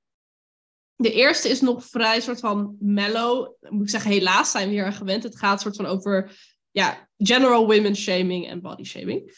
De 0.97 1.13
eerste 1.13 1.49
is 1.49 1.61
nog 1.61 1.85
vrij 1.85 2.21
soort 2.21 2.41
van 2.41 2.77
mellow. 2.79 3.53
Moet 3.61 3.83
ik 3.83 3.91
zeggen, 3.91 4.11
helaas 4.11 4.51
zijn 4.51 4.69
we 4.69 4.75
hier 4.75 4.85
aan 4.85 4.93
gewend. 4.93 5.23
Het 5.23 5.39
gaat 5.39 5.61
soort 5.61 5.77
van 5.77 5.87
over 5.87 6.39
ja, 6.71 7.09
general 7.17 7.67
women 7.67 7.97
shaming 7.97 8.49
en 8.49 8.61
body 8.61 8.85
shaming. 8.85 9.37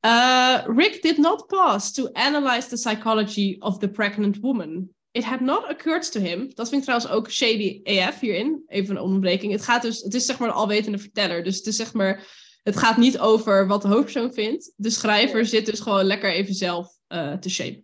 Uh, 0.00 0.64
Rick 0.66 1.02
did 1.02 1.16
not 1.16 1.46
pause 1.46 1.92
to 1.92 2.08
analyze 2.12 2.68
the 2.68 2.76
psychology 2.76 3.56
of 3.58 3.78
the 3.78 3.88
pregnant 3.88 4.38
woman 4.40 4.88
it 5.10 5.24
had 5.24 5.40
not 5.40 5.70
occurred 5.70 6.12
to 6.12 6.20
him. 6.20 6.54
Dat 6.54 6.68
vind 6.68 6.80
ik 6.80 6.88
trouwens 6.88 7.10
ook 7.10 7.30
shady 7.30 7.80
AF 7.84 8.20
hierin. 8.20 8.62
Even 8.66 8.96
een 8.96 9.02
onderbreking. 9.02 9.52
Het, 9.52 9.62
gaat 9.62 9.82
dus, 9.82 10.02
het 10.02 10.14
is 10.14 10.26
zeg 10.26 10.38
maar 10.38 10.48
een 10.48 10.54
alwetende 10.54 10.98
verteller. 10.98 11.44
Dus 11.44 11.56
het 11.56 11.66
is 11.66 11.76
zeg 11.76 11.92
maar. 11.92 12.46
Het 12.62 12.76
gaat 12.76 12.96
niet 12.96 13.18
over 13.18 13.66
wat 13.66 13.82
de 13.82 13.88
hoofdpersoon 13.88 14.32
vindt. 14.32 14.72
De 14.76 14.90
schrijver 14.90 15.46
zit 15.46 15.66
dus 15.66 15.80
gewoon 15.80 16.04
lekker 16.04 16.32
even 16.32 16.54
zelf 16.54 16.88
uh, 17.08 17.32
te 17.32 17.50
shape. 17.50 17.82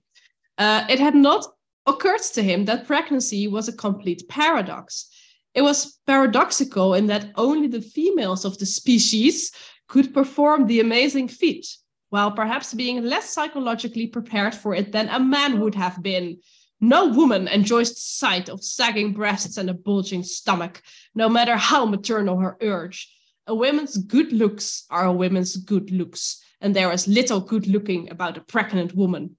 Uh, 0.61 0.85
it 0.89 0.99
had 0.99 1.15
not 1.15 1.57
occurred 1.83 2.33
to 2.33 2.43
him 2.43 2.65
that 2.65 2.87
pregnancy 2.87 3.49
was 3.49 3.69
a 3.69 3.75
complete 3.75 4.25
paradox. 4.27 5.09
It 5.53 5.63
was 5.63 6.01
paradoxical 6.05 6.95
in 6.95 7.07
that 7.07 7.31
only 7.35 7.69
the 7.69 7.83
females 7.83 8.45
of 8.45 8.57
the 8.57 8.67
species 8.67 9.53
could 9.87 10.13
perform 10.13 10.67
the 10.67 10.81
amazing 10.81 11.29
feat, 11.29 11.67
while 12.09 12.33
perhaps 12.33 12.75
being 12.75 13.03
less 13.03 13.31
psychologically 13.31 14.07
prepared 14.07 14.55
for 14.55 14.75
it 14.75 14.93
than 14.93 15.09
a 15.09 15.19
man 15.19 15.61
would 15.61 15.75
have 15.75 16.03
been. 16.03 16.41
No 16.85 17.07
woman 17.07 17.49
enjoys 17.49 17.95
the 17.95 18.01
sight 18.01 18.51
of 18.51 18.63
sagging 18.63 19.15
breasts 19.15 19.57
and 19.57 19.71
a 19.71 19.73
bulging 19.73 20.23
stomach, 20.23 20.83
no 21.15 21.31
matter 21.31 21.57
how 21.57 21.87
maternal 21.87 22.39
her 22.39 22.59
urge. 22.61 23.11
A 23.47 23.55
woman's 23.55 23.97
good 23.97 24.35
looks 24.35 24.85
are 24.91 25.07
a 25.07 25.13
woman's 25.13 25.57
good 25.57 25.91
looks, 25.91 26.45
and 26.61 26.77
there 26.77 26.93
is 26.93 27.09
little 27.09 27.41
good 27.41 27.67
looking 27.67 28.11
about 28.11 28.37
a 28.37 28.43
pregnant 28.43 28.95
woman. 28.95 29.39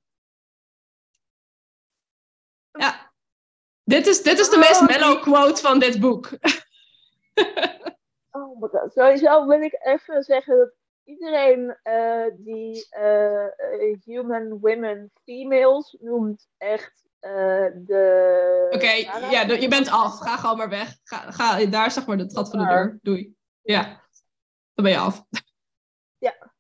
Ja, 2.80 2.96
dit 3.84 4.08
is, 4.08 4.24
dit 4.24 4.40
is 4.40 4.50
de 4.50 4.58
meest 4.58 4.82
oh, 4.82 4.88
mellow 4.88 5.22
quote 5.22 5.62
van 5.62 5.80
dit 5.80 6.00
boek. 6.00 6.32
oh 8.32 8.60
my 8.60 8.68
god. 8.68 8.92
Sowieso 8.94 9.46
wil 9.46 9.62
ik 9.62 9.80
even 9.84 10.24
zeggen 10.24 10.58
dat 10.58 10.74
iedereen 11.04 11.78
uh, 11.84 12.26
die 12.38 12.88
uh, 12.98 13.48
human 14.06 14.60
women 14.60 15.12
females 15.26 15.98
noemt 16.00 16.48
echt 16.58 17.05
uh, 17.26 17.86
de... 17.86 18.68
Oké, 18.72 18.92
ja, 19.30 19.42
je 19.42 19.68
bent 19.68 19.90
af. 19.90 20.20
Ga 20.20 20.38
gewoon 20.38 20.58
maar 20.58 20.70
weg. 20.70 20.98
Ga, 21.04 21.32
ga 21.32 21.66
daar 21.66 21.92
zeg 21.92 22.06
maar 22.06 22.18
het 22.18 22.34
gat 22.34 22.50
van 22.50 22.60
de 22.60 22.66
deur. 22.66 23.00
Doei. 23.02 23.36
Ja, 23.62 23.84
dan 24.74 24.84
ben 24.84 24.92
je 24.92 24.98
af. 24.98 25.24
Ja. 26.18 26.54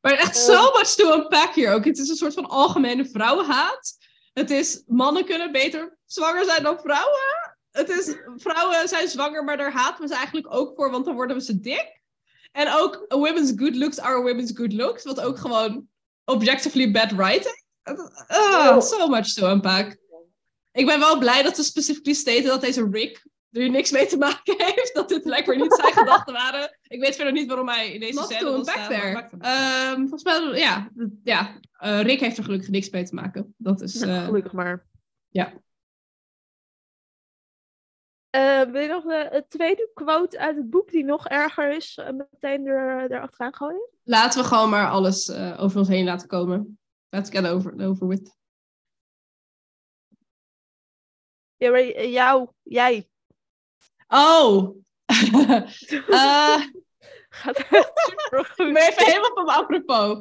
Maar 0.00 0.12
echt 0.12 0.36
zo 0.36 0.52
uh, 0.52 0.74
much 0.74 0.94
to 0.94 1.12
unpack 1.12 1.54
hier 1.54 1.72
ook. 1.72 1.84
Het 1.84 1.98
is 1.98 2.08
een 2.08 2.16
soort 2.16 2.34
van 2.34 2.48
algemene 2.48 3.04
vrouwenhaat. 3.04 3.96
Het 4.32 4.50
is, 4.50 4.82
mannen 4.86 5.24
kunnen 5.24 5.52
beter 5.52 5.98
zwanger 6.06 6.44
zijn 6.44 6.62
dan 6.62 6.80
vrouwen. 6.80 7.56
Het 7.70 7.88
is, 7.88 8.16
vrouwen 8.36 8.88
zijn 8.88 9.08
zwanger, 9.08 9.44
maar 9.44 9.56
daar 9.56 9.72
haten 9.72 10.00
we 10.02 10.08
ze 10.08 10.14
eigenlijk 10.14 10.54
ook 10.54 10.76
voor, 10.76 10.90
want 10.90 11.04
dan 11.04 11.14
worden 11.14 11.36
we 11.36 11.42
ze 11.42 11.60
dik. 11.60 12.00
En 12.52 12.72
ook, 12.72 13.04
women's 13.08 13.52
good 13.56 13.76
looks 13.76 14.00
are 14.00 14.22
women's 14.22 14.50
good 14.54 14.72
looks. 14.72 15.04
Wat 15.04 15.20
ook 15.20 15.38
gewoon 15.38 15.88
objectively 16.24 16.90
bad 16.90 17.10
writing. 17.10 17.66
Oh, 18.28 18.80
so 18.80 19.08
much 19.08 19.34
to 19.34 19.50
unpack. 19.50 19.96
Ik 20.72 20.86
ben 20.86 20.98
wel 20.98 21.18
blij 21.18 21.42
dat 21.42 21.56
ze 21.56 21.62
specifiek 21.62 22.14
staten 22.14 22.44
dat 22.44 22.60
deze 22.60 22.88
Rick 22.90 23.26
er 23.52 23.70
niks 23.70 23.90
mee 23.90 24.06
te 24.06 24.16
maken 24.16 24.54
heeft. 24.66 24.94
Dat 24.94 25.08
dit 25.08 25.24
lekker 25.24 25.56
niet 25.56 25.74
zijn 25.74 25.92
gedachten 26.04 26.32
waren. 26.32 26.78
Ik 26.82 27.00
weet 27.00 27.16
verder 27.16 27.32
niet 27.32 27.48
waarom 27.48 27.68
hij 27.68 27.92
in 27.92 28.00
deze 28.00 28.14
Not 28.14 28.24
scène 28.24 28.50
was. 28.50 29.32
Um, 29.32 30.08
volgens 30.08 30.22
mij, 30.22 30.58
ja, 30.58 30.90
ja 31.22 31.60
uh, 31.84 32.00
Rick 32.00 32.20
heeft 32.20 32.38
er 32.38 32.44
gelukkig 32.44 32.68
niks 32.68 32.90
mee 32.90 33.04
te 33.04 33.14
maken. 33.14 33.54
Dat 33.56 33.80
is... 33.80 34.02
Uh, 34.02 34.24
gelukkig 34.24 34.52
maar. 34.52 34.86
Ja. 35.28 35.52
Uh, 38.36 38.62
wil 38.72 38.80
je 38.80 38.88
nog 38.88 39.04
de, 39.04 39.44
tweede 39.48 39.90
quote 39.94 40.38
uit 40.38 40.56
het 40.56 40.70
boek 40.70 40.90
die 40.90 41.04
nog 41.04 41.28
erger 41.28 41.76
is, 41.76 42.00
meteen 42.12 42.66
er, 42.66 43.10
erachteraan 43.10 43.54
gooien? 43.54 43.88
Laten 44.04 44.42
we 44.42 44.46
gewoon 44.46 44.70
maar 44.70 44.88
alles 44.88 45.30
over 45.56 45.78
ons 45.78 45.88
heen 45.88 46.04
laten 46.04 46.28
komen. 46.28 46.78
Let's 47.10 47.30
get 47.30 47.46
over, 47.46 47.84
over 47.84 48.06
with. 48.06 48.36
Ja, 51.56 51.70
maar 51.70 51.80
eh, 51.80 52.12
jou, 52.12 52.48
jij. 52.62 53.08
Oh. 54.08 54.76
uh, 56.08 56.60
Gaat 57.28 57.56
supergoed. 57.66 58.72
Maar 58.72 58.88
even 58.88 59.04
helemaal 59.04 59.34
van 59.34 59.48
apropos. 59.48 60.18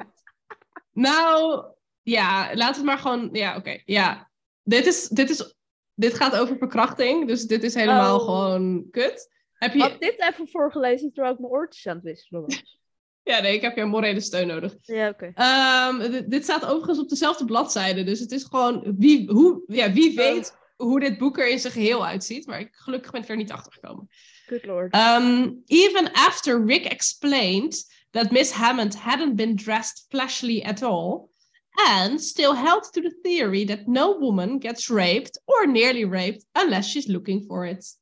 Nou, 0.92 1.66
ja, 2.02 2.56
laat 2.56 2.76
het 2.76 2.86
maar 2.86 2.98
gewoon. 2.98 3.30
Ja, 3.32 3.56
oké. 3.56 3.82
ja. 3.86 4.30
dit, 4.64 4.86
is, 4.86 5.08
dit, 5.08 5.30
is, 5.30 5.56
dit 5.94 6.14
gaat 6.14 6.36
over 6.36 6.58
verkrachting, 6.58 7.28
dus 7.28 7.44
dit 7.44 7.64
is 7.64 7.74
helemaal 7.74 8.20
Oh. 8.20 8.26
gewoon 8.26 8.88
kut. 8.92 9.36
Heb 9.54 9.74
je... 9.74 9.80
Had 9.80 10.00
dit 10.00 10.20
even 10.20 10.48
voorgelezen 10.48 11.14
terwijl 11.14 11.34
ik 11.34 11.40
mijn 11.40 11.52
oortjes 11.52 11.88
aan 11.88 11.96
het 11.96 12.04
wisselen 12.04 12.42
was. 12.42 12.80
Ja, 13.28 13.40
nee, 13.40 13.54
ik 13.56 13.62
heb 13.62 13.76
jouw 13.76 13.88
morele 13.88 14.20
steun 14.20 14.48
nodig. 14.48 14.76
Ja, 14.82 15.10
oké. 15.10 15.32
Ehm, 15.36 16.12
dit- 16.12 16.32
dit 16.32 16.44
staat 16.44 16.66
overigens 16.66 17.00
op 17.00 17.10
dezelfde 17.10 17.46
bladzijde, 17.46 18.04
dus 18.04 18.20
het 18.20 18.32
is 18.32 18.44
gewoon 18.44 18.94
wie, 18.98 19.32
hoe, 19.32 19.64
ja, 19.68 19.92
wie 19.92 20.16
weet 20.16 20.58
hoe 20.76 21.00
dit 21.00 21.18
boek 21.18 21.38
er 21.40 21.50
in 21.50 21.60
zijn 21.60 21.74
geheel 21.74 22.06
uitziet. 22.06 22.46
Maar 22.46 22.60
ik, 22.60 22.70
gelukkig 22.76 23.12
ben 23.12 23.22
ik 23.22 23.30
er 23.30 23.36
niet 23.36 23.52
achter 23.52 23.74
gekomen. 23.74 24.10
Good 24.46 24.66
lord. 24.66 24.96
Um, 24.96 25.62
even 25.66 26.12
after 26.14 26.66
Rick 26.66 26.86
explained 26.86 27.86
that 28.12 28.32
Miss 28.32 28.52
Hammond 28.52 28.96
hadn't 28.96 29.36
been 29.36 29.56
dressed 29.56 30.06
flashily 30.10 30.62
at 30.62 30.82
all, 30.82 31.30
and 31.72 32.22
still 32.24 32.54
held 32.56 32.92
to 32.94 33.02
the 33.02 33.18
theory 33.22 33.66
that 33.66 33.86
no 33.88 34.20
woman 34.20 34.62
gets 34.62 34.88
raped 34.90 35.42
or 35.46 35.68
nearly 35.72 36.06
raped 36.06 36.46
unless 36.52 36.90
she's 36.90 37.08
looking 37.08 37.44
for 37.48 37.66
it. 37.66 37.98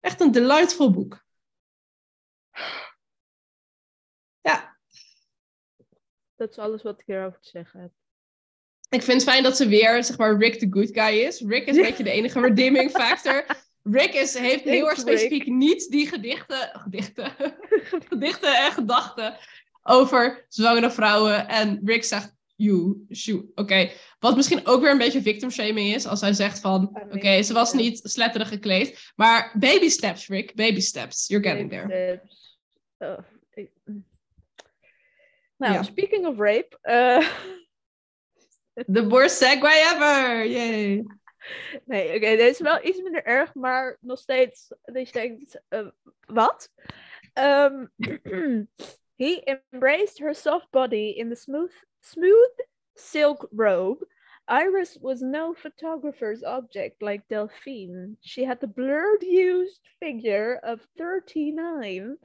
Echt 0.00 0.20
een 0.20 0.32
delightful 0.32 0.90
boek. 0.90 1.24
Ja, 4.40 4.76
Dat 6.38 6.50
is 6.50 6.58
alles 6.58 6.82
wat 6.82 7.00
ik 7.00 7.06
hierover 7.06 7.40
te 7.40 7.48
zeggen 7.48 7.80
heb. 7.80 7.90
ik 8.88 9.02
vind 9.02 9.20
het 9.20 9.30
fijn 9.30 9.42
dat 9.42 9.56
ze 9.56 9.68
weer, 9.68 10.04
zeg 10.04 10.18
maar, 10.18 10.38
Rick 10.38 10.58
the 10.58 10.66
good 10.70 10.90
guy 10.92 11.18
is. 11.18 11.40
Rick 11.40 11.66
is 11.66 11.76
een 11.76 11.82
beetje 11.88 12.04
de 12.04 12.10
enige 12.10 12.40
redeeming 12.40 12.90
factor. 12.90 13.44
Rick 13.82 14.14
is, 14.14 14.34
heeft 14.34 14.64
heel 14.64 14.88
erg 14.88 15.04
Rick. 15.04 15.06
specifiek 15.06 15.46
niet 15.46 15.90
die 15.90 16.06
gedichten, 16.06 16.70
gedichten, 16.72 17.32
gedichten 18.10 18.56
en 18.56 18.72
gedachten 18.72 19.36
over 19.82 20.44
zwangere 20.48 20.90
vrouwen. 20.90 21.48
En 21.48 21.80
Rick 21.84 22.04
zegt, 22.04 22.34
you, 22.56 23.06
shoot, 23.12 23.44
oké. 23.54 23.90
Wat 24.18 24.36
misschien 24.36 24.66
ook 24.66 24.80
weer 24.80 24.90
een 24.90 24.98
beetje 24.98 25.22
victim 25.22 25.50
shaming 25.50 25.94
is, 25.94 26.06
als 26.06 26.20
hij 26.20 26.32
zegt 26.32 26.60
van, 26.60 26.96
I 26.96 27.16
oké, 27.16 27.42
ze 27.42 27.52
was 27.52 27.72
niet 27.72 28.00
sletterig 28.02 28.48
gekleed. 28.48 29.12
Maar 29.16 29.54
baby 29.58 29.88
steps, 29.88 30.28
Rick, 30.28 30.54
baby 30.54 30.80
steps. 30.80 31.26
You're 31.26 31.48
getting 31.48 31.70
there. 31.70 31.84
Steps. 31.84 32.58
Oh, 32.98 33.18
Nou, 35.58 35.72
Ja. 35.74 35.82
speaking 35.82 36.26
of 36.26 36.38
rape. 36.38 36.78
eh, 36.80 37.18
The 38.94 39.08
worst 39.08 39.38
segue 39.42 39.68
ever, 39.92 40.44
yay. 40.44 41.04
nee, 41.84 42.08
oké, 42.08 42.36
deze 42.36 42.48
is 42.48 42.60
wel 42.60 42.84
iets 42.84 43.02
minder 43.02 43.24
erg, 43.24 43.54
maar 43.54 43.96
nog 44.00 44.18
steeds. 44.18 44.68
Dat 44.82 45.06
je 45.06 45.12
denkt, 45.12 45.60
eh, 45.68 45.88
wat? 46.26 46.72
Ehm, 47.32 47.86
he 49.22 49.42
embraced 49.44 50.18
her 50.18 50.34
soft 50.34 50.70
body 50.70 51.14
in 51.16 51.28
the 51.28 51.34
smooth, 51.34 51.72
smooth 52.00 52.66
silk 52.94 53.48
robe. 53.56 54.06
Iris 54.50 54.96
was 54.98 55.20
no 55.20 55.52
photographer's 55.52 56.42
object 56.42 57.02
like 57.02 57.28
Delphine. 57.28 58.16
She 58.22 58.44
had 58.44 58.60
the 58.60 58.66
blurred, 58.66 59.22
used 59.22 59.80
figure 60.00 60.58
of 60.62 60.80
39, 60.96 62.16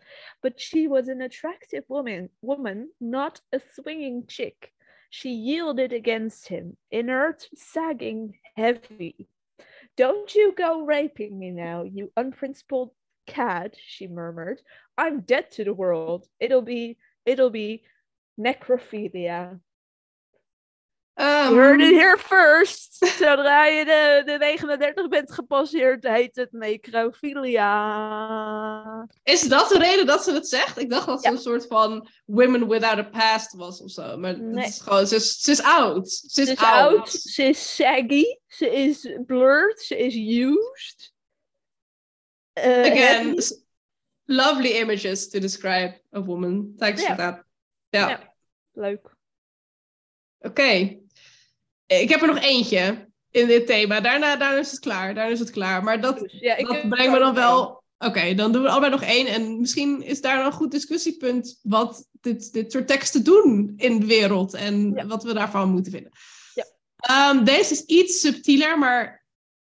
but 0.41 0.57
she 0.57 0.87
was 0.87 1.09
an 1.09 1.21
attractive 1.21 1.83
woman, 1.89 2.29
woman, 2.41 2.91
not 3.01 3.41
a 3.51 3.59
swinging 3.75 4.25
chick. 4.27 4.71
She 5.09 5.31
yielded 5.31 5.91
against 5.91 6.47
him, 6.47 6.77
inert, 6.91 7.49
sagging, 7.55 8.39
heavy. 8.55 9.27
Don't 9.97 10.33
you 10.33 10.53
go 10.57 10.85
raping 10.85 11.37
me 11.37 11.51
now, 11.51 11.83
you 11.83 12.09
unprincipled 12.15 12.91
cad, 13.27 13.75
she 13.77 14.07
murmured. 14.07 14.61
I'm 14.97 15.21
dead 15.21 15.51
to 15.51 15.65
the 15.65 15.73
world. 15.73 16.25
It'll 16.39 16.61
be, 16.61 16.97
it'll 17.25 17.49
be 17.49 17.83
necrophilia. 18.39 19.59
Um, 21.15 21.55
heard 21.55 21.79
it 21.81 21.93
here 21.93 22.17
first. 22.17 23.05
Zodra 23.19 23.65
je 23.65 23.85
de, 23.85 24.21
de 24.25 24.37
39 24.37 25.07
bent 25.07 25.31
gepasseerd, 25.31 26.03
heet 26.07 26.35
het 26.35 26.51
necrophilia. 26.51 27.67
Is 29.23 29.41
dat 29.41 29.69
de 29.69 29.77
reden 29.77 30.05
dat 30.05 30.23
ze 30.23 30.33
het 30.33 30.47
zegt? 30.47 30.77
Ik 30.79 30.89
dacht 30.89 31.05
dat 31.05 31.21
ze 31.21 31.27
Ja. 31.27 31.33
een 31.35 31.41
soort 31.41 31.67
van 31.67 32.07
women 32.25 32.67
without 32.67 32.97
a 32.97 33.03
past 33.03 33.53
was 33.53 33.81
of 33.81 33.91
zo. 33.91 34.17
Maar 34.17 34.29
het 34.29 34.41
Nee. 34.41 34.65
is 34.65 34.79
gewoon, 34.79 35.07
ze 35.07 35.15
is, 35.15 35.41
ze 35.41 35.51
is 35.51 35.61
oud. 35.61 36.09
Ze 36.09 36.41
is, 36.41 36.47
Ze 36.47 36.53
is 36.53 36.59
oud. 36.59 36.97
oud, 36.97 37.09
ze 37.11 37.43
is 37.43 37.75
saggy, 37.75 38.23
ze 38.47 38.69
is 38.71 39.09
blurred, 39.25 39.81
ze 39.81 39.97
is 39.97 40.15
used. 40.15 41.13
Eh, 42.53 42.79
Again, 42.79 43.25
heavy. 43.27 43.53
lovely 44.25 44.69
images 44.71 45.29
to 45.29 45.39
describe 45.39 46.01
a 46.15 46.23
woman. 46.23 46.73
Thanks 46.77 47.01
Ja. 47.01 47.07
for 47.07 47.15
that. 47.15 47.43
Ja, 47.89 48.09
Ja. 48.09 48.33
Leuk. 48.71 49.15
oké. 50.39 51.01
Ik 51.87 52.09
heb 52.09 52.21
er 52.21 52.27
nog 52.27 52.39
eentje 52.39 53.11
in 53.31 53.47
dit 53.47 53.67
thema. 53.67 53.99
Daarna, 54.01 54.35
daarna 54.35 54.59
is 54.59 54.71
het 54.71 54.79
klaar. 54.79 55.13
Daarna 55.13 55.31
is 55.31 55.39
het 55.39 55.51
klaar. 55.51 55.83
Maar 55.83 56.01
dat, 56.01 56.19
Dus, 56.19 56.31
ja, 56.39 56.55
ik 56.55 56.65
dat 56.65 56.75
heb 56.75 56.89
brengt 56.89 57.11
me 57.11 57.19
dan 57.19 57.33
wel. 57.33 57.83
Oké, 57.97 58.33
dan 58.33 58.51
doen 58.51 58.61
we 58.61 58.69
allebei 58.69 58.91
nog 58.91 59.01
één. 59.03 59.27
En 59.27 59.59
misschien 59.59 60.01
is 60.01 60.21
daar 60.21 60.45
een 60.45 60.51
goed 60.51 60.71
discussiepunt 60.71 61.59
wat 61.61 62.07
dit, 62.21 62.53
dit 62.53 62.71
soort 62.71 62.87
teksten 62.87 63.23
doen 63.23 63.73
in 63.77 63.99
de 63.99 64.05
wereld. 64.05 64.53
En 64.53 64.91
Ja. 64.95 65.05
wat 65.05 65.23
we 65.23 65.33
daarvan 65.33 65.69
moeten 65.69 65.91
vinden. 65.91 66.11
Ja. 66.53 66.65
Ehm, 66.95 67.43
deze 67.43 67.73
is 67.73 67.85
iets 67.85 68.19
subtieler, 68.19 68.79
maar 68.79 69.25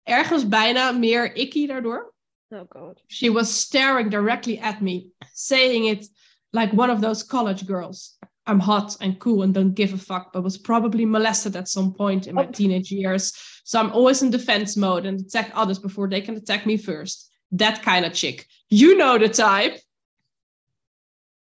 ergens 0.04 0.48
bijna 0.48 0.92
meer 0.92 1.36
icky 1.36 1.68
daardoor. 1.68 2.14
Oh 2.50 2.62
god. 2.70 3.04
She 3.08 3.32
was 3.32 3.60
staring 3.60 4.10
directly 4.12 4.60
at 4.62 4.80
me, 4.82 5.10
saying 5.34 5.90
it 5.90 6.10
like 6.50 6.76
one 6.76 6.94
of 6.94 7.00
those 7.00 7.26
college 7.26 7.66
girls. 7.66 8.18
I'm 8.48 8.60
hot 8.60 8.96
and 9.02 9.20
cool 9.20 9.44
and 9.44 9.54
don't 9.54 9.74
give 9.74 9.94
a 9.94 9.98
fuck, 9.98 10.32
but 10.34 10.44
was 10.44 10.58
probably 10.58 11.06
molested 11.06 11.56
at 11.56 11.68
some 11.68 11.94
point 11.94 12.28
in 12.28 12.36
my 12.36 12.46
Oh. 12.46 12.52
teenage 12.52 12.92
years. 12.92 13.34
So 13.64 13.80
I'm 13.80 13.92
always 13.92 14.22
in 14.24 14.30
defense 14.30 14.78
mode 14.78 15.06
and 15.06 15.20
attack 15.20 15.52
others 15.54 15.80
before 15.80 16.08
they 16.10 16.22
can 16.22 16.36
attack 16.38 16.66
me 16.66 16.78
first. 16.78 17.30
That 17.52 17.84
kind 17.84 18.06
of 18.06 18.14
chick. 18.14 18.48
You 18.70 18.96
know 18.98 19.18
the 19.18 19.30
type. 19.30 19.80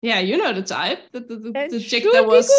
Yeah, 0.03 0.21
you 0.21 0.37
know 0.37 0.53
the 0.53 0.63
type. 0.63 1.01
The, 1.13 1.21
the, 1.21 1.37
the, 1.37 1.69
the 1.71 1.81
chick 1.81 2.05
that 2.13 2.27
was 2.27 2.51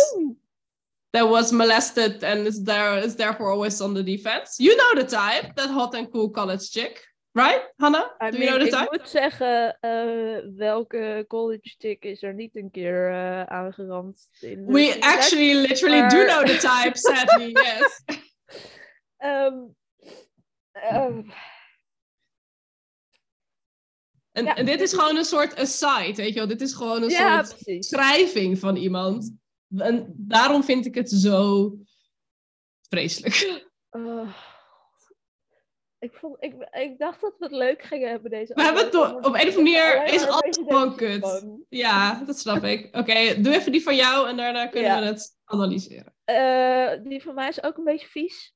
that 1.14 1.28
was 1.28 1.54
molested 1.54 2.24
and 2.24 2.46
is 2.48 2.64
there 2.64 2.98
is 2.98 3.16
therefore 3.16 3.50
always 3.52 3.80
on 3.82 3.94
the 3.94 4.04
defense. 4.04 4.58
You 4.60 4.76
know 4.76 5.02
the 5.02 5.08
type. 5.08 5.56
That 5.56 5.70
hot 5.70 5.96
and 5.96 6.12
cool 6.12 6.30
college 6.30 6.70
chick. 6.72 7.02
Right, 7.38 7.62
Hannah? 7.78 8.10
I 8.20 8.32
mean, 8.32 8.42
you 8.42 8.48
know 8.48 8.70
the 8.70 8.84
ik 8.84 8.92
moet 8.92 9.10
zeggen, 9.10 9.78
eh, 9.80 10.56
welke 10.56 11.26
college 11.28 11.76
chick 11.78 12.04
is 12.04 12.24
er 12.24 12.34
niet 12.34 12.56
een 12.56 12.72
keer 12.72 13.10
eh 13.12 13.44
aangerand? 13.44 14.28
In 14.40 14.66
de 14.66 14.72
We 14.72 14.98
actually 15.00 15.54
literally 15.68 16.08
do 16.10 16.26
know 16.26 16.46
the 16.46 16.58
type, 16.58 16.98
sadly, 16.98 17.52
yes. 17.66 18.04
Ehm, 19.18 19.54
ehm, 20.72 21.22
En, 24.32 24.44
Ja, 24.46 24.56
en 24.56 24.66
dit 24.66 24.82
is 24.82 24.94
gewoon 24.94 25.18
een 25.18 25.26
soort 25.26 25.56
aside, 25.60 26.14
weet 26.16 26.34
je 26.34 26.40
wel. 26.40 26.48
Dit 26.48 26.62
is 26.62 26.74
gewoon 26.74 27.04
een 27.04 27.10
ja, 27.10 27.44
soort 27.44 27.64
precies. 27.64 27.88
schrijving 27.88 28.60
van 28.60 28.76
iemand. 28.76 29.36
En 29.76 30.14
daarom 30.18 30.64
vind 30.64 30.86
ik 30.86 30.96
het 30.96 31.10
zo 31.10 31.74
vreselijk. 32.90 33.66
Oh, 33.90 34.30
ik, 36.00 36.14
vond, 36.14 36.36
ik, 36.40 36.54
ik 36.72 36.98
dacht 36.98 37.22
dat 37.22 37.36
we 37.38 37.46
het 37.46 37.54
leuk 37.54 37.82
gingen 37.82 38.10
hebben 38.10 38.32
deze 38.32 38.54
We 38.54 38.64
hebben 38.64 38.84
het 38.84 38.92
door- 38.92 39.08
op 39.16 39.26
een 39.26 39.32
of 39.32 39.36
andere 39.36 39.56
manier 39.56 40.04
is 40.14 40.28
alles 40.28 40.58
gewoon 40.68 40.96
kut. 40.96 41.20
van. 41.20 41.66
Ja, 41.70 42.24
dat 42.26 42.38
snap 42.40 42.64
ik. 42.64 42.96
Oké, 42.96 43.42
doe 43.42 43.54
even 43.54 43.72
die 43.72 43.84
van 43.84 43.96
jou 43.96 44.28
en 44.30 44.38
daarna 44.38 44.68
kunnen 44.68 44.92
Ja. 44.92 45.00
we 45.00 45.06
het 45.06 45.38
analyseren. 45.46 46.14
Eh, 46.26 46.92
die 47.04 47.24
van 47.24 47.36
mij 47.36 47.48
is 47.48 47.64
ook 47.64 47.78
een 47.78 47.84
beetje 47.84 48.08
vies. 48.08 48.56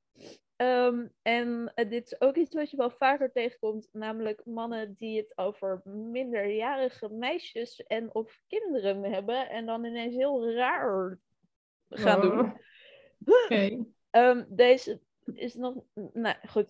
Ehm, 0.56 1.06
en 1.22 1.72
eh, 1.74 1.90
dit 1.90 2.04
is 2.06 2.20
ook 2.20 2.36
iets 2.36 2.54
wat 2.54 2.70
je 2.70 2.76
wel 2.76 2.90
vaker 2.90 3.32
tegenkomt, 3.32 3.88
namelijk 3.92 4.40
mannen 4.44 4.94
die 4.98 5.16
het 5.16 5.32
over 5.38 5.80
minderjarige 5.84 7.08
meisjes 7.08 7.82
en 7.86 8.14
of 8.14 8.38
kinderen 8.48 9.02
hebben 9.12 9.48
en 9.50 9.66
dan 9.66 9.84
ineens 9.84 10.14
heel 10.14 10.50
raar 10.52 11.18
gaan 11.88 12.20
doen. 12.20 12.38
Oh. 12.40 12.54
Oké. 13.44 13.84
Ehm, 14.10 14.44
deze 14.48 15.00
is 15.34 15.54
nog. 15.54 15.74
Nou 16.12 16.36
goed. 16.48 16.68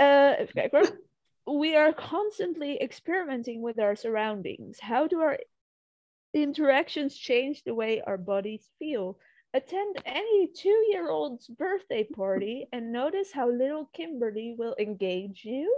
Hoor. 0.00 0.82
We 1.46 1.76
are 1.76 1.92
constantly 1.92 2.80
experimenting 2.80 3.62
with 3.62 3.78
our 3.78 3.96
surroundings. 3.96 4.78
How 4.80 5.06
do 5.06 5.20
our 5.20 5.38
interactions 6.32 7.16
change 7.16 7.64
the 7.64 7.74
way 7.74 8.02
our 8.06 8.18
bodies 8.18 8.68
feel? 8.78 9.18
Attend 9.52 9.96
any 10.06 10.48
two 10.54 10.86
year 10.90 11.10
old's 11.10 11.48
birthday 11.48 12.04
party 12.04 12.68
and 12.72 12.92
notice 12.92 13.32
how 13.32 13.50
little 13.50 13.90
Kimberly 13.92 14.54
will 14.56 14.76
engage 14.78 15.44
you, 15.44 15.76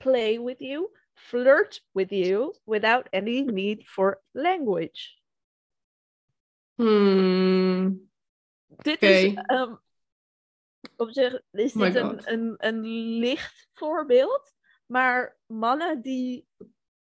play 0.00 0.38
with 0.38 0.60
you, 0.60 0.90
flirt 1.14 1.80
with 1.94 2.10
you 2.10 2.52
without 2.66 3.08
any 3.12 3.42
need 3.42 3.84
for 3.86 4.18
language. 4.34 5.16
Hmm. 6.76 7.90
Dit 8.82 8.96
Oké. 8.96 9.06
is 9.06 9.34
ehm, 9.46 9.78
op 11.02 11.12
zich 11.12 11.40
is 11.50 11.74
Oh 11.74 11.82
dit 11.82 11.94
een, 11.94 12.32
een, 12.32 12.54
een 12.58 12.80
licht 13.18 13.68
voorbeeld, 13.72 14.52
maar 14.86 15.38
mannen 15.46 16.02
die 16.02 16.46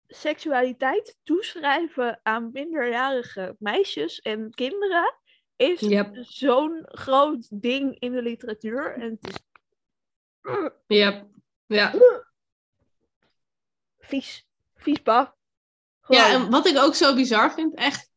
seksualiteit 0.07 1.17
toeschrijven 1.23 2.19
aan 2.23 2.49
minderjarige 2.53 3.55
meisjes 3.59 4.19
en 4.19 4.51
kinderen 4.51 5.15
is 5.55 5.79
Yep. 5.79 6.17
zo'n 6.21 6.85
groot 6.87 7.61
ding 7.61 7.99
in 7.99 8.11
de 8.11 8.21
literatuur 8.21 8.93
en 8.93 9.19
het 9.21 9.27
is 9.29 9.35
Ja. 10.87 11.27
Ja. 11.65 11.93
Vies. 13.99 14.45
Vies. 14.75 14.99
Ja, 16.07 16.31
en 16.33 16.49
wat 16.49 16.67
ik 16.67 16.77
ook 16.77 16.95
zo 16.95 17.15
bizar 17.15 17.53
vind, 17.53 17.75
echt, 17.75 18.11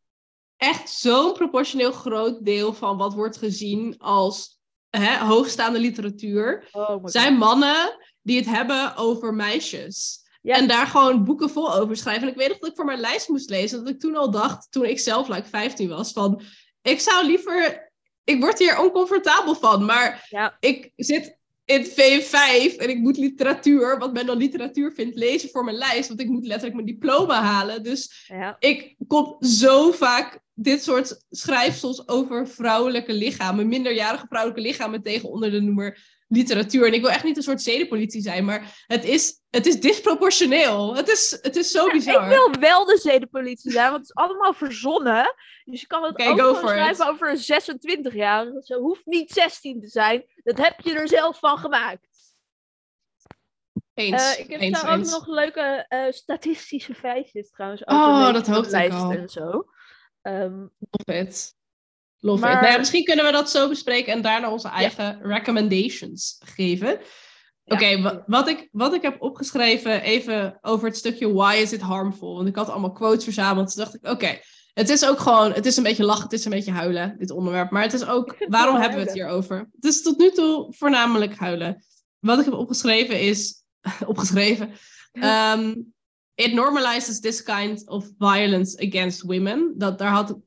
echt 0.57 0.91
zo'n 0.91 1.33
proportioneel 1.33 1.93
groot 1.93 2.45
deel 2.45 2.73
van 2.73 2.97
wat 2.97 3.15
wordt 3.15 3.37
gezien 3.37 3.99
als 3.99 4.60
hè, 4.91 5.17
hoogstaande 5.19 5.79
literatuur, 5.79 6.69
Oh 6.73 7.05
zijn 7.05 7.35
mannen 7.35 7.97
die 8.23 8.37
het 8.37 8.47
hebben 8.47 8.97
over 8.97 9.35
meisjes. 9.35 10.19
En 10.43 10.69
daar 10.69 10.87
gewoon 10.87 11.25
boeken 11.25 11.51
vol 11.51 11.75
over 11.75 11.97
schrijven. 11.97 12.23
En 12.23 12.29
ik 12.29 12.37
weet 12.37 12.49
nog 12.49 12.59
dat 12.59 12.69
ik 12.71 12.77
voor 12.77 12.85
mijn 12.85 13.01
lijst 13.01 13.29
moest 13.29 13.51
lezen, 13.51 13.79
dat 13.79 13.89
ik 13.95 14.01
toen 14.01 14.17
al 14.17 14.31
dacht, 14.31 14.67
toen 14.71 14.85
ik 14.85 14.99
zelf 14.99 15.29
like 15.29 15.49
15 15.49 15.89
was, 15.89 16.13
van 16.13 16.43
ik 16.83 17.01
zou 17.01 17.27
liever, 17.27 17.93
ik 18.25 18.41
word 18.41 18.59
hier 18.59 18.79
oncomfortabel 18.79 19.55
van, 19.55 19.85
maar 19.85 20.27
Ja. 20.29 20.57
ik 20.61 20.93
zit 20.97 21.39
in 21.65 21.85
V5 21.85 22.77
en 22.77 22.89
ik 22.89 22.99
moet 22.99 23.17
literatuur, 23.17 23.99
wat 23.99 24.13
men 24.13 24.27
dan 24.27 24.37
literatuur 24.37 24.93
vindt, 24.93 25.17
lezen 25.17 25.49
voor 25.49 25.65
mijn 25.65 25.77
lijst, 25.77 26.09
want 26.09 26.21
ik 26.21 26.29
moet 26.29 26.47
letterlijk 26.47 26.75
mijn 26.75 26.87
diploma 26.87 27.43
halen. 27.43 27.83
Dus 27.83 28.25
Ja. 28.29 28.57
ik 28.59 28.95
kom 29.07 29.37
zo 29.41 29.91
vaak 29.91 30.41
dit 30.63 30.83
soort 30.83 31.25
schrijfsels 31.31 32.09
over 32.09 32.49
vrouwelijke 32.49 33.13
lichamen, 33.13 33.69
minderjarige 33.69 34.27
vrouwelijke 34.29 34.63
lichamen 34.69 35.03
tegen 35.03 35.29
onder 35.29 35.51
de 35.51 35.61
noemer 35.61 36.19
literatuur. 36.29 36.87
En 36.87 36.93
ik 36.93 37.01
wil 37.01 37.11
echt 37.11 37.25
niet 37.25 37.37
een 37.37 37.43
soort 37.43 37.63
zedenpolitie 37.63 38.21
zijn, 38.21 38.45
maar 38.45 38.85
het 38.87 39.05
is, 39.05 39.41
het 39.51 39.67
is 39.67 39.81
disproportioneel. 39.81 40.97
Het 40.97 41.09
is, 41.09 41.39
het 41.43 41.57
is 41.57 41.71
zo 41.71 41.91
bizar. 41.91 42.23
Ik 42.23 42.29
wil 42.29 42.51
wel 42.51 42.85
de 42.85 42.99
zedenpolitie 42.99 43.71
zijn, 43.71 43.91
want 43.91 44.01
het 44.01 44.17
is 44.17 44.23
allemaal 44.25 44.53
verzonnen. 44.53 45.35
Dus 45.65 45.81
je 45.81 45.87
kan 45.87 46.03
het 46.03 46.13
Oké, 46.13 46.43
ook 46.43 46.57
schrijven 46.57 47.05
it. 47.05 47.11
over 47.11 47.31
een 47.31 47.63
26-jarige. 48.13 48.63
Ze 48.65 48.75
hoeft 48.75 49.07
niet 49.07 49.31
16 49.31 49.81
te 49.81 49.89
zijn. 49.89 50.25
Dat 50.43 50.59
heb 50.59 50.81
je 50.81 50.95
er 50.95 51.09
zelf 51.09 51.39
van 51.39 51.59
gemaakt. 51.59 52.09
Eens, 53.95 54.35
Eh, 54.35 54.45
ik 54.45 54.51
heb 54.51 54.61
eens, 54.61 54.83
daar 54.83 54.99
ook 54.99 55.05
nog 55.05 55.27
leuke 55.27 55.85
eh, 55.89 56.11
statistische 56.11 56.95
feitjes 56.95 57.51
trouwens. 57.51 57.87
Over 57.87 58.03
Oh, 58.05 58.33
dat 58.33 58.47
hoopte 58.47 58.85
ik 58.85 58.93
al. 58.93 59.11
En 59.11 59.29
zo. 59.29 59.65
Ehm, 60.23 60.59
Love 60.91 61.19
it. 61.19 61.55
Love 62.19 62.41
Maar- 62.41 62.53
it. 62.55 62.61
Nou 62.61 62.73
ja, 62.73 62.79
misschien 62.79 63.05
kunnen 63.05 63.25
we 63.25 63.33
dat 63.33 63.51
zo 63.51 63.69
bespreken 63.69 64.13
en 64.13 64.23
daarna 64.23 64.51
onze 64.51 64.69
eigen 64.69 65.19
recommendations 65.23 66.37
geven. 66.45 67.01
Oké, 67.65 68.23
wat, 68.27 68.49
ik, 68.49 68.69
wat 68.73 68.95
ik 68.95 69.03
heb 69.03 69.23
opgeschreven 69.23 70.03
even 70.03 70.59
over 70.61 70.87
het 70.87 70.97
stukje 70.97 71.33
why 71.33 71.59
is 71.63 71.73
it 71.73 71.81
harmful? 71.81 72.35
Want 72.35 72.49
ik 72.49 72.57
had 72.57 72.69
allemaal 72.69 72.93
quotes 72.93 73.25
verzameld. 73.25 73.73
Toen 73.75 73.85
dacht 73.85 73.95
ik, 73.95 74.09
oké, 74.09 74.39
het 74.75 74.89
is 74.89 75.07
ook 75.07 75.19
gewoon, 75.19 75.53
het 75.53 75.67
is 75.67 75.77
een 75.77 75.83
beetje 75.83 76.05
lachen, 76.05 76.23
het 76.23 76.33
is 76.33 76.45
een 76.45 76.51
beetje 76.51 76.73
huilen, 76.73 77.15
dit 77.19 77.31
onderwerp. 77.31 77.71
Maar 77.71 77.83
het 77.83 77.93
is 77.93 78.07
ook, 78.07 78.37
waarom 78.49 78.77
hebben 78.77 78.99
we 78.99 79.05
het 79.05 79.15
hier 79.15 79.27
over? 79.29 79.69
Het 79.75 79.85
is 79.85 80.03
tot 80.03 80.19
nu 80.19 80.31
toe 80.31 80.75
voornamelijk 80.77 81.37
huilen. 81.37 81.85
Wat 82.19 82.39
ik 82.39 82.45
heb 82.45 82.55
opgeschreven 82.55 83.21
is, 83.21 83.65
opgeschreven, 84.07 84.73
ehm, 85.13 85.75
it 86.35 86.53
normalizes 86.53 87.21
this 87.21 87.43
kind 87.43 87.89
of 87.89 88.11
violence 88.19 88.87
against 88.87 89.23
women. 89.23 89.75
Dat, 89.77 89.99
daar 89.99 90.11
had 90.11 90.29
het 90.29 90.39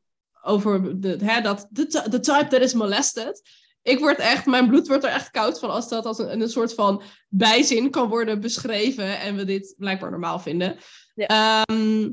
over 0.41 0.99
de, 1.01 1.17
hè, 1.23 1.41
dat 1.41 1.67
the, 1.73 1.85
ty- 1.85 2.09
the 2.09 2.19
type 2.19 2.47
that 2.47 2.61
is 2.61 2.73
molested. 2.73 3.41
Ik 3.81 3.99
word 3.99 4.17
echt, 4.17 4.45
mijn 4.45 4.67
bloed 4.67 4.87
wordt 4.87 5.03
er 5.03 5.09
echt 5.09 5.31
koud 5.31 5.59
van 5.59 5.69
als 5.69 5.89
dat 5.89 6.05
als 6.05 6.17
een, 6.19 6.41
een 6.41 6.49
soort 6.49 6.73
van 6.73 7.01
bijzin 7.29 7.89
kan 7.89 8.09
worden 8.09 8.39
beschreven 8.39 9.19
en 9.19 9.35
we 9.35 9.45
dit 9.45 9.75
blijkbaar 9.77 10.11
normaal 10.11 10.39
vinden. 10.39 10.77
Ehm, 11.15 12.09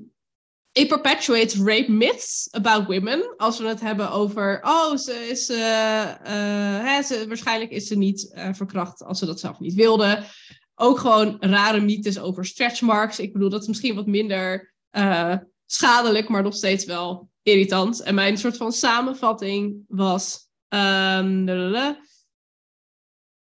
it 0.72 0.88
perpetuates 0.88 1.54
rape 1.54 1.90
myths 1.90 2.48
about 2.50 2.86
women. 2.86 3.34
Als 3.36 3.58
we 3.58 3.66
het 3.66 3.80
hebben 3.80 4.10
over, 4.10 4.60
oh, 4.62 4.96
ze 4.96 5.12
is, 5.12 5.48
eh, 5.48 6.02
eh, 6.02 6.84
hè, 6.84 7.02
ze, 7.02 7.24
waarschijnlijk 7.28 7.70
is 7.70 7.86
ze 7.86 7.96
niet 7.96 8.32
eh, 8.32 8.48
verkracht 8.52 9.02
als 9.02 9.18
ze 9.18 9.26
dat 9.26 9.40
zelf 9.40 9.58
niet 9.58 9.74
wilde. 9.74 10.24
Ook 10.80 10.98
gewoon 10.98 11.36
rare 11.40 11.80
mythes 11.80 12.18
over 12.18 12.44
stretch 12.44 12.80
marks. 12.80 13.18
Ik 13.18 13.32
bedoel, 13.32 13.48
dat 13.48 13.62
is 13.62 13.68
misschien 13.68 13.94
wat 13.94 14.06
minder 14.06 14.74
eh, 14.90 15.36
schadelijk, 15.66 16.28
maar 16.28 16.42
nog 16.42 16.54
steeds 16.54 16.84
wel 16.84 17.28
irritant. 17.42 18.02
En 18.02 18.14
mijn 18.14 18.36
soort 18.36 18.56
van 18.56 18.72
samenvatting 18.72 19.84
was. 19.88 20.48
ehm. 20.68 21.44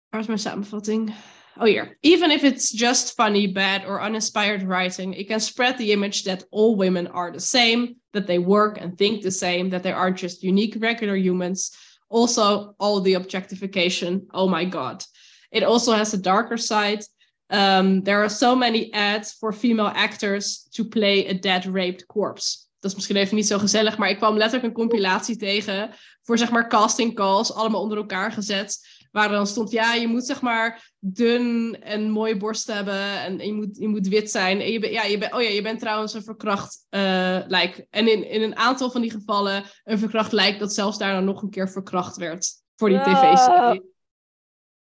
Waar 0.09 0.19
is 0.19 0.27
mijn 0.27 0.39
samenvatting? 0.39 1.13
Oh, 1.57 1.63
hier. 1.63 1.97
Even 1.99 2.31
if 2.31 2.43
it's 2.43 2.79
just 2.79 3.13
funny, 3.13 3.51
bad, 3.51 3.85
or 3.85 4.05
uninspired 4.05 4.63
writing, 4.63 5.17
it 5.17 5.27
can 5.27 5.39
spread 5.39 5.77
the 5.77 5.91
image 5.91 6.23
that 6.23 6.45
all 6.49 6.75
women 6.75 7.11
are 7.11 7.31
the 7.31 7.39
same, 7.39 7.95
that 8.11 8.25
they 8.25 8.39
work 8.39 8.81
and 8.81 8.97
think 8.97 9.21
the 9.21 9.31
same, 9.31 9.69
that 9.69 9.81
they 9.81 9.91
are 9.91 10.13
just 10.13 10.41
unique, 10.43 10.75
regular 10.79 11.15
humans. 11.15 11.71
Also, 12.07 12.73
all 12.77 13.01
the 13.01 13.15
objectification. 13.15 14.27
Oh 14.31 14.47
my 14.47 14.65
God. 14.65 15.03
It 15.51 15.63
also 15.63 15.91
has 15.93 16.13
a 16.13 16.17
darker 16.17 16.57
side. 16.57 17.03
Um, 17.51 18.03
there 18.03 18.17
are 18.17 18.29
so 18.29 18.55
many 18.55 18.91
ads 18.91 19.33
for 19.33 19.53
female 19.53 19.91
actors 19.95 20.67
to 20.69 20.83
play 20.83 21.27
a 21.29 21.33
dead, 21.33 21.65
raped 21.65 22.05
corpse. 22.05 22.57
Dat 22.79 22.91
is 22.91 22.95
misschien 22.95 23.15
even 23.15 23.35
niet 23.35 23.47
zo 23.47 23.57
gezellig, 23.57 23.97
maar 23.97 24.09
ik 24.09 24.17
kwam 24.17 24.37
letterlijk 24.37 24.67
een 24.67 24.73
compilatie 24.73 25.37
tegen 25.37 25.89
voor 26.23 26.37
zeg 26.37 26.51
maar 26.51 26.67
casting 26.67 27.15
calls, 27.15 27.53
allemaal 27.53 27.81
onder 27.81 27.97
elkaar 27.97 28.31
gezet. 28.31 28.97
Waar 29.11 29.29
dan 29.29 29.47
stond, 29.47 29.71
ja, 29.71 29.93
je 29.93 30.07
moet 30.07 30.25
zeg 30.25 30.41
maar 30.41 30.91
dun 30.99 31.77
en 31.81 32.09
mooie 32.09 32.37
borst 32.37 32.67
hebben 32.67 33.19
en 33.21 33.37
je 33.37 33.53
moet, 33.53 33.77
je 33.77 33.87
moet 33.87 34.07
wit 34.07 34.31
zijn. 34.31 34.61
En 34.61 34.71
je 34.71 34.79
ben, 34.79 34.91
ja, 34.91 35.03
je 35.03 35.17
bent, 35.17 35.33
oh 35.33 35.41
ja, 35.41 35.49
je 35.49 35.61
bent 35.61 35.79
trouwens 35.79 36.13
een 36.13 36.23
verkracht 36.23 36.85
eh, 36.89 37.37
lijk. 37.47 37.85
En 37.89 38.11
in, 38.11 38.29
in 38.29 38.41
een 38.41 38.55
aantal 38.55 38.91
van 38.91 39.01
die 39.01 39.11
gevallen 39.11 39.63
een 39.83 39.99
verkracht 39.99 40.31
lijk 40.31 40.59
dat 40.59 40.73
zelfs 40.73 40.97
daarna 40.97 41.19
nog 41.19 41.41
een 41.41 41.49
keer 41.49 41.69
verkracht 41.69 42.17
werd 42.17 42.51
voor 42.75 42.89
die 42.89 42.99
Ah. 42.99 43.05
tv-serie. 43.05 43.97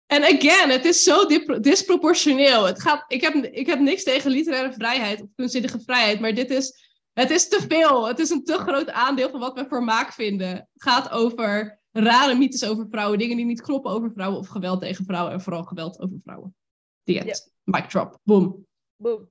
En 0.08 0.24
again, 0.24 0.70
het 0.70 0.86
is 0.86 1.04
zo 1.04 1.26
disproportioneel. 1.62 2.66
Het 2.66 2.82
gaat, 2.82 3.06
ik, 3.08 3.22
heb, 3.22 3.34
ik 3.34 3.68
heb 3.68 3.80
niks 3.80 4.04
tegen 4.04 4.32
literaire 4.32 4.74
vrijheid 4.74 5.22
of 5.22 5.28
kunstzinnige 5.36 5.80
vrijheid, 5.80 6.20
maar 6.20 6.34
dit 6.34 6.50
is, 6.50 6.86
het 7.14 7.30
is 7.30 7.48
te 7.48 7.66
veel. 7.68 8.08
Het 8.08 8.20
is 8.20 8.30
een 8.30 8.44
te 8.44 8.58
groot 8.58 8.90
aandeel 8.90 9.30
van 9.30 9.40
wat 9.40 9.54
we 9.54 9.66
vermaak 9.68 10.14
vinden. 10.14 10.50
Het 10.50 10.84
gaat 10.84 11.10
over 11.10 11.80
rare 11.92 12.36
mythes 12.36 12.66
over 12.66 12.88
vrouwen, 12.90 13.18
dingen 13.18 13.38
die 13.38 13.46
niet 13.46 13.62
kloppen 13.62 13.92
over 13.92 14.12
vrouwen 14.12 14.40
of 14.40 14.48
geweld 14.48 14.82
tegen 14.82 15.06
vrouwen 15.06 15.34
en 15.34 15.42
vooral 15.42 15.64
geweld 15.64 16.00
over 16.00 16.18
vrouwen. 16.24 16.56
The 17.04 17.20
end. 17.20 17.52
Mic 17.64 17.90
drop. 17.90 18.20
Boom. 18.24 18.66
Boom. 18.96 19.30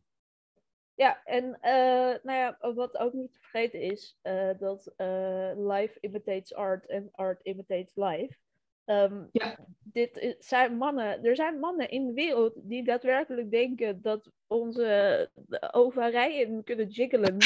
Ja, 0.94 1.22
en 1.24 1.58
eh, 1.60 2.22
nou 2.22 2.38
ja, 2.38 2.58
wat 2.74 2.98
ook 2.98 3.12
niet 3.12 3.32
te 3.32 3.38
vergeten 3.40 3.80
is, 3.80 4.18
eh, 4.22 4.50
dat 4.58 4.92
eh, 4.96 5.50
life 5.56 5.98
imitates 6.00 6.54
art 6.54 6.86
en 6.86 7.08
art 7.12 7.40
imitates 7.42 7.94
life. 7.94 8.38
Ehm, 8.86 9.24
Ja. 9.32 9.56
Dit 9.92 10.36
zijn 10.38 10.76
mannen, 10.76 11.24
er 11.24 11.36
zijn 11.36 11.58
mannen 11.58 11.88
in 11.90 12.06
de 12.06 12.12
wereld 12.12 12.52
die 12.56 12.84
daadwerkelijk 12.84 13.50
denken 13.50 14.02
dat 14.02 14.30
onze 14.46 15.30
ovarijen 15.70 16.64
kunnen 16.64 16.86
jiggelen. 16.88 17.36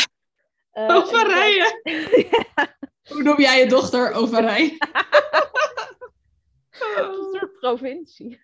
En 0.73 0.91
Overijen. 0.91 1.81
dat- 1.83 2.27
Ja, 2.31 2.77
Hoe 3.13 3.23
noem 3.23 3.41
jij 3.41 3.59
je 3.59 3.67
dochter 3.69 4.13
Overij? 4.13 4.77
een 6.71 7.29
soort 7.33 7.53
provincie. 7.61 8.41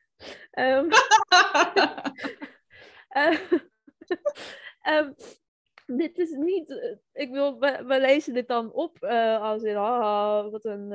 Ehm, 0.50 0.88
Eh, 3.08 3.38
ehm, 4.82 5.12
dit 5.86 6.18
is 6.18 6.30
niet. 6.30 6.70
eh, 6.80 6.96
ik 7.12 7.30
wil, 7.30 7.58
we, 7.58 7.82
we 7.86 8.00
lezen 8.00 8.34
dit 8.34 8.48
dan 8.48 8.72
op 8.72 9.04
als 9.40 9.62
in. 9.62 9.76
ah, 9.76 10.50
wat 10.50 10.64
een 10.64 10.90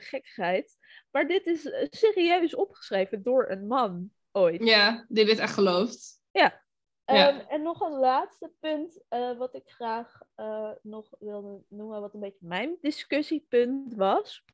gekkigheid. 0.00 0.76
Maar 1.12 1.26
dit 1.26 1.46
is 1.46 1.70
eh, 1.70 1.86
serieus 1.90 2.54
opgeschreven 2.54 3.22
door 3.22 3.50
een 3.50 3.66
man 3.66 4.10
ooit. 4.32 4.64
ja, 4.64 5.06
die 5.08 5.24
dit 5.24 5.38
echt 5.38 5.54
gelooft. 5.54 6.20
Ja. 6.30 6.60
Ehm, 7.04 7.38
en 7.48 7.62
nog 7.62 7.80
een 7.80 7.98
laatste 7.98 8.52
punt, 8.60 9.02
eh, 9.08 9.36
wat 9.38 9.54
ik 9.54 9.70
graag 9.70 10.20
eh, 10.34 10.70
nog 10.82 11.06
wilde 11.18 11.62
noemen, 11.68 12.00
wat 12.00 12.14
een 12.14 12.20
beetje 12.20 12.46
mijn 12.46 12.76
discussiepunt 12.80 13.94
was. 13.94 14.44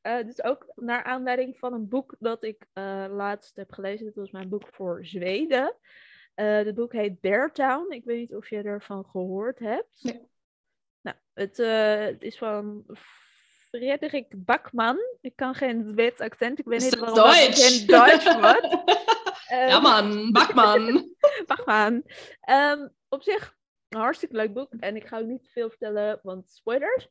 Eh 0.00 0.16
dit 0.16 0.28
is 0.28 0.42
ook 0.42 0.72
naar 0.74 1.02
aanleiding 1.04 1.58
van 1.58 1.72
een 1.72 1.88
boek 1.88 2.16
dat 2.18 2.44
ik 2.44 2.66
laatst 3.10 3.56
heb 3.56 3.72
gelezen. 3.72 4.06
Dit 4.06 4.14
was 4.14 4.30
mijn 4.30 4.48
boek 4.48 4.68
voor 4.70 5.06
Zweden. 5.06 5.76
Het 6.34 6.74
boek 6.74 6.92
heet 6.92 7.20
Beartown. 7.20 7.92
Ik 7.92 8.04
weet 8.04 8.18
niet 8.18 8.34
of 8.34 8.48
je 8.48 8.62
ervan 8.62 9.04
gehoord 9.04 9.58
hebt. 9.58 10.02
Nee. 10.02 10.28
Nou, 11.00 11.16
het, 11.32 11.56
het 12.12 12.22
is 12.22 12.38
van 12.38 12.84
Frederik 13.76 14.44
Bakman. 14.44 14.98
Ik 15.20 15.36
kan 15.36 15.54
geen 15.54 15.94
wit 15.94 16.20
accent. 16.20 16.58
Ik 16.58 16.64
weet 16.64 16.80
niet 16.80 16.98
waarom 16.98 17.16
dat 17.16 17.24
Duits? 17.24 17.66
geen 17.66 17.86
Duits 17.86 18.34
wordt. 18.34 18.68
ja 19.48 19.68
Ehm, 19.68 19.82
man, 19.82 20.32
bakman. 20.32 21.14
Aan. 21.64 22.02
Ehm, 22.40 22.88
op 23.08 23.22
zich 23.22 23.56
een 23.88 24.00
hartstikke 24.00 24.36
leuk 24.36 24.52
boek. 24.52 24.72
En 24.80 24.96
ik 24.96 25.06
ga 25.06 25.18
ook 25.18 25.26
niet 25.26 25.50
veel 25.50 25.68
vertellen, 25.68 26.20
want 26.22 26.50
spoilers. 26.50 27.08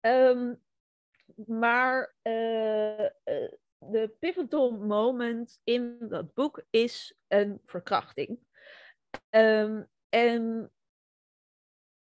Ehm, 0.00 0.54
maar 1.46 2.14
eh, 2.22 3.04
eh, 3.04 3.10
de 3.78 4.16
pivotal 4.18 4.70
moment 4.70 5.60
in 5.64 5.96
dat 6.00 6.34
boek 6.34 6.64
is 6.70 7.14
een 7.26 7.60
verkrachting. 7.64 8.38
Ehm, 9.30 9.82
en 10.08 10.72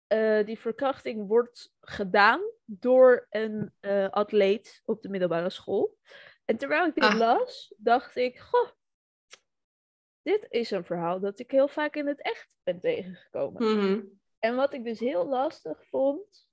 eh, 0.08 0.46
die 0.46 0.60
verkrachting 0.60 1.28
wordt 1.28 1.74
gedaan 1.82 2.42
door 2.66 3.28
een 3.30 3.74
eh, 3.80 4.10
atleet 4.10 4.82
op 4.86 5.02
de 5.02 5.10
middelbare 5.10 5.50
school. 5.50 5.98
En 6.46 6.58
terwijl 6.58 6.86
ik 6.86 6.94
dit 6.94 7.04
Ah. 7.04 7.18
las, 7.18 7.74
dacht 7.78 8.16
ik, 8.16 8.40
goh, 8.40 8.70
dit 10.22 10.46
is 10.50 10.72
een 10.72 10.86
verhaal 10.86 11.20
dat 11.20 11.40
ik 11.40 11.52
heel 11.52 11.68
vaak 11.68 11.96
in 11.96 12.08
het 12.08 12.22
echt 12.22 12.56
ben 12.64 12.80
tegengekomen. 12.80 13.78
Mhm. 13.78 14.02
En 14.40 14.56
wat 14.56 14.74
ik 14.74 14.84
dus 14.84 15.00
heel 15.00 15.26
lastig 15.28 15.86
vond, 15.90 16.50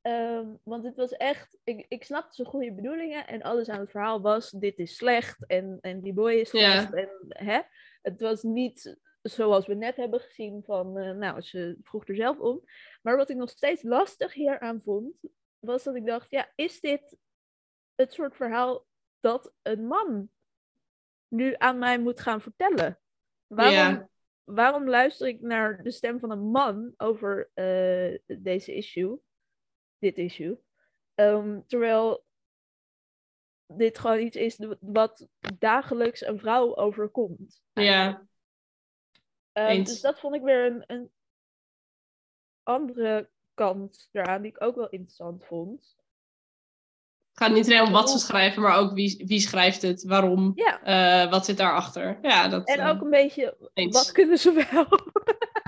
ehm, 0.00 0.46
want 0.62 0.84
het 0.84 0.96
was 0.96 1.12
echt, 1.12 1.58
ik, 1.64 1.86
ik 1.88 2.04
snapte 2.04 2.34
zijn 2.34 2.48
goede 2.48 2.74
bedoelingen 2.74 3.26
en 3.26 3.42
alles 3.42 3.68
aan 3.68 3.80
het 3.80 3.90
verhaal 3.90 4.20
was, 4.20 4.50
dit 4.50 4.78
is 4.78 4.96
slecht 4.96 5.46
en, 5.46 5.78
en 5.80 6.00
die 6.00 6.12
boy 6.12 6.32
is 6.32 6.48
slecht. 6.48 6.94
En, 6.94 7.10
hè? 7.28 7.60
Het 8.02 8.20
was 8.20 8.42
niet 8.42 8.98
zoals 9.30 9.66
we 9.66 9.74
net 9.74 9.96
hebben 9.96 10.20
gezien 10.20 10.62
van, 10.64 10.98
eh, 10.98 11.10
nou, 11.10 11.40
ze 11.40 11.76
vroeg 11.82 12.08
er 12.08 12.14
zelf 12.14 12.38
om. 12.38 12.62
Maar 13.02 13.16
wat 13.16 13.30
ik 13.30 13.36
nog 13.36 13.50
steeds 13.50 13.82
lastig 13.82 14.32
hieraan 14.32 14.82
vond, 14.82 15.14
was 15.58 15.84
dat 15.84 15.94
ik 15.94 16.06
dacht, 16.06 16.30
ja, 16.30 16.52
is 16.54 16.80
dit 16.80 17.16
het 17.94 18.12
soort 18.12 18.36
verhaal 18.36 18.86
dat 19.20 19.52
een 19.62 19.86
man 19.86 20.30
nu 21.28 21.54
aan 21.58 21.78
mij 21.78 21.98
moet 21.98 22.20
gaan 22.20 22.40
vertellen? 22.40 23.00
Waarom, 23.46 23.74
Ja. 23.94 24.08
waarom 24.44 24.88
luister 24.88 25.28
ik 25.28 25.40
naar 25.40 25.82
de 25.82 25.90
stem 25.90 26.18
van 26.18 26.30
een 26.30 26.50
man 26.50 26.94
over 26.96 27.50
eh, 27.54 28.18
deze 28.26 28.74
issue, 28.74 29.18
dit 29.98 30.18
issue, 30.18 30.64
Ehm, 31.14 31.60
terwijl 31.66 32.24
dit 33.66 33.98
gewoon 33.98 34.20
iets 34.20 34.36
is 34.36 34.58
wat 34.80 35.28
dagelijks 35.58 36.26
een 36.26 36.38
vrouw 36.38 36.76
overkomt? 36.76 37.62
Ja, 37.72 38.26
Ehm, 39.56 39.82
dus 39.84 40.00
dat 40.00 40.18
vond 40.20 40.34
ik 40.34 40.42
weer 40.42 40.64
een, 40.66 40.84
een 40.86 41.10
andere 42.62 43.30
kant 43.54 44.08
eraan 44.12 44.42
die 44.42 44.50
ik 44.50 44.62
ook 44.62 44.74
wel 44.76 44.88
interessant 44.88 45.44
vond. 45.46 45.94
het 47.28 47.38
gaat 47.44 47.52
niet 47.52 47.64
alleen 47.66 47.82
om 47.82 47.92
wat 47.92 48.10
ze 48.10 48.18
schrijven, 48.18 48.62
maar 48.62 48.78
ook 48.78 48.92
wie, 48.92 49.24
wie 49.26 49.40
schrijft 49.40 49.82
het, 49.82 50.02
waarom, 50.04 50.52
Ja, 50.54 50.82
eh, 50.82 51.30
wat 51.30 51.44
zit 51.44 51.56
daarachter. 51.56 52.18
Ja, 52.22 52.48
dat 52.48 52.66
en 52.68 52.78
eh, 52.78 52.88
ook 52.88 53.00
een 53.00 53.10
beetje, 53.10 53.70
eens. 53.74 53.96
wat 53.96 54.12
kunnen 54.12 54.38
ze 54.38 54.52
wel? 54.52 54.86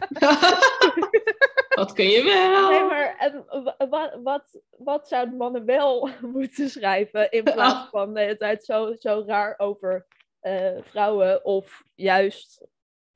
wat 1.80 1.92
kun 1.92 2.08
je 2.08 2.22
wel? 2.22 2.70
Nee, 2.70 2.84
maar 2.84 3.16
en 3.18 3.44
wa- 3.64 3.88
wa- 3.88 4.20
wat, 4.22 4.60
wat 4.78 5.08
zouden 5.08 5.36
mannen 5.36 5.64
wel 5.64 6.08
moeten 6.32 6.68
schrijven 6.70 7.30
in 7.30 7.44
plaats 7.54 7.88
van 7.90 8.14
de 8.14 8.20
hele 8.20 8.36
tijd 8.36 8.64
zo, 8.64 8.94
zo 8.98 9.22
raar 9.26 9.54
over 9.58 10.06
eh, 10.40 10.82
vrouwen 10.82 11.44
of 11.44 11.82
juist 11.94 12.66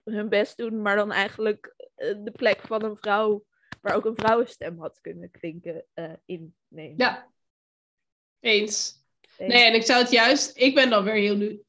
hun 0.04 0.28
best 0.28 0.56
doen, 0.56 0.82
maar 0.82 0.96
dan 0.96 1.12
eigenlijk 1.12 1.74
eh, 1.94 2.14
de 2.24 2.30
plek 2.30 2.60
van 2.60 2.82
een 2.84 2.96
vrouw, 2.96 3.44
waar 3.80 3.94
ook 3.94 4.04
een 4.04 4.16
vrouwenstem 4.16 4.78
had 4.78 4.98
kunnen 5.00 5.30
klinken, 5.30 5.84
eh 5.94 6.12
innemen. 6.24 6.94
Ja, 6.96 7.30
eens. 8.40 9.00
En- 9.38 9.48
Nee, 9.48 9.64
en 9.64 9.74
ik 9.74 9.82
zou 9.82 10.02
het 10.02 10.10
juist, 10.10 10.56
ik 10.58 10.74
ben 10.74 10.90
dan 10.90 11.04
weer 11.04 11.14
heel 11.14 11.36
nieuw- 11.36 11.62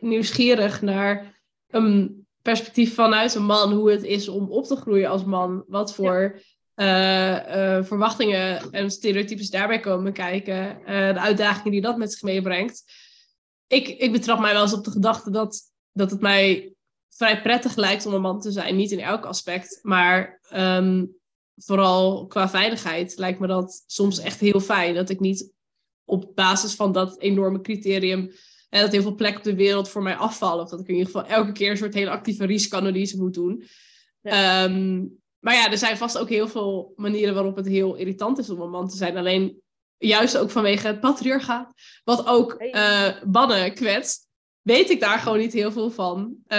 nieuwsgierig 0.00 0.82
naar 0.82 1.40
een 1.68 2.26
perspectief 2.42 2.94
vanuit 2.94 3.34
een 3.34 3.44
man, 3.44 3.72
hoe 3.72 3.90
het 3.90 4.02
is 4.02 4.28
om 4.28 4.50
op 4.50 4.64
te 4.64 4.76
groeien 4.76 5.08
als 5.10 5.24
man. 5.24 5.64
Wat 5.66 5.94
voor 5.94 6.40
eh, 6.74 7.84
verwachtingen 7.84 8.70
en 8.72 8.90
stereotypes 8.90 9.50
daarbij 9.50 9.80
komen 9.80 10.12
kijken. 10.12 10.84
eh, 10.84 11.14
de 11.14 11.20
uitdagingen 11.20 11.70
die 11.70 11.80
dat 11.80 11.96
met 11.96 12.12
zich 12.12 12.22
meebrengt. 12.22 12.84
Ik, 13.66 13.88
ik 13.88 14.12
betrap 14.12 14.38
mij 14.38 14.52
wel 14.52 14.62
eens 14.62 14.72
op 14.72 14.84
de 14.84 14.90
gedachte 14.90 15.30
dat, 15.30 15.60
dat 15.92 16.10
het 16.10 16.20
mij 16.20 16.73
vrij 17.16 17.42
prettig 17.42 17.76
lijkt 17.76 18.06
om 18.06 18.14
een 18.14 18.20
man 18.20 18.40
te 18.40 18.50
zijn. 18.50 18.76
Niet 18.76 18.90
in 18.90 19.00
elk 19.00 19.24
aspect, 19.24 19.78
maar 19.82 20.40
ehm, 20.48 21.04
vooral 21.56 22.26
qua 22.26 22.48
veiligheid 22.48 23.18
lijkt 23.18 23.38
me 23.38 23.46
dat 23.46 23.84
soms 23.86 24.18
echt 24.18 24.40
heel 24.40 24.60
fijn. 24.60 24.94
Dat 24.94 25.10
ik 25.10 25.20
niet 25.20 25.52
op 26.04 26.30
basis 26.34 26.74
van 26.74 26.92
dat 26.92 27.20
enorme 27.20 27.60
criterium. 27.60 28.32
En 28.68 28.80
dat 28.80 28.92
heel 28.92 29.02
veel 29.02 29.14
plekken 29.14 29.38
op 29.38 29.44
de 29.44 29.54
wereld 29.54 29.88
voor 29.88 30.02
mij 30.02 30.16
afvallen. 30.16 30.64
Of 30.64 30.70
dat 30.70 30.80
ik 30.80 30.88
in 30.88 30.94
ieder 30.94 31.12
geval 31.12 31.28
elke 31.28 31.52
keer 31.52 31.70
een 31.70 31.76
soort 31.76 31.94
hele 31.94 32.10
actieve 32.10 32.44
risicoanalyse 32.46 33.16
moet 33.16 33.34
doen. 33.34 33.64
Ehm, 34.22 35.04
maar 35.38 35.54
ja, 35.54 35.70
er 35.70 35.78
zijn 35.78 35.96
vast 35.96 36.18
ook 36.18 36.28
heel 36.28 36.48
veel 36.48 36.92
manieren 36.96 37.34
waarop 37.34 37.56
het 37.56 37.66
heel 37.66 37.94
irritant 37.94 38.38
is 38.38 38.50
om 38.50 38.60
een 38.60 38.70
man 38.70 38.88
te 38.88 38.96
zijn. 38.96 39.16
Alleen 39.16 39.62
juist 39.98 40.36
ook 40.38 40.50
vanwege 40.50 40.86
het 40.86 41.00
patriarchaat. 41.00 41.72
Wat 42.04 42.26
ook 42.26 42.54
Hey. 42.58 42.70
eh 42.70 43.22
mannen 43.24 43.74
kwetst. 43.74 44.23
Weet 44.64 44.90
ik 44.90 45.00
daar 45.00 45.18
gewoon 45.18 45.38
niet 45.38 45.52
heel 45.52 45.72
veel 45.72 45.90
van. 45.90 46.36
Eh, 46.46 46.58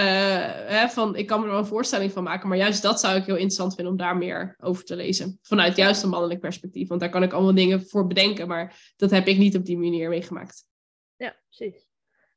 hè, 0.66 0.88
van. 0.88 1.16
Ik 1.16 1.26
kan 1.26 1.38
me 1.38 1.44
er 1.44 1.50
wel 1.50 1.60
een 1.60 1.66
voorstelling 1.66 2.12
van 2.12 2.22
maken. 2.22 2.48
Maar 2.48 2.58
juist 2.58 2.82
dat 2.82 3.00
zou 3.00 3.16
ik 3.16 3.24
heel 3.24 3.34
interessant 3.34 3.74
vinden 3.74 3.92
om 3.92 3.98
daar 3.98 4.16
meer 4.16 4.56
over 4.60 4.84
te 4.84 4.96
lezen. 4.96 5.38
Vanuit 5.42 5.76
juist 5.76 6.02
een 6.02 6.08
mannelijk 6.08 6.40
perspectief. 6.40 6.88
Want 6.88 7.00
daar 7.00 7.10
kan 7.10 7.22
ik 7.22 7.32
allemaal 7.32 7.54
dingen 7.54 7.86
voor 7.86 8.06
bedenken. 8.06 8.48
Maar 8.48 8.92
dat 8.96 9.10
heb 9.10 9.26
ik 9.26 9.38
niet 9.38 9.56
op 9.56 9.64
die 9.64 9.78
manier 9.78 10.08
meegemaakt. 10.08 10.64
Ja, 11.16 11.36
precies. 11.48 11.86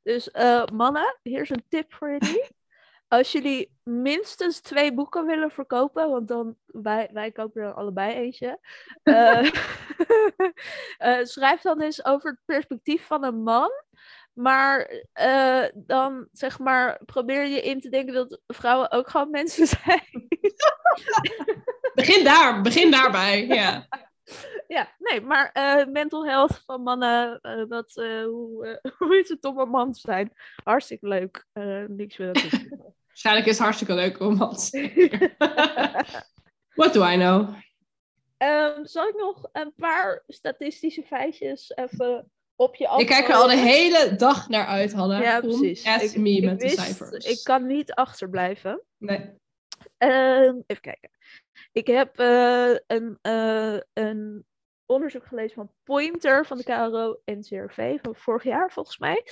Dus 0.02 0.30
eh, 0.30 0.64
mannen, 0.72 1.18
hier 1.22 1.40
is 1.40 1.50
een 1.50 1.64
tip 1.68 1.92
voor 1.92 2.10
jullie. 2.10 2.44
Als 3.08 3.32
jullie 3.32 3.72
minstens 3.82 4.60
twee 4.60 4.94
boeken 4.94 5.26
willen 5.26 5.50
verkopen, 5.50 6.10
want 6.10 6.28
dan 6.28 6.56
wij, 6.66 7.10
wij 7.12 7.32
kopen 7.32 7.62
er 7.62 7.72
allebei 7.72 8.14
eentje. 8.14 8.58
eh, 10.98 11.18
schrijf 11.22 11.60
dan 11.60 11.80
eens 11.80 12.04
over 12.04 12.30
het 12.30 12.40
perspectief 12.44 13.06
van 13.06 13.24
een 13.24 13.42
man. 13.42 13.70
Maar 14.42 15.04
eh, 15.12 15.64
dan 15.74 16.28
zeg 16.32 16.58
maar, 16.58 17.00
probeer 17.04 17.46
je 17.46 17.62
in 17.62 17.80
te 17.80 17.88
denken 17.88 18.14
dat 18.14 18.40
vrouwen 18.46 18.90
ook 18.90 19.10
gewoon 19.10 19.30
mensen 19.30 19.66
zijn. 19.84 20.28
Begin 21.94 22.24
daar. 22.24 22.60
Begin 22.60 22.90
daarbij. 22.90 23.46
Ja. 23.46 23.86
ja, 24.76 24.94
nee, 24.98 25.20
maar 25.20 25.50
eh, 25.52 25.86
mental 25.86 26.26
health 26.26 26.62
van 26.66 26.82
mannen, 26.82 27.40
eh, 27.40 27.60
eh, 27.60 28.24
hoe, 28.24 28.80
hoe 28.98 29.18
is 29.18 29.28
het 29.28 29.44
om 29.44 29.58
een 29.58 29.68
man 29.68 29.92
te 29.92 30.00
zijn? 30.00 30.32
Hartstikke 30.64 31.08
leuk. 31.08 31.46
Niks 31.88 32.16
meer. 32.16 32.32
Waarschijnlijk 33.06 33.46
is 33.46 33.54
het 33.54 33.62
hartstikke 33.62 33.94
leuk 33.94 34.20
om 34.20 34.38
wat. 34.38 34.70
What 36.74 36.92
do 36.92 37.04
I 37.04 37.14
know? 37.16 37.54
Ehm, 38.36 38.84
zal 38.84 39.08
ik 39.08 39.16
nog 39.16 39.48
een 39.52 39.72
paar 39.76 40.22
statistische 40.26 41.02
feitjes 41.02 41.72
even 41.74 42.30
op 42.60 42.74
je 42.76 42.88
af? 42.88 43.00
Ik 43.00 43.06
kijk 43.06 43.28
er 43.28 43.34
al 43.34 43.46
de 43.48 43.56
hele 43.56 44.16
dag 44.16 44.48
naar 44.48 44.66
uit, 44.66 44.92
Hanna. 44.92 45.20
Ja, 45.20 45.40
precies. 45.40 45.86
At 45.86 46.02
Ik- 46.02 46.16
me 46.16 46.30
ik 46.30 46.44
met 46.44 46.60
de 46.60 46.64
wist- 46.66 46.78
cijfers. 46.78 47.26
Ik 47.26 47.44
kan 47.44 47.66
niet 47.66 47.92
achterblijven. 47.92 48.82
Nee. 48.98 49.30
Ehm, 49.98 50.54
even 50.66 50.82
kijken. 50.82 51.10
Ik 51.72 51.86
heb 51.86 52.18
eh, 52.18 52.74
een, 52.86 53.18
eh, 53.22 53.76
een 53.92 54.44
onderzoek 54.86 55.26
gelezen 55.26 55.54
van 55.54 55.72
Pointer 55.82 56.46
van 56.46 56.56
de 56.56 56.64
KRO 56.64 57.20
NCRV 57.24 57.98
van 58.02 58.14
vorig 58.16 58.42
jaar 58.44 58.72
volgens 58.72 58.98
mij. 58.98 59.24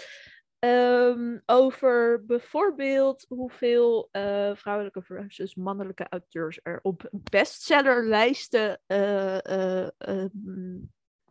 Ehm, 0.59 1.39
over 1.47 2.24
bijvoorbeeld 2.26 3.24
hoeveel 3.29 4.09
eh, 4.11 4.51
vrouwelijke 4.55 5.03
versus 5.03 5.55
mannelijke 5.55 6.07
auteurs 6.09 6.61
er 6.62 6.79
op 6.83 7.09
bestsellerlijsten 7.11 8.81
eh, 8.87 9.45
eh, 9.45 9.89
ehm, 9.99 10.76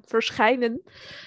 verschijnen. 0.09 0.83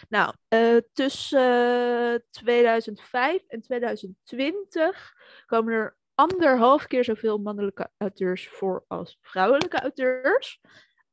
Nou, 0.09 0.35
eh, 0.49 0.77
tussen 0.93 2.13
eh, 2.13 2.21
2005 2.31 3.43
en 3.47 3.61
2020 3.61 5.15
komen 5.47 5.73
er 5.73 5.97
anderhalf 6.15 6.87
keer 6.87 7.05
zoveel 7.05 7.39
mannelijke 7.39 7.91
auteurs 7.99 8.49
voor 8.49 8.85
als 8.89 9.19
vrouwelijke 9.21 9.81
auteurs. 9.81 10.61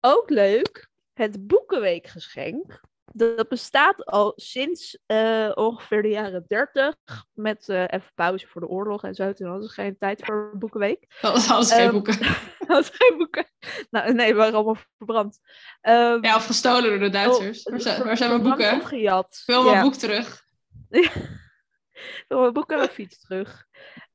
Ook 0.02 0.30
leuk, 0.30 0.90
het 1.14 1.48
Boekenweekgeschenk. 1.48 2.82
Dat 3.18 3.48
bestaat 3.50 4.06
al 4.06 4.34
sinds 4.36 5.00
eh, 5.06 5.52
ongeveer 5.54 6.02
de 6.02 6.08
jaren 6.10 6.46
30. 6.48 6.96
Met 7.34 7.70
eh, 7.70 7.82
even 7.82 8.12
pauze 8.16 8.48
voor 8.48 8.62
de 8.62 8.68
oorlog 8.68 9.04
en 9.04 9.14
zo. 9.16 9.34
Toen 9.34 9.48
hadden 9.50 9.68
ze 9.68 9.74
geen 9.74 9.98
tijd 9.98 10.26
voor 10.26 10.52
boekenweek. 10.58 11.06
Alles, 11.22 11.50
alles 11.52 11.72
geen 11.74 11.84
Ehm, 11.86 11.92
boeken. 11.92 12.18
Hadden 12.68 12.86
ze 12.86 12.92
geen 12.94 13.18
boeken. 13.18 13.46
Nou, 13.90 14.14
nee, 14.14 14.26
die 14.26 14.36
waren 14.36 14.54
allemaal 14.54 14.78
verbrand. 14.98 15.40
Ehm, 15.82 16.24
Ja, 16.26 16.36
of 16.36 16.46
gestolen 16.46 16.90
door 16.90 17.00
de 17.00 17.10
Duitsers. 17.10 17.64
oh, 17.64 17.72
waar, 17.72 17.82
zijn, 17.82 17.96
ver- 17.96 18.06
waar 18.06 18.18
zijn 18.18 18.30
mijn 18.30 18.42
boeken? 18.44 18.76
Of 18.82 18.84
gejat. 18.88 19.38
Ik 19.40 19.44
wil 19.46 19.64
mijn 19.64 19.76
Ja. 19.76 19.82
boek 19.82 19.94
terug. 19.96 20.44
wil 22.28 22.40
mijn 22.40 22.54
boek 22.54 22.72
en 22.72 22.78
mijn 22.78 22.90
fiets 22.90 23.20
terug. 23.20 23.66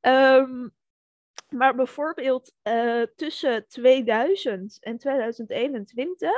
Ehm, 0.01 0.69
maar 1.53 1.75
bijvoorbeeld 1.75 2.53
eh, 2.63 3.03
tussen 3.17 3.67
2000 3.69 4.77
en 4.81 4.99
2021. 4.99 6.31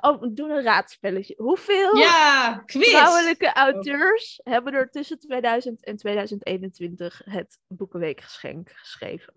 Oh, 0.00 0.20
we 0.20 0.32
doen 0.32 0.50
een 0.50 0.62
raadspelletje. 0.62 1.34
Hoeveel 1.36 1.96
Ja, 1.96 2.62
quiz! 2.66 2.88
vrouwelijke 2.88 3.52
auteurs 3.52 4.40
hebben 4.44 4.72
er 4.72 4.90
tussen 4.90 5.18
2000 5.18 5.84
en 5.84 5.96
2021 5.96 7.20
het 7.24 7.58
Boekenweekgeschenk 7.66 8.70
geschreven? 8.70 9.32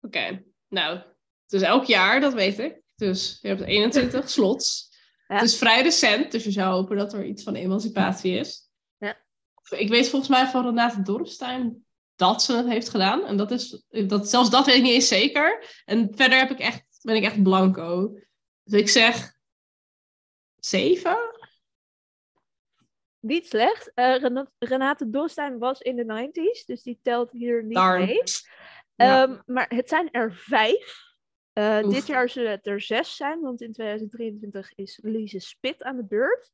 Oké, 0.00 0.44
nou, 0.68 0.96
het 1.42 1.52
is 1.52 1.62
elk 1.62 1.84
jaar, 1.84 2.20
dat 2.20 2.34
weet 2.34 2.58
ik. 2.58 2.82
Dus 2.96 3.38
je 3.40 3.48
hebt 3.48 3.60
21 3.60 4.30
slots. 4.36 4.92
Ja. 5.26 5.34
Het 5.34 5.44
is 5.44 5.58
vrij 5.58 5.82
recent, 5.82 6.32
dus 6.32 6.44
je 6.44 6.50
zou 6.50 6.74
hopen 6.74 6.96
dat 6.96 7.12
er 7.12 7.24
iets 7.24 7.42
van 7.42 7.54
emancipatie 7.54 8.38
is. 8.38 8.70
Ja. 8.96 9.16
Ik 9.70 9.88
weet 9.88 10.08
volgens 10.08 10.30
mij 10.30 10.46
van 10.46 10.64
Renate 10.64 11.02
Dorpstein 11.02 11.86
dat 12.16 12.42
ze 12.42 12.56
het 12.56 12.66
heeft 12.66 12.88
gedaan. 12.88 13.24
En 13.24 13.36
dat 13.36 13.50
is, 13.50 13.84
dat, 13.88 14.28
zelfs 14.28 14.50
dat 14.50 14.66
weet 14.66 14.76
ik 14.76 14.82
niet 14.82 14.92
eens 14.92 15.08
zeker. 15.08 15.82
En 15.84 16.08
verder 16.14 16.38
heb 16.38 16.50
ik 16.50 16.58
echt, 16.58 16.84
ben 17.02 17.16
ik 17.16 17.24
echt 17.24 17.42
blanco. 17.42 18.18
Dus 18.64 18.80
ik 18.80 18.88
zeg 18.88 19.32
zeven? 20.56 21.32
niet 23.24 23.46
slecht. 23.46 23.92
Eh, 23.94 24.16
Rena- 24.16 24.50
Renate 24.58 25.10
Dorstein 25.10 25.58
was 25.58 25.80
in 25.80 25.96
de 25.96 26.04
90s, 26.04 26.64
dus 26.64 26.82
die 26.82 26.98
telt 27.02 27.30
hier 27.30 27.64
niet 27.64 27.74
Darn. 27.74 28.04
mee. 28.04 28.22
Ja. 28.94 29.22
Ehm, 29.22 29.40
maar 29.46 29.66
het 29.68 29.88
zijn 29.88 30.10
er 30.10 30.34
vijf. 30.34 31.02
Eh, 31.52 31.88
dit 31.88 32.06
jaar 32.06 32.28
zullen 32.28 32.50
het 32.50 32.66
er 32.66 32.80
zes 32.80 33.16
zijn, 33.16 33.40
want 33.40 33.60
in 33.60 33.72
2023 33.72 34.72
is 34.74 34.98
Lise 35.02 35.38
Spit 35.38 35.82
aan 35.82 35.96
de 35.96 36.04
beurt. 36.04 36.52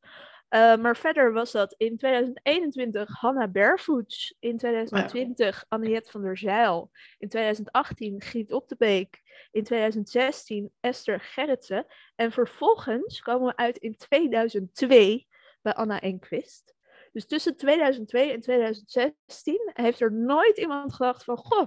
Eh, 0.51 0.77
maar 0.77 0.97
verder 0.97 1.33
was 1.33 1.53
dat 1.53 1.75
in 1.79 1.97
2021 1.97 3.21
Hanna 3.21 3.49
Barefoots, 3.49 4.35
in 4.41 4.57
2020 4.59 5.65
Anniette 5.69 6.11
van 6.11 6.23
der 6.23 6.37
Zijl, 6.39 6.91
in 7.19 7.29
2018 7.29 8.21
Giet 8.21 8.53
Op 8.53 8.69
de 8.69 8.77
Beek, 8.79 9.23
in 9.51 9.65
2016 9.65 10.73
Esther 10.81 11.21
Gerritsen 11.21 11.87
en 12.15 12.33
vervolgens 12.33 13.21
komen 13.21 13.47
we 13.47 13.57
uit 13.57 13.79
in 13.79 13.97
2002 13.97 15.27
bij 15.63 15.75
Anna 15.75 16.01
Enquist. 16.01 16.75
Dus 17.13 17.27
tussen 17.27 17.57
2002 17.57 18.33
en 18.33 18.41
2016 18.41 19.71
heeft 19.73 20.01
er 20.01 20.13
nooit 20.13 20.59
iemand 20.59 20.93
gedacht 20.95 21.25
van, 21.25 21.37
goh, 21.37 21.67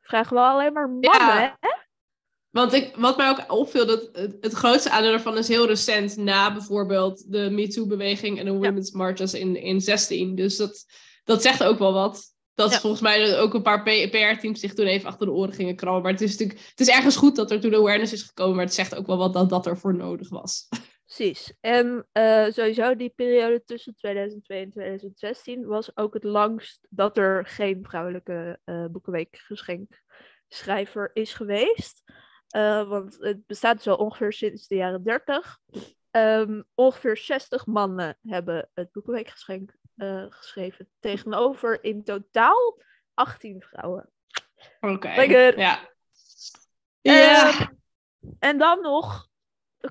vragen 0.00 0.36
we 0.36 0.42
alleen 0.42 0.72
maar 0.72 0.88
mannen, 0.88 1.10
Ja. 1.20 1.56
hè? 1.60 1.68
Want 2.50 2.72
ik, 2.72 2.96
wat 2.96 3.16
mij 3.16 3.28
ook 3.28 3.52
opviel, 3.52 3.86
dat 3.86 4.08
het, 4.12 4.36
het 4.40 4.52
grootste 4.52 4.90
aandeel 4.90 5.12
ervan 5.12 5.38
is 5.38 5.48
heel 5.48 5.66
recent, 5.66 6.16
na 6.16 6.52
bijvoorbeeld 6.52 7.32
de 7.32 7.50
MeToo-beweging 7.50 8.38
en 8.38 8.44
de 8.44 8.52
Women's 8.52 8.90
Marches 8.90 9.34
in, 9.34 9.56
in 9.56 9.80
16. 9.80 10.34
Dus 10.34 10.56
dat, 10.56 10.84
dat 11.24 11.42
zegt 11.42 11.64
ook 11.64 11.78
wel 11.78 11.92
wat. 11.92 12.36
Dat 12.54 12.72
Ja. 12.72 12.80
volgens 12.80 13.02
mij 13.02 13.38
ook 13.38 13.54
een 13.54 13.62
paar 13.62 13.82
PR-teams 13.82 14.60
zich 14.60 14.74
toen 14.74 14.86
even 14.86 15.08
achter 15.08 15.26
de 15.26 15.32
oren 15.32 15.54
gingen 15.54 15.76
krabben. 15.76 16.02
Maar 16.02 16.12
het 16.12 16.20
is 16.20 16.30
natuurlijk, 16.30 16.60
het 16.70 16.80
is 16.80 16.88
ergens 16.88 17.16
goed 17.16 17.36
dat 17.36 17.50
er 17.50 17.60
toen 17.60 17.74
awareness 17.74 18.12
is 18.12 18.22
gekomen, 18.22 18.56
maar 18.56 18.64
het 18.64 18.74
zegt 18.74 18.94
ook 18.94 19.06
wel 19.06 19.16
wat 19.16 19.32
dat 19.32 19.48
dat 19.48 19.66
ervoor 19.66 19.94
nodig 19.94 20.28
was. 20.28 20.68
Precies. 21.04 21.52
En 21.60 22.08
eh, 22.12 22.46
sowieso 22.50 22.96
die 22.96 23.12
periode 23.16 23.62
tussen 23.64 23.94
2002 23.94 24.62
en 24.62 24.70
2016 24.70 25.66
was 25.66 25.96
ook 25.96 26.14
het 26.14 26.24
langst 26.24 26.86
dat 26.90 27.16
er 27.16 27.46
geen 27.46 27.84
vrouwelijke 27.84 28.58
eh 28.64 28.84
boekenweekgeschenkschrijver 28.90 31.10
is 31.12 31.34
geweest. 31.34 32.02
Eh, 32.48 32.88
want 32.88 33.16
het 33.20 33.46
bestaat 33.46 33.82
zo 33.82 33.94
ongeveer 33.94 34.32
sinds 34.32 34.66
de 34.66 34.74
jaren 34.74 35.02
30. 35.02 35.58
Ehm, 36.10 36.62
ongeveer 36.74 37.16
60 37.16 37.66
mannen 37.66 38.18
hebben 38.22 38.70
het 38.74 38.92
boekenweekgeschenk 38.92 39.76
eh, 39.96 40.24
geschreven. 40.28 40.88
Tegenover 40.98 41.84
in 41.84 42.04
totaal 42.04 42.78
18 43.14 43.62
vrouwen. 43.62 44.10
Oké. 44.80 45.12
Lekker. 45.16 45.58
Ja. 45.58 45.88
Ja. 47.00 47.48
Ehm, 47.48 47.66
en 48.38 48.58
dan 48.58 48.80
nog 48.80 49.28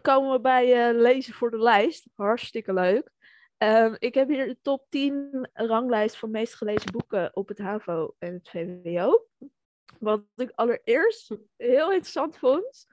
komen 0.02 0.32
we 0.32 0.40
bij 0.40 0.90
eh, 0.90 1.00
lezen 1.00 1.34
voor 1.34 1.52
de 1.52 1.60
lijst. 1.60 2.08
Hartstikke 2.16 2.74
leuk. 2.74 3.12
Ehm, 3.58 3.96
ik 3.98 4.14
heb 4.14 4.28
hier 4.28 4.48
de 4.48 4.58
top 4.62 4.86
10 4.90 5.50
ranglijst 5.54 6.18
van 6.18 6.32
meest 6.32 6.56
gelezen 6.56 6.92
boeken 6.92 7.36
op 7.36 7.48
het 7.48 7.58
HAVO 7.58 8.16
en 8.20 8.34
het 8.34 8.50
VWO. 8.50 9.27
Wat 10.00 10.22
ik 10.36 10.52
allereerst 10.56 11.32
heel 11.58 11.92
interessant 11.92 12.38
vond. 12.38 12.88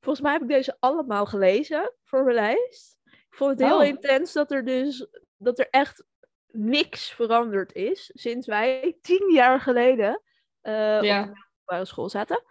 Volgens 0.00 0.24
mij 0.24 0.32
heb 0.32 0.42
ik 0.42 0.48
deze 0.48 0.76
allemaal 0.80 1.26
gelezen 1.26 1.92
voor 2.04 2.24
mijn 2.24 2.34
lijst. 2.36 2.98
Ik 3.04 3.34
vond 3.40 3.50
het 3.50 3.68
heel 3.68 3.78
Oh. 3.78 3.84
intens 3.86 4.32
dat 4.32 4.50
er 4.50 4.64
dus 4.64 5.06
dat 5.36 5.58
er 5.58 5.68
echt 5.70 6.04
niks 6.50 7.10
veranderd 7.10 7.72
is 7.72 8.10
sinds 8.14 8.46
wij 8.46 8.96
tien 9.00 9.32
jaar 9.32 9.60
geleden 9.60 10.22
eh, 10.60 10.94
op 10.96 11.02
de 11.02 11.32
middelbare 11.56 11.84
school 11.84 12.08
zaten. 12.08 12.42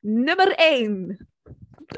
Nummer 0.00 0.52
1. 0.56 1.28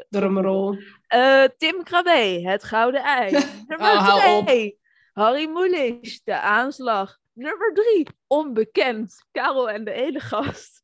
drumroll. 0.08 0.84
Eh, 1.06 1.44
Tim 1.56 1.82
Krabbe, 1.82 2.40
Het 2.48 2.64
Gouden 2.64 3.02
Ei. 3.02 3.30
Nummer 3.68 3.90
Oh, 3.92 4.36
op. 4.38 4.44
2. 4.46 4.80
Harry 5.12 5.46
Mulisch, 5.48 6.22
De 6.24 6.40
Aanslag. 6.40 7.18
Nummer 7.32 7.72
3. 7.74 8.06
Onbekend, 8.26 9.24
Karel 9.30 9.70
en 9.70 9.84
de 9.84 9.92
Elegast. 9.92 10.81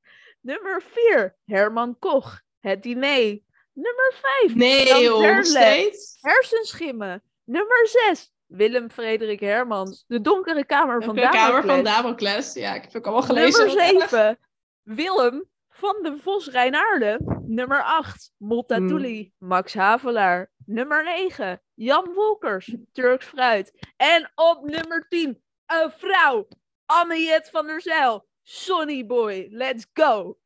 Nummer 0.49 0.83
4. 0.83 1.37
Herman 1.45 1.99
Koch, 1.99 2.41
Het 2.61 2.83
Diner. 2.83 3.39
Nummer 3.73 4.13
5. 4.41 4.55
Nee, 4.55 5.03
joh, 5.03 5.43
steeds. 5.43 6.19
Hersenschimmen. 6.21 7.23
Nummer 7.45 7.87
6. 7.87 8.33
Willem 8.47 8.91
Frederik 8.91 9.41
Hermans, 9.41 10.05
De 10.07 10.21
Donkere 10.21 10.65
Kamer 10.65 11.03
van 11.03 11.15
de 11.15 11.29
kamer 11.29 11.65
van 11.65 11.85
Damocles. 11.85 11.95
Damocles. 11.95 12.55
Ja, 12.55 12.75
ik 12.75 12.83
heb 12.83 12.85
het 12.85 12.97
ook 12.97 13.05
allemaal 13.05 13.23
gelezen. 13.23 13.67
Nummer 13.67 14.09
7. 14.09 14.39
Willem 14.83 15.49
van 15.69 15.97
de 16.03 16.17
Vos 16.23 16.49
Rijnaarden. 16.49 17.43
Nummer 17.47 17.83
8. 17.83 18.33
Multatuli. 18.37 19.33
Max 19.39 19.75
Havelaar. 19.75 20.51
Nummer 20.67 21.05
9. 21.05 21.63
Jan 21.75 22.13
Wolkers. 22.15 22.75
Turks 22.93 23.27
Fruit. 23.27 23.73
En 23.97 24.31
op 24.35 24.65
nummer 24.65 25.07
10. 25.09 25.43
Een 25.67 25.91
vrouw. 25.97 26.49
Anniette 26.87 27.51
van 27.51 27.67
der 27.67 27.81
Zijl. 27.81 28.27
Sonny 28.51 29.07
Boy. 29.07 29.49
Let's 29.51 29.87
go. 29.93 30.39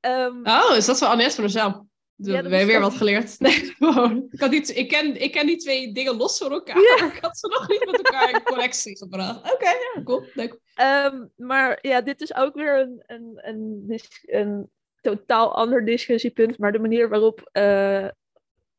Ehm, 0.00 0.46
Oh, 0.46 0.76
is 0.76 0.86
dat 0.86 0.98
zo 0.98 1.06
Annette 1.06 1.48
van 1.48 1.50
der? 1.50 1.84
We 2.16 2.32
hebben 2.32 2.66
weer 2.66 2.80
wat 2.80 2.94
geleerd. 2.94 3.40
Nee, 3.40 3.52
gewoon. 3.78 4.26
Ik, 4.30 4.40
had 4.40 4.50
niet, 4.50 4.76
ik, 4.76 4.88
ken, 4.88 5.22
ik 5.22 5.32
ken 5.32 5.46
die 5.46 5.56
twee 5.56 5.92
dingen 5.92 6.16
los 6.16 6.38
van 6.38 6.52
elkaar. 6.52 6.80
Ja. 6.80 6.96
Maar 6.98 7.14
ik 7.14 7.22
had 7.22 7.38
ze 7.38 7.48
nog 7.48 7.68
niet 7.68 7.84
met 7.86 7.96
elkaar 7.96 8.30
in 8.30 8.42
connectie 8.42 8.96
gebracht. 8.96 9.52
Oké, 9.52 9.68
ja, 9.68 10.02
cool. 10.04 10.24
Leuk. 10.34 10.58
Ehm, 10.74 11.26
maar 11.36 11.78
ja, 11.80 12.00
dit 12.00 12.20
is 12.20 12.34
ook 12.34 12.54
weer 12.54 12.80
een, 12.80 13.02
een, 13.06 13.38
een, 13.42 14.00
een 14.26 14.70
totaal 15.00 15.54
ander 15.54 15.84
discussiepunt. 15.84 16.58
Maar 16.58 16.72
de 16.72 16.78
manier 16.78 17.08
waarop 17.08 17.48
eh, 17.52 18.08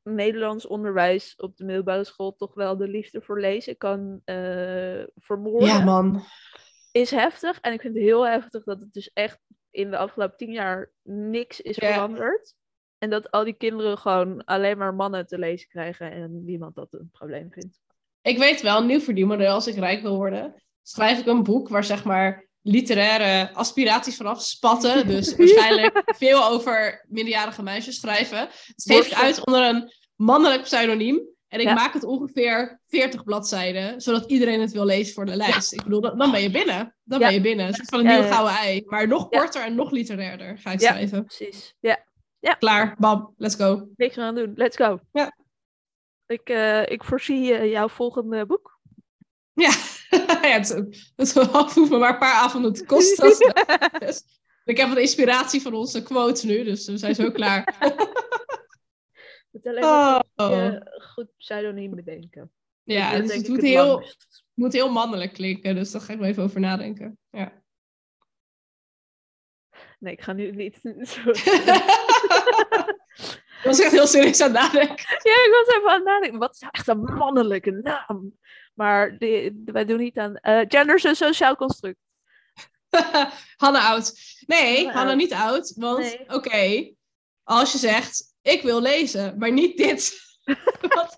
Nederlands 0.03 0.67
onderwijs 0.67 1.33
op 1.37 1.57
de 1.57 1.65
middelbare 1.65 2.03
school 2.03 2.35
toch 2.35 2.53
wel 2.53 2.77
de 2.77 2.87
liefde 2.87 3.21
voor 3.21 3.39
lezen 3.39 3.77
kan 3.77 4.21
eh, 4.25 5.03
vermoorden, 5.15 5.67
Ja, 5.67 5.83
man. 5.83 6.23
Is 6.91 7.11
heftig. 7.11 7.59
En 7.59 7.73
ik 7.73 7.81
vind 7.81 7.93
het 7.93 8.03
heel 8.03 8.27
heftig 8.27 8.63
dat 8.63 8.79
het 8.79 8.93
dus 8.93 9.11
echt 9.13 9.39
in 9.71 9.91
de 9.91 9.97
afgelopen 9.97 10.37
tien 10.37 10.51
jaar 10.51 10.91
niks 11.03 11.61
is 11.61 11.75
Ja. 11.75 11.93
veranderd. 11.93 12.53
En 12.97 13.09
dat 13.09 13.31
al 13.31 13.43
die 13.43 13.53
kinderen 13.53 13.97
gewoon 13.97 14.43
alleen 14.43 14.77
maar 14.77 14.93
mannen 14.93 15.27
te 15.27 15.37
lezen 15.37 15.67
krijgen 15.67 16.11
en 16.11 16.45
niemand 16.45 16.75
dat 16.75 16.93
een 16.93 17.09
probleem 17.11 17.51
vindt. 17.51 17.79
Ik 18.21 18.37
weet 18.37 18.61
wel, 18.61 18.83
nieuw 18.83 18.99
verdienmodel 18.99 19.53
als 19.53 19.67
ik 19.67 19.75
rijk 19.75 20.01
wil 20.01 20.15
worden. 20.15 20.63
Schrijf 20.81 21.19
ik 21.19 21.25
een 21.25 21.43
boek 21.43 21.69
waar 21.69 21.83
zeg 21.83 22.03
maar 22.03 22.47
literaire 22.61 23.53
aspiraties 23.53 24.15
vanaf 24.17 24.41
spatten. 24.41 25.07
Dus 25.07 25.35
waarschijnlijk 25.35 26.01
veel 26.05 26.45
over 26.45 27.05
minderjarige 27.07 27.63
meisjes 27.63 27.99
schrijven. 27.99 28.37
Dat 28.37 28.51
geef 28.75 29.07
ik 29.07 29.13
uit 29.13 29.45
onder 29.45 29.61
een 29.63 29.91
mannelijk 30.15 30.61
pseudoniem. 30.61 31.29
En 31.51 31.59
ik 31.59 31.65
Ja. 31.65 31.73
maak 31.73 31.93
het 31.93 32.03
ongeveer 32.03 32.79
40 32.87 33.23
bladzijden, 33.23 34.01
zodat 34.01 34.25
iedereen 34.31 34.61
het 34.61 34.71
wil 34.71 34.85
lezen 34.85 35.13
voor 35.13 35.25
de 35.25 35.35
lijst. 35.35 35.73
Ik 35.73 35.83
bedoel, 35.83 36.01
dan 36.01 36.17
dan 36.17 36.31
ben 36.31 36.41
je 36.41 36.51
binnen. 36.51 36.95
Dan 37.03 37.19
Ja. 37.19 37.25
ben 37.25 37.35
je 37.35 37.41
binnen. 37.41 37.67
Een 37.67 37.73
soort 37.73 37.89
van 37.89 37.99
een 37.99 38.05
Ja, 38.05 38.11
nieuw 38.11 38.23
ja. 38.23 38.31
gouden 38.33 38.55
ei. 38.55 38.83
Maar 38.85 39.07
nog 39.07 39.27
Ja. 39.29 39.39
korter 39.39 39.61
en 39.63 39.75
nog 39.75 39.91
literairder 39.91 40.57
ga 40.57 40.71
ik 40.71 40.79
Ja. 40.79 40.89
schrijven. 40.91 41.25
Precies. 41.25 41.73
Ja, 41.79 42.53
Klaar, 42.59 42.95
bam, 42.99 43.33
let's 43.37 43.55
go. 43.55 43.87
niks 43.95 44.17
aan 44.17 44.35
doen. 44.35 44.53
Let's 44.55 44.75
go. 44.77 44.99
Ja. 45.11 45.37
Ik, 46.25 46.49
eh, 46.49 46.85
ik 46.89 47.03
voorzie 47.03 47.53
eh, 47.53 47.71
jouw 47.71 47.87
volgende 47.89 48.45
boek. 48.45 48.79
Ja, 49.53 49.71
ja 50.41 50.57
het, 50.57 50.67
het, 50.69 51.11
het 51.15 51.33
hoeft 51.73 51.89
me 51.91 51.97
maar 51.97 52.11
een 52.13 52.17
paar 52.17 52.33
avonden 52.33 52.73
te 52.73 52.85
kosten. 52.85 53.29
Is 53.29 53.37
Dus 53.99 54.23
ik 54.65 54.77
heb 54.77 54.87
wat 54.89 54.97
inspiratie 54.97 55.61
van 55.61 55.73
onze 55.73 56.03
quotes 56.03 56.43
nu, 56.43 56.63
dus 56.63 56.85
we 56.87 56.97
zijn 56.97 57.15
zo 57.15 57.31
klaar. 57.31 57.75
Het 59.51 59.67
alleen 59.67 59.81
maar 59.81 60.23
Oh. 60.35 60.51
een 60.63 60.87
goed 61.01 61.35
pseudoniem 61.37 61.95
bedenken. 61.95 62.51
Ja, 62.83 63.11
Dat 63.11 63.31
het, 63.31 63.47
moet, 63.47 63.57
het 63.57 63.65
heel, 63.65 63.85
langst. 63.87 64.43
moet 64.53 64.73
heel 64.73 64.91
mannelijk 64.91 65.33
klinken, 65.33 65.75
dus 65.75 65.91
daar 65.91 66.01
ga 66.01 66.13
ik 66.13 66.19
wel 66.19 66.27
even 66.27 66.43
over 66.43 66.59
nadenken. 66.59 67.17
Ja. 67.29 67.61
Nee, 69.99 70.13
ik 70.13 70.21
ga 70.21 70.33
nu 70.33 70.51
niet. 70.51 70.79
Ik 73.61 73.67
was 73.67 73.79
echt 73.79 73.91
heel 73.91 74.07
serieus 74.07 74.41
aan 74.41 74.51
het 74.55 74.61
nadenken. 74.61 75.05
ja, 75.23 75.31
ik 75.45 75.63
was 75.65 75.75
even 75.75 75.89
aan 75.89 75.95
het 75.95 76.03
nadenken. 76.03 76.39
Wat 76.39 76.53
is 76.53 76.59
nou 76.59 76.71
echt 76.75 76.87
een 76.87 77.01
mannelijke 77.03 77.71
naam? 77.71 78.37
Maar 78.73 79.17
die, 79.17 79.61
wij 79.65 79.85
doen 79.85 79.97
niet 79.99 80.17
aan. 80.17 80.35
eh 80.35 80.65
gender 80.67 80.95
is 80.95 81.03
een 81.03 81.15
sociaal 81.15 81.55
construct. 81.55 81.97
Hanna 83.57 83.87
oud. 83.89 84.13
Nee, 84.47 84.91
oud. 84.91 85.15
niet 85.15 85.33
oud, 85.33 85.73
want 85.75 85.97
Nee. 85.99 86.29
oké, 86.33 86.93
als 87.43 87.71
je 87.71 87.77
zegt, 87.77 88.30
ik 88.41 88.61
wil 88.61 88.81
lezen, 88.81 89.37
maar 89.37 89.51
niet 89.51 89.77
dit. 89.77 90.29
wat, 90.95 91.15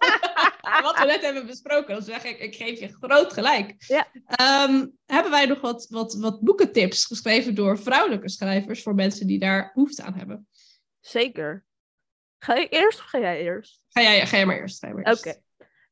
wat 0.82 0.99
we 0.99 1.05
net 1.05 1.21
hebben 1.21 1.45
besproken, 1.45 1.93
dan 1.93 2.03
zeg 2.03 2.24
ik, 2.24 2.39
ik 2.39 2.55
geef 2.55 2.80
je 2.80 2.95
groot 2.99 3.34
gelijk. 3.34 3.76
Ja. 3.78 4.07
Ehm, 4.26 4.88
hebben 5.05 5.32
wij 5.32 5.45
nog 5.45 5.61
wat, 5.61 5.88
wat, 5.89 6.13
wat 6.13 6.41
boekentips 6.41 7.05
geschreven 7.05 7.55
door 7.55 7.80
vrouwelijke 7.80 8.30
schrijvers 8.30 8.84
voor 8.84 8.95
mensen 8.95 9.28
die 9.28 9.39
daar 9.39 9.71
behoefte 9.74 10.03
aan 10.03 10.13
hebben? 10.13 10.47
Zeker. 10.99 11.65
Ga 12.39 12.55
ik 12.55 12.74
eerst 12.74 12.99
of 12.99 13.05
ga 13.05 13.19
jij 13.19 13.41
eerst? 13.41 13.84
Ga 13.89 14.01
jij, 14.01 14.28
ga 14.28 14.38
jij 14.38 14.45
maar 14.45 14.59
eerst. 14.59 14.84
Oké. 14.84 15.41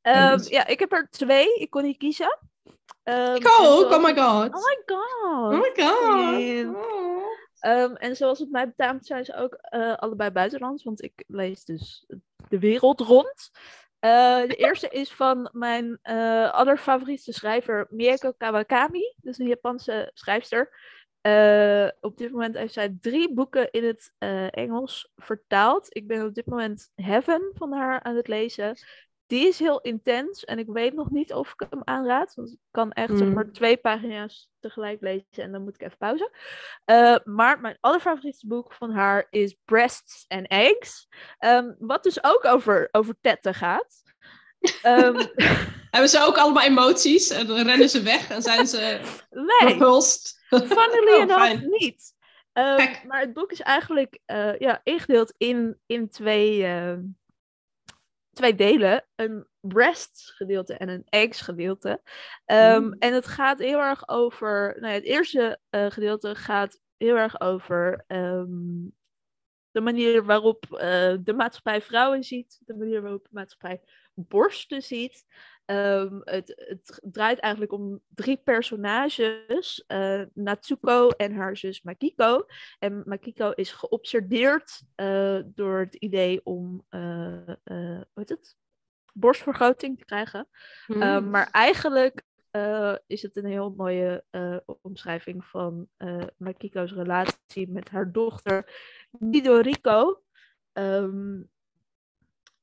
Ehm, 0.02 0.40
ja, 0.50 0.68
ik 0.68 0.80
heb 0.80 0.92
er 0.92 1.08
twee. 1.10 1.56
Ik 1.60 1.70
kon 1.70 1.84
niet 1.84 1.98
kiezen. 1.98 2.40
Ik 2.64 2.74
en 3.04 3.36
ook, 3.36 3.42
zoals- 3.42 3.84
oh 3.84 4.04
my 4.04 4.16
god. 4.16 4.54
Oh 4.54 4.66
my 4.66 4.82
god. 4.86 5.54
Oh 5.54 5.60
my 5.60 5.72
god. 5.76 6.76
Oh. 6.76 7.26
Ehm, 7.62 7.94
en 7.94 8.16
zoals 8.16 8.40
het 8.40 8.52
mij 8.52 8.68
betaamt 8.68 9.06
zijn 9.06 9.26
ze 9.26 9.36
ook 9.36 9.54
eh, 9.54 9.96
allebei 9.96 10.30
buitenlands, 10.32 10.84
want 10.84 11.04
ik 11.04 11.24
lees 11.28 11.66
dus 11.66 12.06
de 12.50 12.60
wereld 12.60 13.00
rond. 13.00 13.52
Eh, 14.00 14.42
de 14.48 14.56
eerste 14.56 14.88
is 14.88 15.14
van 15.14 15.50
mijn 15.52 16.00
uh, 16.04 16.52
allerfavoriete 16.52 17.34
schrijver 17.34 17.88
Mieko 17.90 18.32
Kawakami. 18.32 19.14
Dus 19.18 19.38
een 19.38 19.48
Japanse 19.48 20.12
schrijfster. 20.14 20.70
Op 22.00 22.18
dit 22.18 22.32
moment 22.32 22.58
heeft 22.58 22.74
zij 22.74 22.98
drie 23.02 23.34
boeken 23.34 23.72
in 23.72 23.84
het 23.84 24.14
Engels 24.50 25.12
vertaald. 25.16 25.96
Ik 25.96 26.08
ben 26.08 26.26
op 26.26 26.34
dit 26.34 26.46
moment 26.46 26.92
Heaven 26.96 27.52
van 27.54 27.72
haar 27.72 28.04
aan 28.04 28.16
het 28.16 28.28
lezen. 28.28 28.78
Die 29.32 29.48
is 29.48 29.60
heel 29.60 29.82
intens 29.82 30.46
en 30.46 30.60
ik 30.60 30.68
weet 30.68 30.94
nog 30.94 31.10
niet 31.10 31.34
of 31.34 31.54
ik 31.58 31.68
hem 31.70 31.82
aanraad. 31.84 32.34
Want 32.36 32.52
ik 32.52 32.58
kan 32.72 32.92
echt 32.92 33.18
zeg 33.18 33.28
mm. 33.28 33.34
maar 33.34 33.52
twee 33.52 33.78
pagina's 33.78 34.50
tegelijk 34.60 35.02
lezen 35.02 35.26
en 35.32 35.52
dan 35.52 35.64
moet 35.64 35.74
ik 35.74 35.82
even 35.82 35.98
pauze. 35.98 36.32
Uh, 36.86 37.16
maar 37.24 37.60
mijn 37.60 37.78
allerfavoriete 37.80 38.48
boek 38.48 38.74
van 38.74 38.92
haar 38.92 39.28
is 39.30 39.56
Breasts 39.66 40.26
and 40.28 40.48
Eggs. 40.48 41.08
Um, 41.40 41.76
wat 41.80 42.04
dus 42.04 42.24
ook 42.24 42.46
over, 42.46 42.88
over 42.92 43.16
tetten 43.22 43.54
gaat. 43.54 44.04
Um, 44.86 45.16
Hebben 45.92 46.10
ze 46.10 46.24
ook 46.26 46.38
allemaal 46.38 46.64
emoties 46.64 47.30
en 47.30 47.48
dan 47.48 47.66
rennen 47.66 47.90
ze 47.90 48.02
weg 48.02 48.30
en 48.30 48.42
zijn 48.42 48.68
ze 48.68 49.00
nee? 49.30 49.78
Funnily 50.50 51.14
oh, 51.16 51.22
enough 51.22 51.62
niet. 51.80 52.14
Um, 52.54 53.08
maar 53.08 53.20
het 53.20 53.34
boek 53.34 53.52
is 53.52 53.62
eigenlijk 53.62 54.20
uh, 54.26 54.60
ja, 54.60 54.82
ingedeeld 54.84 55.34
in, 55.38 55.78
in 55.86 56.10
twee... 56.10 56.58
Uh, 56.58 56.94
twee 58.34 58.56
delen. 58.56 59.06
Een 59.16 59.48
breast 59.60 60.32
gedeelte 60.36 60.74
en 60.74 60.90
een 60.90 61.06
eggs 61.06 61.42
gedeelte. 61.42 62.02
Um, 62.46 62.84
mm. 62.84 62.94
En 62.94 63.14
het 63.14 63.28
gaat 63.28 63.60
heel 63.60 63.80
erg 63.80 64.08
over. 64.08 64.76
Nou 64.80 64.88
ja, 64.88 65.00
het 65.00 65.08
eerste 65.08 65.60
uh, 65.70 65.92
gedeelte 65.92 66.36
gaat 66.36 66.80
heel 66.98 67.16
erg 67.16 67.42
over 67.42 68.04
um, 68.08 68.94
de 69.72 69.82
manier 69.82 70.26
waarop 70.26 70.66
uh, 70.72 70.80
de 71.24 71.34
maatschappij 71.36 71.82
vrouwen 71.82 72.24
ziet, 72.24 72.60
de 72.66 72.76
manier 72.76 73.02
waarop 73.02 73.24
de 73.24 73.30
maatschappij 73.32 73.82
borsten 74.14 74.82
ziet. 74.82 75.26
Um, 75.66 76.22
het, 76.24 76.54
het, 76.68 77.00
draait 77.12 77.40
eigenlijk 77.40 77.74
om 77.74 78.02
drie 78.08 78.38
personages. 78.38 79.84
Uh, 79.88 80.22
Natsuko 80.34 81.10
en 81.10 81.36
haar 81.36 81.58
zus 81.58 81.82
Makiko. 81.82 82.46
En 82.80 83.04
Makiko 83.06 83.52
is 83.52 83.72
geobsedeerd 83.72 84.82
uh, 84.96 85.40
door 85.46 85.80
het 85.80 85.96
idee 85.96 86.42
om 86.44 86.86
uh, 86.90 87.50
het? 88.14 88.60
borstvergroting 89.14 89.98
te 89.98 90.06
krijgen. 90.06 90.48
Mm. 90.88 91.30
maar 91.30 91.50
eigenlijk 91.52 92.24
is 93.08 93.22
het 93.22 93.36
een 93.36 93.46
heel 93.46 93.74
mooie 93.78 94.24
omschrijving 94.82 95.46
van 95.46 95.88
Makiko's 96.38 96.92
relatie 96.92 97.70
met 97.70 97.90
haar 97.90 98.12
dochter 98.12 98.74
Midoriko. 99.10 100.24
Um, 100.74 101.50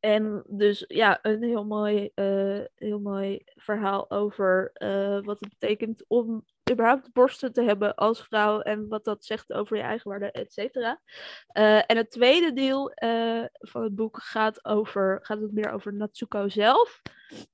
en 0.00 0.42
dus 0.46 0.84
ja, 0.88 1.18
een 1.22 1.42
heel 1.42 1.64
mooi, 1.64 2.10
uh, 2.14 2.60
heel 2.74 3.00
mooi 3.00 3.42
verhaal 3.56 4.10
over 4.10 4.70
uh, 4.74 5.24
wat 5.24 5.40
het 5.40 5.48
betekent 5.58 6.04
om 6.08 6.44
überhaupt 6.70 7.12
borsten 7.12 7.52
te 7.52 7.62
hebben 7.62 7.94
als 7.94 8.22
vrouw 8.22 8.60
en 8.60 8.88
wat 8.88 9.04
dat 9.04 9.24
zegt 9.24 9.52
over 9.52 9.76
je 9.76 9.82
eigen 9.82 10.10
waarde, 10.10 10.30
et 10.30 10.52
cetera. 10.52 11.00
Uh, 11.52 11.90
en 11.90 11.96
het 11.96 12.10
tweede 12.10 12.52
deel 12.52 12.92
van 13.52 13.82
het 13.82 13.94
boek 13.94 14.22
gaat, 14.22 14.64
over, 14.64 15.18
gaat 15.22 15.40
het 15.40 15.52
meer 15.52 15.70
over 15.70 15.94
Natsuko 15.94 16.48
zelf. 16.48 17.02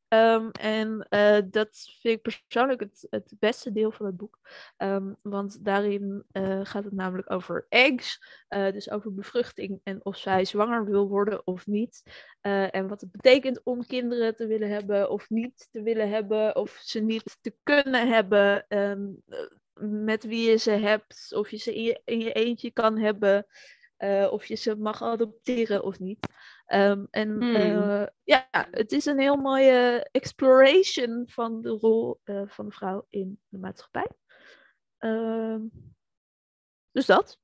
Um, 0.09 0.51
en 0.51 1.07
uh, 1.11 1.39
dat 1.51 1.97
vind 2.01 2.16
ik 2.16 2.22
persoonlijk 2.22 2.81
het, 2.81 3.07
het 3.11 3.33
beste 3.39 3.72
deel 3.72 3.91
van 3.93 4.07
het 4.07 4.16
boek. 4.16 4.39
Um, 4.79 5.16
want 5.22 5.64
daarin 5.64 6.25
uh, 6.33 6.61
gaat 6.62 6.85
het 6.85 6.93
namelijk 6.93 7.31
over 7.31 7.66
eggs, 7.68 8.18
uh, 8.49 8.72
dus 8.72 8.91
over 8.91 9.14
bevruchting 9.14 9.81
en 9.83 10.05
of 10.05 10.16
zij 10.16 10.45
zwanger 10.45 10.85
wil 10.85 11.09
worden 11.09 11.47
of 11.47 11.66
niet. 11.66 12.03
en 12.41 12.89
wat 12.89 13.01
het 13.01 13.11
betekent 13.11 13.61
om 13.64 13.87
kinderen 13.87 14.37
te 14.37 14.47
willen 14.47 14.68
hebben 14.68 15.11
of 15.11 15.31
niet 15.31 15.68
te 15.70 15.83
willen 15.83 16.09
hebben, 16.09 16.57
of 16.57 16.81
ze 16.83 17.01
niet 17.01 17.39
te 17.41 17.55
kunnen 17.62 18.09
hebben, 18.09 18.64
um, 18.68 19.22
met 20.05 20.25
wie 20.25 20.51
je 20.51 20.57
ze 20.57 20.70
hebt, 20.70 21.35
of 21.35 21.51
je 21.51 21.57
ze 21.57 21.75
in 21.75 21.83
je, 21.83 22.01
in 22.05 22.20
je 22.20 22.33
eentje 22.33 22.70
kan 22.70 22.99
hebben, 22.99 23.47
of 24.31 24.47
je 24.47 24.55
ze 24.55 24.77
mag 24.77 25.03
adopteren 25.03 25.83
of 25.83 25.99
niet. 25.99 26.27
Um, 26.67 27.07
en 27.11 27.31
hmm. 27.31 27.55
uh, 27.55 28.07
ja, 28.23 28.49
het 28.71 28.93
is 28.93 29.05
een 29.05 29.19
heel 29.19 29.37
mooie 29.37 30.09
exploration 30.11 31.23
van 31.27 31.61
de 31.61 31.69
rol 31.69 32.21
uh, 32.25 32.43
van 32.47 32.67
de 32.67 32.73
vrouw 32.73 33.07
in 33.11 33.41
de 33.49 33.59
maatschappij. 33.59 34.09
Um, 34.99 35.71
dus 36.91 37.07
dat. 37.07 37.39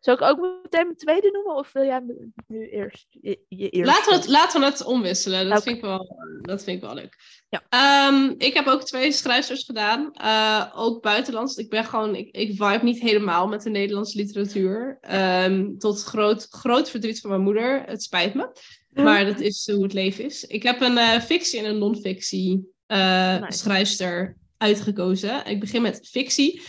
Zal 0.00 0.14
ik 0.14 0.22
ook 0.22 0.38
meteen 0.62 0.84
mijn 0.84 0.96
tweede 0.96 1.30
noemen 1.30 1.54
of 1.54 1.72
wil 1.72 1.84
jij 1.84 2.02
nu 2.46 2.68
eerst 2.68 3.06
je, 3.10 3.38
je 3.48 3.68
eerste? 3.68 3.92
Laten 3.92 4.10
we 4.12 4.16
het, 4.16 4.28
laten 4.28 4.60
we 4.60 4.66
het 4.66 4.84
omwisselen. 4.84 5.48
Dat, 5.48 5.62
vind, 5.62 5.76
ik 5.76 5.82
wel, 5.82 6.16
dat 6.40 6.64
vind 6.64 6.76
ik 6.76 6.82
wel 6.82 6.94
leuk. 6.94 7.16
Ja. 7.48 8.08
Um, 8.08 8.34
ik 8.38 8.54
heb 8.54 8.66
ook 8.66 8.84
twee 8.84 9.12
schrijfsters 9.12 9.64
gedaan. 9.64 10.12
Uh, 10.22 10.72
ook 10.74 11.02
buitenlands. 11.02 11.56
Ik 11.56 11.70
ben 11.70 11.84
gewoon, 11.84 12.14
ik, 12.14 12.36
ik 12.36 12.48
vibe 12.48 12.80
niet 12.82 13.00
helemaal 13.00 13.48
met 13.48 13.62
de 13.62 13.70
Nederlandse 13.70 14.16
literatuur. 14.16 14.98
Um, 15.44 15.78
tot 15.78 16.02
groot, 16.02 16.46
groot 16.50 16.90
verdriet 16.90 17.20
van 17.20 17.30
mijn 17.30 17.42
moeder. 17.42 17.82
Het 17.86 18.02
spijt 18.02 18.34
me. 18.34 18.52
Maar 18.92 19.24
dat 19.24 19.40
is 19.40 19.70
hoe 19.72 19.82
het 19.82 19.92
leven 19.92 20.24
is. 20.24 20.44
Ik 20.44 20.62
heb 20.62 20.80
een 20.80 20.96
uh, 20.96 21.20
fictie 21.20 21.58
en 21.58 21.64
een 21.64 21.78
non-fictie 21.78 22.72
uh, 22.86 23.40
nice. 23.40 23.58
schrijfster 23.58 24.36
uitgekozen. 24.56 25.44
Ik 25.44 25.60
begin 25.60 25.82
met 25.82 26.08
fictie. 26.10 26.62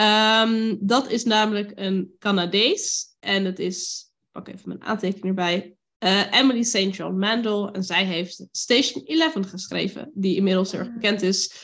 Um, 0.00 0.78
dat 0.80 1.10
is 1.10 1.24
namelijk 1.24 1.72
een 1.74 2.14
Canadees. 2.18 3.14
En 3.20 3.44
het 3.44 3.58
is, 3.58 4.10
ik 4.20 4.28
pak 4.32 4.48
even 4.48 4.68
mijn 4.68 4.82
aantekening 4.82 5.26
erbij. 5.26 5.76
Uh, 5.98 6.32
Emily 6.32 6.62
St. 6.62 6.96
John 6.96 7.18
Mandel. 7.18 7.70
En 7.70 7.82
zij 7.82 8.04
heeft 8.04 8.46
Station 8.50 9.04
11 9.04 9.50
geschreven. 9.50 10.10
Die 10.14 10.36
inmiddels 10.36 10.70
heel 10.70 10.80
erg 10.80 10.88
ah. 10.88 10.94
bekend 10.94 11.22
is 11.22 11.54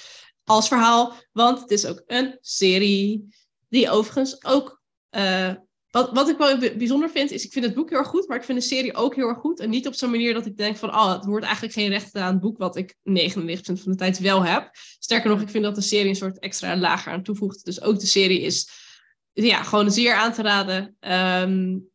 als 0.45 0.69
verhaal. 0.69 1.15
Want 1.33 1.61
het 1.61 1.71
is 1.71 1.87
ook 1.87 2.03
een 2.07 2.39
serie. 2.41 3.35
Die 3.69 3.91
overigens 3.91 4.45
ook 4.45 4.83
uh, 5.11 5.53
wat, 5.93 6.13
wat 6.13 6.29
ik 6.29 6.37
wel 6.37 6.59
bijzonder 6.59 7.11
vind, 7.11 7.31
is 7.31 7.45
ik 7.45 7.53
vind 7.53 7.65
het 7.65 7.75
boek 7.75 7.91
heel 7.91 7.99
erg 7.99 8.09
goed, 8.09 8.29
maar 8.29 8.37
ik 8.37 8.45
vind 8.45 8.61
de 8.61 8.65
serie 8.65 8.95
ook 8.95 9.15
heel 9.15 9.29
erg 9.29 9.39
goed. 9.39 9.61
En 9.61 9.71
niet 9.71 9.87
op 9.87 9.95
zo'n 9.95 10.11
manier 10.11 10.35
dat 10.35 10.47
ik 10.47 10.57
denk 10.57 10.77
van, 10.77 10.89
oh, 10.89 11.13
het 11.13 11.25
wordt 11.25 11.45
eigenlijk 11.45 11.75
geen 11.75 11.89
recht 11.89 12.17
aan 12.17 12.33
het 12.33 12.41
boek, 12.41 12.59
wat 12.59 12.77
ik 12.77 12.95
99% 12.95 12.95
van 13.63 13.93
de 13.93 13.95
tijd 13.95 14.19
wel 14.19 14.45
heb. 14.45 14.71
Sterker 14.99 15.31
nog, 15.31 15.41
ik 15.41 15.49
vind 15.49 15.65
dat 15.65 15.75
de 15.75 15.81
serie 15.81 16.09
een 16.09 16.15
soort 16.15 16.39
extra 16.39 16.77
lager 16.77 17.13
aan 17.13 17.23
toevoegt. 17.23 17.65
Dus 17.65 17.83
ook 17.83 18.01
de 18.01 18.07
serie 18.07 18.41
is 18.41 18.69
ja, 19.33 19.63
gewoon 19.63 19.91
zeer 19.91 20.15
aan 20.15 20.33
te 20.33 20.43
raden. 20.43 20.97
Um, 21.01 21.91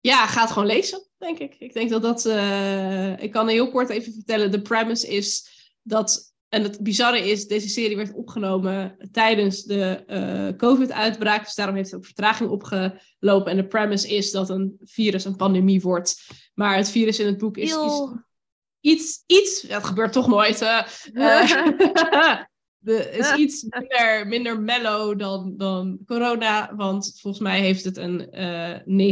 ja, 0.00 0.26
ga 0.26 0.40
het 0.40 0.50
gewoon 0.50 0.68
lezen, 0.68 1.08
denk 1.18 1.38
ik. 1.38 1.54
Ik 1.58 1.72
denk 1.72 1.90
dat 1.90 2.02
dat, 2.02 2.26
uh, 2.26 3.22
ik 3.22 3.30
kan 3.30 3.48
heel 3.48 3.70
kort 3.70 3.88
even 3.88 4.12
vertellen, 4.12 4.50
de 4.50 4.62
premise 4.62 5.08
is 5.08 5.48
dat 5.82 6.31
en 6.52 6.62
het 6.62 6.82
bizarre 6.82 7.30
is, 7.30 7.46
deze 7.46 7.68
serie 7.68 7.96
werd 7.96 8.14
opgenomen 8.14 8.96
tijdens 9.12 9.62
de 9.62 10.04
uh, 10.06 10.56
COVID-uitbraak. 10.56 11.44
Dus 11.44 11.54
daarom 11.54 11.76
heeft 11.76 11.90
het 11.90 11.98
ook 11.98 12.04
vertraging 12.04 12.50
opgelopen. 12.50 13.50
En 13.50 13.56
de 13.56 13.66
premise 13.66 14.08
is 14.08 14.30
dat 14.30 14.50
een 14.50 14.76
virus 14.80 15.24
een 15.24 15.36
pandemie 15.36 15.80
wordt. 15.80 16.26
Maar 16.54 16.76
het 16.76 16.90
virus 16.90 17.18
in 17.18 17.26
het 17.26 17.38
boek 17.38 17.56
is, 17.56 17.74
is 17.74 18.08
iets, 18.80 19.22
iets... 19.26 19.60
Dat 19.60 19.84
gebeurt 19.84 20.12
toch 20.12 20.28
nooit. 20.28 20.62
Uh, 20.62 20.82
de, 22.78 23.10
is 23.10 23.34
iets 23.34 23.66
minder, 23.68 24.26
minder 24.26 24.60
mellow 24.60 25.18
dan, 25.18 25.54
dan 25.56 25.98
corona. 26.06 26.74
Want 26.76 27.18
volgens 27.20 27.42
mij 27.42 27.60
heeft 27.60 27.84
het 27.84 27.96
een 27.96 28.28
uh, 28.86 29.10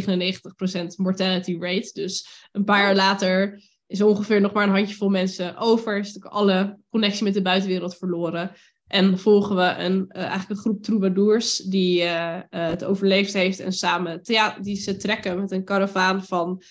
99% 0.82 0.86
mortality 0.96 1.56
rate. 1.60 1.90
Dus 1.92 2.48
een 2.52 2.64
paar 2.64 2.82
jaar 2.82 2.94
later 2.94 3.62
is 3.90 4.02
ongeveer 4.02 4.40
nog 4.40 4.52
maar 4.52 4.66
een 4.66 4.74
handjevol 4.74 5.08
mensen 5.08 5.56
over. 5.56 5.98
Is 5.98 6.06
natuurlijk 6.06 6.34
alle 6.34 6.78
connectie 6.90 7.24
met 7.24 7.34
de 7.34 7.42
buitenwereld 7.42 7.96
verloren. 7.96 8.52
En 8.86 9.18
volgen 9.18 9.56
we 9.56 9.74
een, 9.78 10.04
uh, 10.08 10.22
eigenlijk 10.22 10.50
een 10.50 10.56
groep 10.56 10.82
troubadours 10.82 11.56
die 11.56 12.02
uh, 12.02 12.36
uh, 12.36 12.40
het 12.50 12.84
overleefd 12.84 13.32
heeft. 13.32 13.60
En 13.60 13.72
samen 13.72 14.22
die 14.60 14.76
ze 14.76 14.96
trekken 14.96 15.40
met 15.40 15.50
een 15.50 15.64
karavaan 15.64 16.24
van 16.24 16.62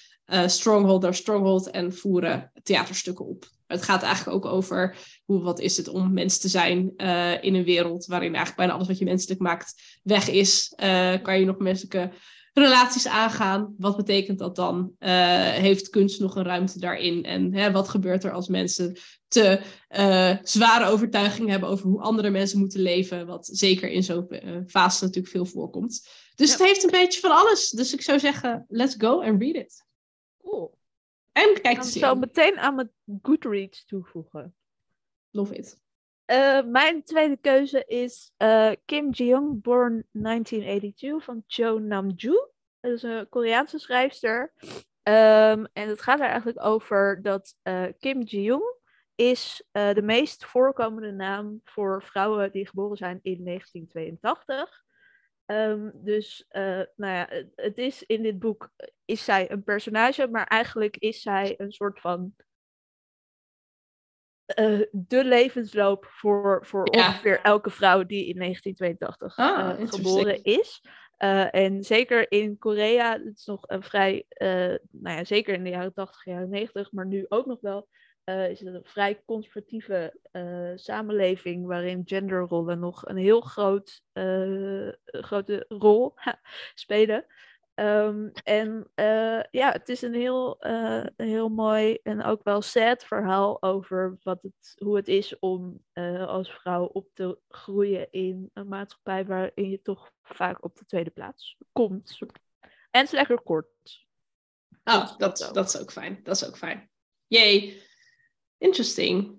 stronghold 0.45 1.01
naar 1.01 1.13
stronghold 1.13 1.69
en 1.69 1.93
voeren 1.93 2.51
theaterstukken 2.63 3.25
op. 3.25 3.45
Het 3.67 3.81
gaat 3.81 4.03
eigenlijk 4.03 4.35
ook 4.35 4.51
over 4.51 4.95
hoe, 5.25 5.41
wat 5.41 5.59
is 5.59 5.77
het 5.77 5.87
om 5.87 6.13
mens 6.13 6.37
te 6.37 6.47
zijn 6.47 6.93
in 7.41 7.55
een 7.55 7.63
wereld 7.63 8.05
waarin 8.05 8.35
eigenlijk 8.35 8.57
bijna 8.57 8.73
alles 8.73 8.87
wat 8.87 8.97
je 8.97 9.05
menselijk 9.05 9.39
maakt 9.39 9.99
weg 10.03 10.29
is. 10.29 10.73
kan 11.21 11.39
je 11.39 11.45
nog 11.45 11.57
menselijke 11.57 12.11
relaties 12.59 13.07
aangaan. 13.07 13.75
Wat 13.77 13.97
betekent 13.97 14.39
dat 14.39 14.55
dan? 14.55 14.95
Uh, 14.99 15.09
heeft 15.49 15.89
kunst 15.89 16.19
nog 16.19 16.35
een 16.35 16.43
ruimte 16.43 16.79
daarin? 16.79 17.23
En 17.23 17.53
hè, 17.53 17.71
wat 17.71 17.89
gebeurt 17.89 18.23
er 18.23 18.31
als 18.31 18.47
mensen 18.47 18.97
te 19.27 19.61
uh, 19.89 20.37
zware 20.43 20.85
overtuigingen 20.85 21.49
hebben 21.49 21.69
over 21.69 21.85
hoe 21.85 22.01
andere 22.01 22.29
mensen 22.29 22.59
moeten 22.59 22.81
leven? 22.81 23.25
Wat 23.27 23.49
zeker 23.51 23.89
in 23.89 24.03
zo'n 24.03 24.25
uh, 24.29 24.57
fase 24.67 25.03
natuurlijk 25.03 25.33
veel 25.33 25.45
voorkomt. 25.45 26.07
Dus 26.35 26.51
het 26.51 26.63
heeft 26.63 26.83
een 26.83 26.91
beetje 26.91 27.19
van 27.19 27.31
alles. 27.31 27.69
Dus 27.69 27.93
ik 27.93 28.01
zou 28.01 28.19
zeggen, 28.19 28.65
let's 28.67 28.95
go 28.97 29.21
and 29.21 29.41
read 29.41 29.55
it. 29.55 29.85
Cool. 30.41 30.77
En 31.31 31.61
kijk 31.61 31.77
Ik 31.77 31.83
zou 31.83 32.19
meteen 32.19 32.59
aan 32.59 32.75
mijn 32.75 32.91
Goodreads 33.21 33.85
toevoegen. 33.85 34.55
Love 35.31 35.55
it. 35.55 35.77
Uh, 36.29 36.63
mijn 36.63 37.03
tweede 37.03 37.37
keuze 37.37 37.85
is 37.85 38.31
uh, 38.37 38.71
Kim 38.85 39.09
Ji-young, 39.09 39.61
born 39.61 40.05
1982, 40.11 41.23
van 41.23 41.43
Cho 41.47 41.79
Nam-joo. 41.79 42.51
Dat 42.79 42.91
is 42.91 43.03
een 43.03 43.29
Koreaanse 43.29 43.79
schrijfster. 43.79 44.53
Ehm, 45.03 45.65
en 45.73 45.87
het 45.89 46.01
gaat 46.01 46.19
er 46.19 46.25
eigenlijk 46.25 46.65
over 46.65 47.21
dat 47.21 47.55
uh, 47.63 47.85
Kim 47.99 48.21
Ji-young 48.21 48.77
is 49.15 49.63
de 49.71 50.01
meest 50.03 50.45
voorkomende 50.45 51.11
naam 51.11 51.61
voor 51.63 52.03
vrouwen 52.03 52.51
die 52.51 52.67
geboren 52.67 52.97
zijn 52.97 53.19
in 53.21 53.43
1982. 53.43 54.83
Um, 55.45 55.91
dus, 55.93 56.45
nou 56.95 57.13
ja, 57.13 57.29
het 57.55 57.77
is 57.77 58.03
in 58.03 58.23
dit 58.23 58.39
boek, 58.39 58.69
is 59.05 59.23
zij 59.23 59.51
een 59.51 59.63
personage, 59.63 60.27
maar 60.27 60.47
eigenlijk 60.47 60.97
is 60.97 61.21
zij 61.21 61.53
een 61.57 61.71
soort 61.71 61.99
van 61.99 62.35
uh, 64.55 64.81
de 64.91 65.23
levensloop 65.23 66.05
voor, 66.05 66.65
voor 66.65 66.83
ongeveer 66.83 67.41
elke 67.41 67.69
vrouw 67.69 68.03
die 68.05 68.27
in 68.27 68.35
1982 68.35 69.37
ah, 69.37 69.89
geboren 69.89 70.43
is. 70.43 70.83
Uh, 71.19 71.55
en 71.55 71.83
zeker 71.83 72.31
in 72.31 72.57
Korea, 72.57 73.11
het 73.11 73.37
is 73.37 73.45
nog 73.45 73.63
een 73.67 73.83
vrij, 73.83 74.25
nou 74.91 75.17
ja, 75.17 75.23
zeker 75.23 75.53
in 75.53 75.63
de 75.63 75.69
jaren 75.69 75.93
80, 75.93 76.25
jaren 76.25 76.49
90, 76.49 76.91
maar 76.91 77.05
nu 77.05 77.25
ook 77.29 77.45
nog 77.45 77.61
wel, 77.61 77.87
is 78.23 78.59
het 78.59 78.73
een 78.73 78.81
vrij 78.83 79.21
conservatieve 79.25 80.19
samenleving 80.75 81.65
waarin 81.65 82.01
genderrollen 82.05 82.79
nog 82.79 83.07
een 83.07 83.17
heel 83.17 83.41
groot, 83.41 84.03
grote 85.01 85.65
rol 85.67 86.13
spelen. 86.73 87.25
Um, 87.79 88.31
en 88.43 88.91
ja, 89.51 89.71
het 89.71 89.89
is 89.89 90.01
een 90.01 90.13
heel, 90.13 90.57
heel 91.17 91.49
mooi 91.49 91.99
en 92.03 92.23
ook 92.23 92.43
wel 92.43 92.61
sad 92.61 93.03
verhaal 93.03 93.61
over 93.61 94.17
wat 94.23 94.41
het, 94.41 94.73
hoe 94.77 94.95
het 94.95 95.07
is 95.07 95.39
om 95.39 95.83
als 96.27 96.51
vrouw 96.51 96.85
op 96.85 97.07
te 97.13 97.39
groeien 97.49 98.11
in 98.11 98.49
een 98.53 98.67
maatschappij 98.67 99.25
waarin 99.25 99.69
je 99.69 99.81
toch 99.81 100.11
vaak 100.21 100.63
op 100.63 100.77
de 100.77 100.85
tweede 100.85 101.09
plaats 101.09 101.57
komt. 101.71 102.17
En 102.91 102.99
het 102.99 103.03
is 103.03 103.11
lekker 103.11 103.41
kort. 103.41 104.07
Oh, 104.83 105.17
dat, 105.17 105.49
dat 105.53 105.67
is 105.67 105.81
ook 105.81 105.91
fijn. 105.91 106.19
Dat 106.23 106.35
is 106.35 106.47
ook 106.47 106.57
fijn. 106.57 106.89
Yay. 107.27 107.81
Interesting. 108.57 109.37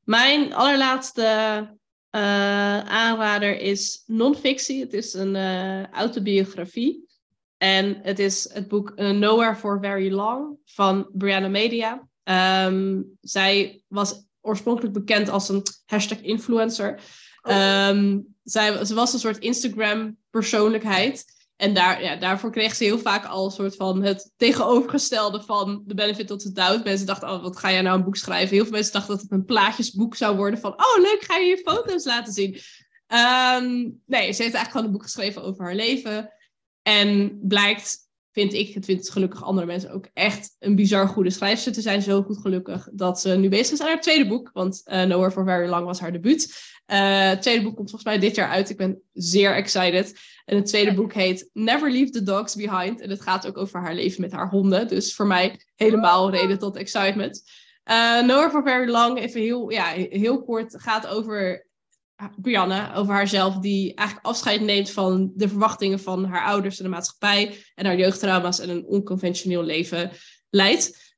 Mijn 0.00 0.54
allerlaatste 0.54 1.78
aanrader 2.10 3.58
is 3.58 4.02
non-fictie. 4.06 4.80
Het 4.80 4.92
is 4.92 5.12
een 5.12 5.36
autobiografie. 5.90 7.12
En 7.64 7.98
het 8.02 8.18
is 8.18 8.50
het 8.52 8.68
boek 8.68 8.92
uh, 8.96 9.10
Nowhere 9.10 9.56
for 9.56 9.78
Very 9.80 10.12
Long 10.12 10.58
van 10.64 11.08
Brianna 11.12 11.48
Media. 11.48 12.08
Um, 12.66 13.16
zij 13.20 13.82
was 13.88 14.26
oorspronkelijk 14.40 14.94
bekend 14.94 15.28
als 15.28 15.48
een 15.48 15.62
hashtag 15.86 16.20
influencer. 16.20 17.00
Um, 17.42 18.26
zij, 18.42 18.84
ze 18.84 18.94
was 18.94 19.12
een 19.12 19.18
soort 19.18 19.38
Instagram-persoonlijkheid. 19.38 21.24
En 21.56 21.74
daar, 21.74 22.02
ja, 22.02 22.16
daarvoor 22.16 22.50
kreeg 22.50 22.74
ze 22.74 22.84
heel 22.84 22.98
vaak 22.98 23.24
al 23.24 23.44
een 23.44 23.50
soort 23.50 23.76
van 23.76 24.02
het 24.02 24.32
tegenovergestelde 24.36 25.42
van 25.42 25.82
de 25.86 25.94
benefit 25.94 26.26
tot 26.26 26.40
the 26.40 26.52
doubt. 26.52 26.84
Mensen 26.84 27.06
dachten, 27.06 27.30
oh, 27.30 27.42
wat 27.42 27.56
ga 27.56 27.70
jij 27.70 27.82
nou 27.82 27.98
een 27.98 28.04
boek 28.04 28.16
schrijven? 28.16 28.54
Heel 28.54 28.64
veel 28.64 28.72
mensen 28.72 28.92
dachten 28.92 29.12
dat 29.12 29.22
het 29.22 29.32
een 29.32 29.44
plaatjesboek 29.44 30.16
zou 30.16 30.36
worden 30.36 30.60
van, 30.60 30.72
oh 30.72 31.02
leuk, 31.02 31.22
ga 31.24 31.36
je 31.36 31.46
je 31.46 31.62
foto's 31.64 32.04
laten 32.04 32.32
zien? 32.32 32.58
Um, 33.08 34.00
nee, 34.06 34.32
ze 34.32 34.42
heeft 34.42 34.54
eigenlijk 34.54 34.70
gewoon 34.70 34.86
een 34.86 34.92
boek 34.92 35.02
geschreven 35.02 35.42
over 35.42 35.64
haar 35.64 35.74
leven. 35.74 36.33
En 36.84 37.38
blijkt, 37.42 37.98
vind 38.32 38.52
ik, 38.52 38.74
het 38.74 38.84
vindt 38.84 39.10
gelukkig 39.10 39.42
andere 39.42 39.66
mensen 39.66 39.92
ook 39.92 40.08
echt 40.12 40.56
een 40.58 40.74
bizar 40.74 41.08
goede 41.08 41.30
schrijfster 41.30 41.72
te 41.72 41.80
zijn. 41.80 42.02
Zo 42.02 42.22
goed 42.22 42.38
gelukkig 42.38 42.88
dat 42.92 43.20
ze 43.20 43.36
nu 43.36 43.48
bezig 43.48 43.72
is 43.72 43.80
aan 43.80 43.86
haar 43.86 44.00
tweede 44.00 44.26
boek. 44.26 44.50
Want 44.52 44.82
uh, 44.84 45.02
Nowhere 45.02 45.30
for 45.30 45.44
Very 45.44 45.68
Long 45.68 45.84
was 45.84 46.00
haar 46.00 46.12
debuut. 46.12 46.72
Uh, 46.92 47.28
het 47.28 47.42
tweede 47.42 47.62
boek 47.62 47.76
komt 47.76 47.90
volgens 47.90 48.10
mij 48.10 48.20
dit 48.20 48.34
jaar 48.34 48.48
uit. 48.48 48.70
Ik 48.70 48.76
ben 48.76 49.02
zeer 49.12 49.54
excited. 49.54 50.20
En 50.44 50.56
het 50.56 50.66
tweede 50.66 50.94
boek 50.94 51.12
heet 51.12 51.50
Never 51.52 51.90
Leave 51.90 52.10
the 52.10 52.22
Dogs 52.22 52.54
Behind. 52.54 53.00
En 53.00 53.10
het 53.10 53.22
gaat 53.22 53.46
ook 53.46 53.56
over 53.56 53.80
haar 53.80 53.94
leven 53.94 54.20
met 54.20 54.32
haar 54.32 54.48
honden. 54.48 54.88
Dus 54.88 55.14
voor 55.14 55.26
mij 55.26 55.60
helemaal 55.74 56.30
reden 56.30 56.58
tot 56.58 56.76
excitement. 56.76 57.42
Uh, 57.90 58.22
Nowhere 58.22 58.50
for 58.50 58.62
Very 58.62 58.90
Long, 58.90 59.18
even 59.18 59.40
heel, 59.40 59.70
ja, 59.70 59.84
heel 59.94 60.44
kort, 60.44 60.80
gaat 60.80 61.06
over 61.06 61.63
Brianna, 62.36 62.94
over 62.94 63.14
haarzelf, 63.14 63.58
die 63.58 63.94
eigenlijk 63.94 64.26
afscheid 64.26 64.60
neemt 64.60 64.90
van 64.90 65.32
de 65.34 65.48
verwachtingen 65.48 66.00
van 66.00 66.24
haar 66.24 66.46
ouders 66.46 66.78
en 66.78 66.84
de 66.84 66.90
maatschappij 66.90 67.54
en 67.74 67.86
haar 67.86 67.96
jeugdtrauma's 67.96 68.58
en 68.58 68.68
een 68.68 68.86
onconventioneel 68.86 69.62
leven 69.62 70.10
leidt. 70.50 71.12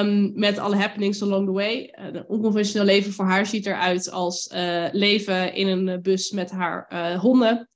Um, 0.00 0.32
met 0.34 0.58
alle 0.58 0.76
happenings 0.76 1.22
along 1.22 1.46
the 1.46 1.52
way. 1.52 1.94
Uh, 1.98 2.04
een 2.04 2.28
onconventioneel 2.28 2.86
leven 2.86 3.12
voor 3.12 3.24
haar 3.24 3.46
ziet 3.46 3.66
eruit 3.66 4.10
als 4.10 4.50
uh, 4.54 4.86
leven 4.92 5.54
in 5.54 5.68
een 5.68 6.02
bus 6.02 6.30
met 6.30 6.50
haar 6.50 6.90
uh, 6.92 7.20
honden. 7.20 7.70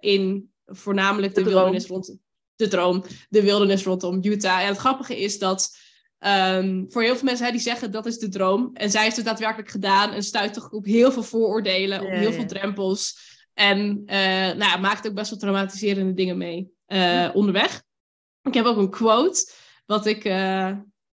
in 0.00 0.50
voornamelijk 0.66 1.34
de, 1.34 1.42
de 1.42 1.50
wildernis 1.50 1.86
rond 1.86 2.16
de 2.56 2.68
droom, 2.68 3.04
de 3.28 3.42
wildernis 3.42 3.84
rondom 3.84 4.18
Utah. 4.22 4.60
En 4.60 4.66
het 4.66 4.76
grappige 4.76 5.20
is 5.20 5.38
dat 5.38 5.76
um, 6.26 6.86
voor 6.88 7.02
heel 7.02 7.16
veel 7.16 7.24
mensen 7.24 7.52
die 7.52 7.60
zeggen 7.60 7.90
dat 7.90 8.06
is 8.06 8.18
de 8.18 8.28
droom. 8.28 8.70
En 8.74 8.90
zij 8.90 9.02
heeft 9.02 9.16
het 9.16 9.24
daadwerkelijk 9.24 9.70
gedaan 9.70 10.12
en 10.12 10.22
stuit 10.22 10.54
toch 10.54 10.70
op 10.70 10.84
heel 10.84 11.12
veel 11.12 11.22
vooroordelen, 11.22 12.00
op 12.00 12.10
heel 12.10 12.32
veel 12.32 12.46
drempels. 12.46 13.30
En 13.54 14.04
nou, 14.56 14.80
maakt 14.80 15.08
ook 15.08 15.14
best 15.14 15.30
wel 15.30 15.38
traumatiserende 15.38 16.14
dingen 16.14 16.38
mee 16.38 16.72
onderweg. 17.32 17.82
Ik 18.42 18.54
heb 18.54 18.64
ook 18.64 18.76
een 18.76 18.90
quote 18.90 19.52
wat 19.86 20.06
ik, 20.06 20.24
uh, 20.24 20.72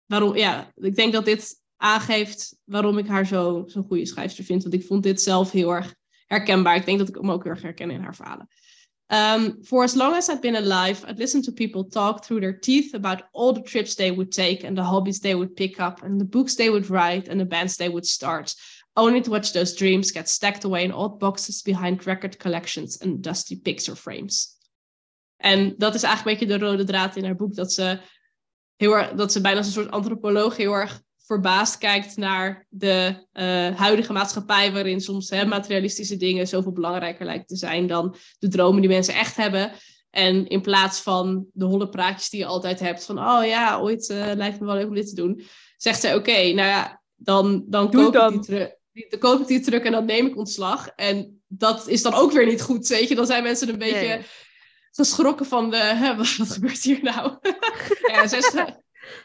waarom, 0.06 0.36
ja, 0.36 0.72
ik 0.74 0.94
denk 0.94 1.12
dat 1.12 1.24
dit 1.24 1.60
aangeeft 1.76 2.58
waarom 2.64 2.98
ik 2.98 3.06
haar 3.06 3.26
zo'n 3.26 3.68
zo 3.68 3.82
goede 3.82 4.06
schrijfster 4.06 4.44
vind. 4.44 4.62
Want 4.62 4.74
ik 4.74 4.86
vond 4.86 5.02
dit 5.02 5.20
zelf 5.20 5.50
heel 5.50 5.70
erg 5.70 5.94
herkenbaar. 6.26 6.76
Ik 6.76 6.84
denk 6.84 6.98
dat 6.98 7.08
ik 7.08 7.14
hem 7.14 7.30
ook 7.30 7.42
heel 7.42 7.52
erg 7.52 7.62
herken 7.62 7.90
in 7.90 8.00
haar 8.00 8.14
verhalen. 8.14 8.48
Um, 9.12 9.62
for 9.62 9.84
as 9.84 9.94
long 9.94 10.14
as 10.14 10.30
I'd 10.30 10.40
been 10.40 10.56
alive, 10.56 11.04
I'd 11.06 11.18
listened 11.18 11.44
to 11.44 11.52
people 11.52 11.84
talk 11.84 12.24
through 12.24 12.40
their 12.40 12.54
teeth 12.54 12.94
about 12.94 13.24
all 13.34 13.52
the 13.52 13.60
trips 13.60 13.94
they 13.94 14.10
would 14.10 14.32
take 14.32 14.64
and 14.64 14.74
the 14.74 14.82
hobbies 14.82 15.20
they 15.20 15.34
would 15.34 15.54
pick 15.54 15.78
up 15.78 16.02
and 16.02 16.18
the 16.18 16.24
books 16.24 16.54
they 16.54 16.70
would 16.70 16.88
write 16.88 17.28
and 17.28 17.38
the 17.38 17.44
bands 17.44 17.76
they 17.76 17.90
would 17.90 18.06
start, 18.06 18.54
only 18.96 19.20
to 19.20 19.30
watch 19.30 19.52
those 19.52 19.76
dreams 19.76 20.12
get 20.12 20.30
stacked 20.30 20.64
away 20.64 20.84
in 20.84 20.92
old 20.92 21.20
boxes 21.20 21.60
behind 21.60 22.06
record 22.06 22.38
collections 22.38 23.02
and 23.02 23.22
dusty 23.22 23.54
picture 23.54 23.94
frames. 23.94 24.58
En 25.36 25.74
dat 25.78 25.94
is 25.94 26.02
eigenlijk 26.02 26.40
een 26.40 26.46
beetje 26.46 26.58
de 26.58 26.64
rode 26.64 26.84
draad 26.84 27.16
in 27.16 27.24
haar 27.24 27.36
boek, 27.36 27.54
dat 27.54 27.72
ze 27.72 28.00
heel 28.76 28.96
erg, 28.96 29.12
dat 29.12 29.32
ze 29.32 29.40
bijna 29.40 29.58
als 29.58 29.66
een 29.66 29.72
soort 29.72 29.90
antropoloog 29.90 30.56
heel 30.56 30.72
erg 30.72 31.02
verbaasd 31.22 31.78
kijkt 31.78 32.16
naar 32.16 32.66
de 32.68 33.26
uh, 33.32 33.78
huidige 33.78 34.12
maatschappij, 34.12 34.72
waarin 34.72 35.00
soms 35.00 35.30
hè, 35.30 35.44
materialistische 35.44 36.16
dingen 36.16 36.48
zoveel 36.48 36.72
belangrijker 36.72 37.26
lijken 37.26 37.46
te 37.46 37.56
zijn 37.56 37.86
dan 37.86 38.16
de 38.38 38.48
dromen 38.48 38.80
die 38.80 38.90
mensen 38.90 39.14
echt 39.14 39.36
hebben. 39.36 39.72
En 40.10 40.46
in 40.46 40.60
plaats 40.60 41.00
van 41.00 41.46
de 41.52 41.64
holle 41.64 41.88
praatjes 41.88 42.30
die 42.30 42.40
je 42.40 42.46
altijd 42.46 42.80
hebt 42.80 43.04
van, 43.04 43.18
oh 43.18 43.46
ja, 43.46 43.78
ooit 43.78 44.08
uh, 44.08 44.32
lijkt 44.34 44.60
me 44.60 44.66
wel 44.66 44.74
leuk 44.74 44.88
om 44.88 44.94
dit 44.94 45.08
te 45.08 45.14
doen, 45.14 45.42
zegt 45.76 46.00
zij, 46.00 46.14
oké, 46.14 46.52
nou 46.52 46.68
ja, 46.68 47.02
dan, 47.14 47.64
dan, 47.66 47.90
koop, 47.90 48.14
Ik 48.14 48.30
die 48.30 48.40
terug, 48.40 48.70
dan 49.08 49.18
koop 49.18 49.40
ik 49.40 49.46
die 49.46 49.60
terug 49.60 49.82
en 49.82 49.92
dan 49.92 50.04
neem 50.04 50.26
ik 50.26 50.36
ontslag. 50.36 50.88
En 50.88 51.42
dat 51.46 51.88
is 51.88 52.02
dan 52.02 52.14
ook 52.14 52.32
weer 52.32 52.46
niet 52.46 52.62
goed, 52.62 52.88
weet 52.88 53.08
je. 53.08 53.14
Dan 53.14 53.26
zijn 53.26 53.42
mensen 53.42 53.68
een 53.68 53.78
beetje 53.78 54.20
geschrokken 54.90 55.46
van 55.46 55.70
de, 55.70 55.76
hè, 55.76 56.16
wat, 56.16 56.26
gebeurt 56.26 56.82
hier 56.82 57.02
nou? 57.02 57.38
ja, 58.12 58.26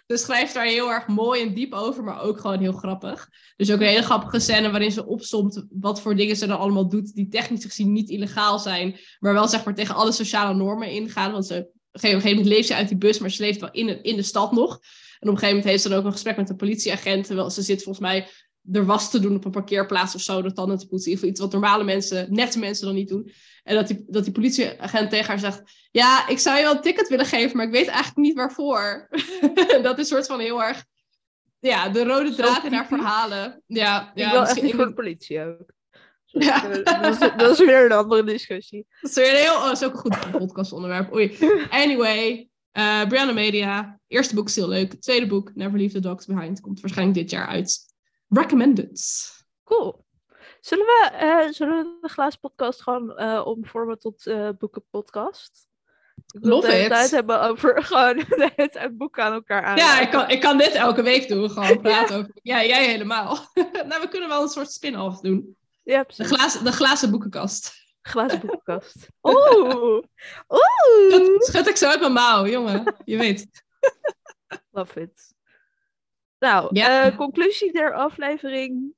ze, 0.07 0.17
schrijft 0.17 0.53
daar 0.53 0.65
heel 0.65 0.91
erg 0.91 1.07
mooi 1.07 1.41
en 1.41 1.53
diep 1.53 1.73
over, 1.73 2.03
maar 2.03 2.21
ook 2.21 2.39
gewoon 2.39 2.59
heel 2.59 2.73
grappig. 2.73 3.29
Dus 3.55 3.71
ook 3.71 3.79
een 3.79 3.88
hele 3.88 4.01
grappige 4.01 4.39
scène 4.39 4.71
waarin 4.71 4.91
ze 4.91 5.05
opsomt 5.05 5.65
wat 5.69 6.01
voor 6.01 6.15
dingen 6.15 6.35
ze 6.35 6.47
dan 6.47 6.59
allemaal 6.59 6.89
doet, 6.89 7.15
die 7.15 7.27
technisch 7.27 7.65
gezien 7.65 7.91
niet 7.91 8.09
illegaal 8.09 8.59
zijn, 8.59 8.99
maar 9.19 9.33
wel 9.33 9.47
zeg 9.47 9.65
maar 9.65 9.75
tegen 9.75 9.95
alle 9.95 10.11
sociale 10.11 10.53
normen 10.53 10.91
ingaan. 10.91 11.31
Want 11.31 11.45
ze, 11.45 11.57
op 11.57 11.69
een 11.91 11.99
gegeven 12.09 12.29
moment 12.29 12.47
leeft 12.47 12.67
ze 12.67 12.75
uit 12.75 12.88
die 12.88 12.97
bus, 12.97 13.19
maar 13.19 13.31
ze 13.31 13.41
leeft 13.41 13.59
wel 13.59 13.71
in, 13.71 14.03
in 14.03 14.15
de 14.15 14.23
stad 14.23 14.51
nog. 14.51 14.79
En 15.19 15.27
op 15.27 15.33
een 15.33 15.39
gegeven 15.39 15.47
moment 15.47 15.65
heeft 15.65 15.81
ze 15.81 15.89
dan 15.89 15.97
ook 15.97 16.05
een 16.05 16.11
gesprek 16.11 16.38
met 16.38 16.49
een 16.49 16.55
politieagent, 16.55 17.25
terwijl 17.25 17.49
ze 17.49 17.61
zit 17.61 17.83
volgens 17.83 18.05
mij 18.05 18.27
er 18.72 18.86
was 18.86 19.11
te 19.11 19.20
doen 19.20 19.36
op 19.36 19.45
een 19.45 19.51
parkeerplaats 19.51 20.15
of 20.15 20.22
zo, 20.22 20.41
dat 20.41 20.55
dan 20.55 20.78
te 20.78 20.88
poetsen. 20.88 21.13
Of 21.13 21.24
iets 21.24 21.39
wat 21.39 21.51
normale 21.51 21.84
mensen, 21.84 22.34
nette 22.34 22.59
mensen 22.59 22.86
dan 22.86 22.95
niet 22.95 23.09
doen. 23.09 23.32
En 23.63 23.76
dat 23.76 23.88
die, 23.88 24.05
dat 24.07 24.24
die 24.24 24.34
politieagent 24.34 25.09
tegen 25.09 25.28
haar 25.28 25.39
zegt, 25.39 25.61
ja, 25.91 26.28
ik 26.28 26.39
zou 26.39 26.57
je 26.57 26.63
wel 26.63 26.76
een 26.76 26.82
ticket 26.82 27.07
willen 27.07 27.26
geven, 27.26 27.57
maar 27.57 27.65
ik 27.65 27.72
weet 27.72 27.88
eigenlijk 27.88 28.18
niet 28.18 28.36
waarvoor. 28.36 29.09
dat 29.82 29.97
is 29.97 29.97
een 29.97 30.05
soort 30.05 30.26
van 30.26 30.39
heel 30.39 30.63
erg, 30.63 30.86
ja, 31.59 31.89
de 31.89 32.03
rode 32.03 32.36
draad 32.36 32.63
in 32.63 32.74
haar 32.74 32.88
verhalen. 32.88 33.63
Ja, 33.65 34.11
ik 34.13 34.24
ja, 34.24 34.32
wil 34.32 34.45
echt 34.45 34.61
niet 34.61 34.76
voor 34.76 34.86
de 34.86 34.93
politie 34.93 35.41
ook. 35.41 35.65
Ja. 36.39 36.68
Dat, 36.68 37.05
is, 37.05 37.20
dat, 37.20 37.51
is, 37.51 37.65
weer 37.65 37.86
een 37.86 37.91
andere 37.91 38.24
discussie. 38.24 38.86
Dat 39.01 39.09
is 39.09 39.15
weer 39.15 39.30
een 39.30 39.36
heel, 39.36 39.55
oh, 39.55 39.72
is 39.72 39.84
ook 39.84 39.93
een 39.93 39.99
goed 39.99 40.32
podcastonderwerp. 40.32 41.13
Oei. 41.13 41.38
Anyway, 41.70 42.49
uh, 42.74 43.07
Brianna 43.07 43.34
Media. 43.34 43.99
Eerste 44.07 44.36
boek 44.36 44.47
is 44.47 44.55
heel 44.55 44.68
leuk. 44.68 44.93
Tweede 44.93 45.28
boek, 45.28 45.51
Never 45.55 45.78
Leave 45.78 45.93
the 45.93 45.99
Dogs 45.99 46.26
Behind, 46.26 46.59
komt 46.59 46.80
waarschijnlijk 46.80 47.18
dit 47.18 47.30
jaar 47.30 47.47
uit. 47.47 47.95
Recommended. 48.28 49.01
Cool. 49.63 50.05
Zullen 50.61 50.86
we, 50.86 51.11
uh, 51.21 51.51
zullen 51.51 51.78
we 51.78 51.97
de 52.01 52.07
glazen 52.07 52.39
podcast 52.39 52.82
gewoon 52.82 53.21
uh, 53.21 53.41
omvormen 53.45 53.99
tot 53.99 54.25
uh, 54.25 54.49
boekenpodcast? 54.57 55.67
Ik 56.34 56.43
wil 56.43 56.61
de 56.61 56.67
tijd 56.67 57.11
hebben 57.11 57.41
over 57.41 57.84
gewoon 57.84 58.23
het 58.55 58.89
boeken 58.97 59.23
aan 59.23 59.34
elkaar 59.34 59.63
aan. 59.63 59.78
Ja, 59.78 59.99
ik 59.99 60.09
kan, 60.09 60.30
ik 60.30 60.41
kan 60.41 60.57
dit 60.57 60.71
elke 60.71 61.01
week 61.01 61.28
doen. 61.28 61.49
Gewoon 61.49 61.82
praten 61.82 62.15
ja. 62.15 62.21
over. 62.21 62.32
Ja, 62.41 62.63
jij 62.63 62.86
helemaal. 62.86 63.38
nou, 63.88 64.01
we 64.01 64.07
kunnen 64.09 64.30
wel 64.30 64.41
een 64.41 64.47
soort 64.47 64.71
spin-off 64.71 65.19
doen. 65.19 65.57
Ja, 65.84 66.03
precies. 66.03 66.30
De 66.30 66.36
glazen, 66.36 66.63
de 66.63 66.71
glazen 66.71 67.11
boekenkast. 67.11 67.86
Glazen 68.01 68.39
boekenkast. 68.39 69.07
Oeh. 69.21 70.03
Oeh. 70.47 71.09
Dat 71.09 71.45
schud 71.45 71.67
ik 71.67 71.75
zo 71.75 71.89
uit 71.89 71.99
mijn 71.99 72.13
mouw, 72.13 72.45
jongen. 72.45 72.95
Je 73.05 73.17
weet. 73.17 73.47
Love 74.71 75.01
it. 75.01 75.36
Nou, 76.39 76.69
ja. 76.71 77.07
uh, 77.07 77.17
conclusie 77.17 77.71
der 77.71 77.93
aflevering. 77.93 78.95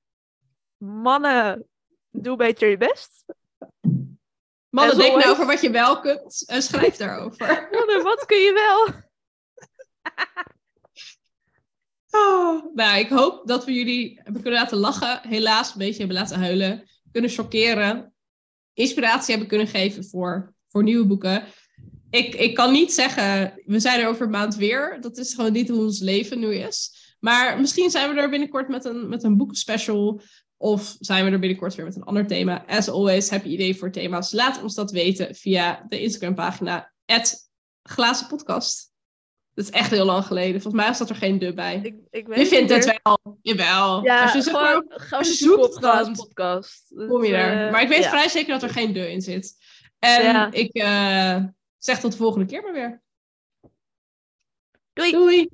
Mannen, 0.78 1.68
doe 2.10 2.36
beter 2.36 2.70
je 2.70 2.78
best. 2.78 3.26
Mannen, 4.70 4.98
denk 4.98 5.16
nou 5.16 5.30
over 5.30 5.46
wat 5.46 5.62
je 5.62 5.70
wel 5.70 6.00
kunt 6.00 6.44
en 6.46 6.62
schrijf 6.62 6.96
daarover. 6.96 7.48
Mannen, 7.72 8.04
wat 8.04 8.26
kun 8.26 8.38
je 8.38 8.54
wel? 8.54 8.88
oh, 12.22 12.76
nou, 12.76 13.00
ik 13.00 13.10
hoop 13.10 13.48
dat 13.48 13.66
we 13.66 13.74
jullie 13.74 14.20
hebben 14.24 14.42
kunnen 14.42 14.60
laten 14.60 14.78
lachen. 14.78 15.28
Helaas 15.28 15.72
een 15.72 15.78
beetje 15.78 15.98
hebben 15.98 16.18
laten 16.18 16.40
huilen. 16.40 16.90
Kunnen 17.12 17.30
chockeren. 17.30 18.14
Inspiratie 18.74 19.30
hebben 19.30 19.48
kunnen 19.48 19.68
geven 19.68 20.06
voor, 20.06 20.54
voor 20.68 20.84
nieuwe 20.84 21.06
boeken. 21.06 21.44
Ik, 22.10 22.36
ik 22.36 22.56
kan 22.56 22.72
niet 22.72 22.94
zeggen, 22.94 23.54
we 23.66 23.80
zijn 23.80 24.00
er 24.00 24.08
over 24.08 24.26
een 24.26 24.32
maand 24.32 24.56
weer. 24.56 24.98
Dat 25.02 25.18
is 25.18 25.34
gewoon 25.34 25.52
niet 25.52 25.70
hoe 25.70 25.80
ons 25.80 26.00
leven 26.00 26.40
nu 26.40 26.56
is. 26.56 27.09
Maar 27.20 27.60
misschien 27.60 27.90
zijn 27.90 28.14
we 28.14 28.22
er 28.22 28.30
binnenkort 28.30 28.68
met 28.68 28.86
een, 28.86 29.10
met 29.10 29.24
een 29.24 29.38
boekenspecial. 29.38 30.22
Of 30.58 30.96
zijn 31.00 31.26
we 31.26 31.32
er 31.32 31.40
binnenkort 31.40 31.76
weer 31.76 31.86
met 31.86 31.96
een 31.96 32.04
ander 32.04 32.28
thema. 32.28 32.66
As 32.68 32.90
always, 32.90 33.30
heb 33.30 33.44
je 33.44 33.50
ideeën 33.50 33.76
voor 33.76 33.92
thema's? 33.92 34.32
Laat 34.32 34.62
ons 34.62 34.76
dat 34.76 34.92
weten 34.92 35.36
via 35.36 35.86
de 35.88 36.02
Instagram 36.02 36.36
pagina. 36.36 36.92
Glazen 37.84 38.28
podcast. 38.28 38.92
Dat 39.54 39.66
is 39.66 39.72
echt 39.72 39.92
heel 39.92 40.06
lang 40.06 40.26
geleden. 40.26 40.62
Volgens 40.62 40.84
mij 40.84 40.94
staat 40.94 41.10
er 41.10 41.16
geen 41.16 41.40
dub 41.40 41.56
bij. 41.56 41.80
Ik, 41.84 41.96
ik 42.10 42.28
weet 42.28 42.40
je 42.40 42.46
vindt 42.46 42.72
het 42.72 43.00
wel. 43.04 43.38
Jawel. 43.42 44.04
Ja, 44.04 44.22
als 44.24 44.34
je, 44.34 44.42
zeg 44.42 44.54
maar, 44.54 44.84
als 45.10 45.28
je 45.28 45.34
zoekt, 45.34 45.82
dan 45.82 46.16
podcast. 46.16 46.94
kom 47.08 47.24
je 47.24 47.36
er. 47.36 47.66
Uh, 47.66 47.72
maar 47.72 47.82
ik 47.82 47.88
weet 47.88 48.06
vrij 48.06 48.30
zeker 48.30 48.54
dat 48.54 48.64
er 48.64 48.70
geen 48.70 48.94
de 48.94 49.12
in 49.12 49.22
zit. 49.22 49.56
En 50.00 50.24
ja. 50.24 50.52
ik 50.52 50.78
uh, 50.78 51.46
zeg 51.78 52.00
tot 52.00 52.12
de 52.12 52.18
volgende 52.18 52.46
keer 52.46 52.62
maar 52.62 52.74
weer. 52.74 53.02
Doei. 54.94 55.12
Doei. 55.12 55.50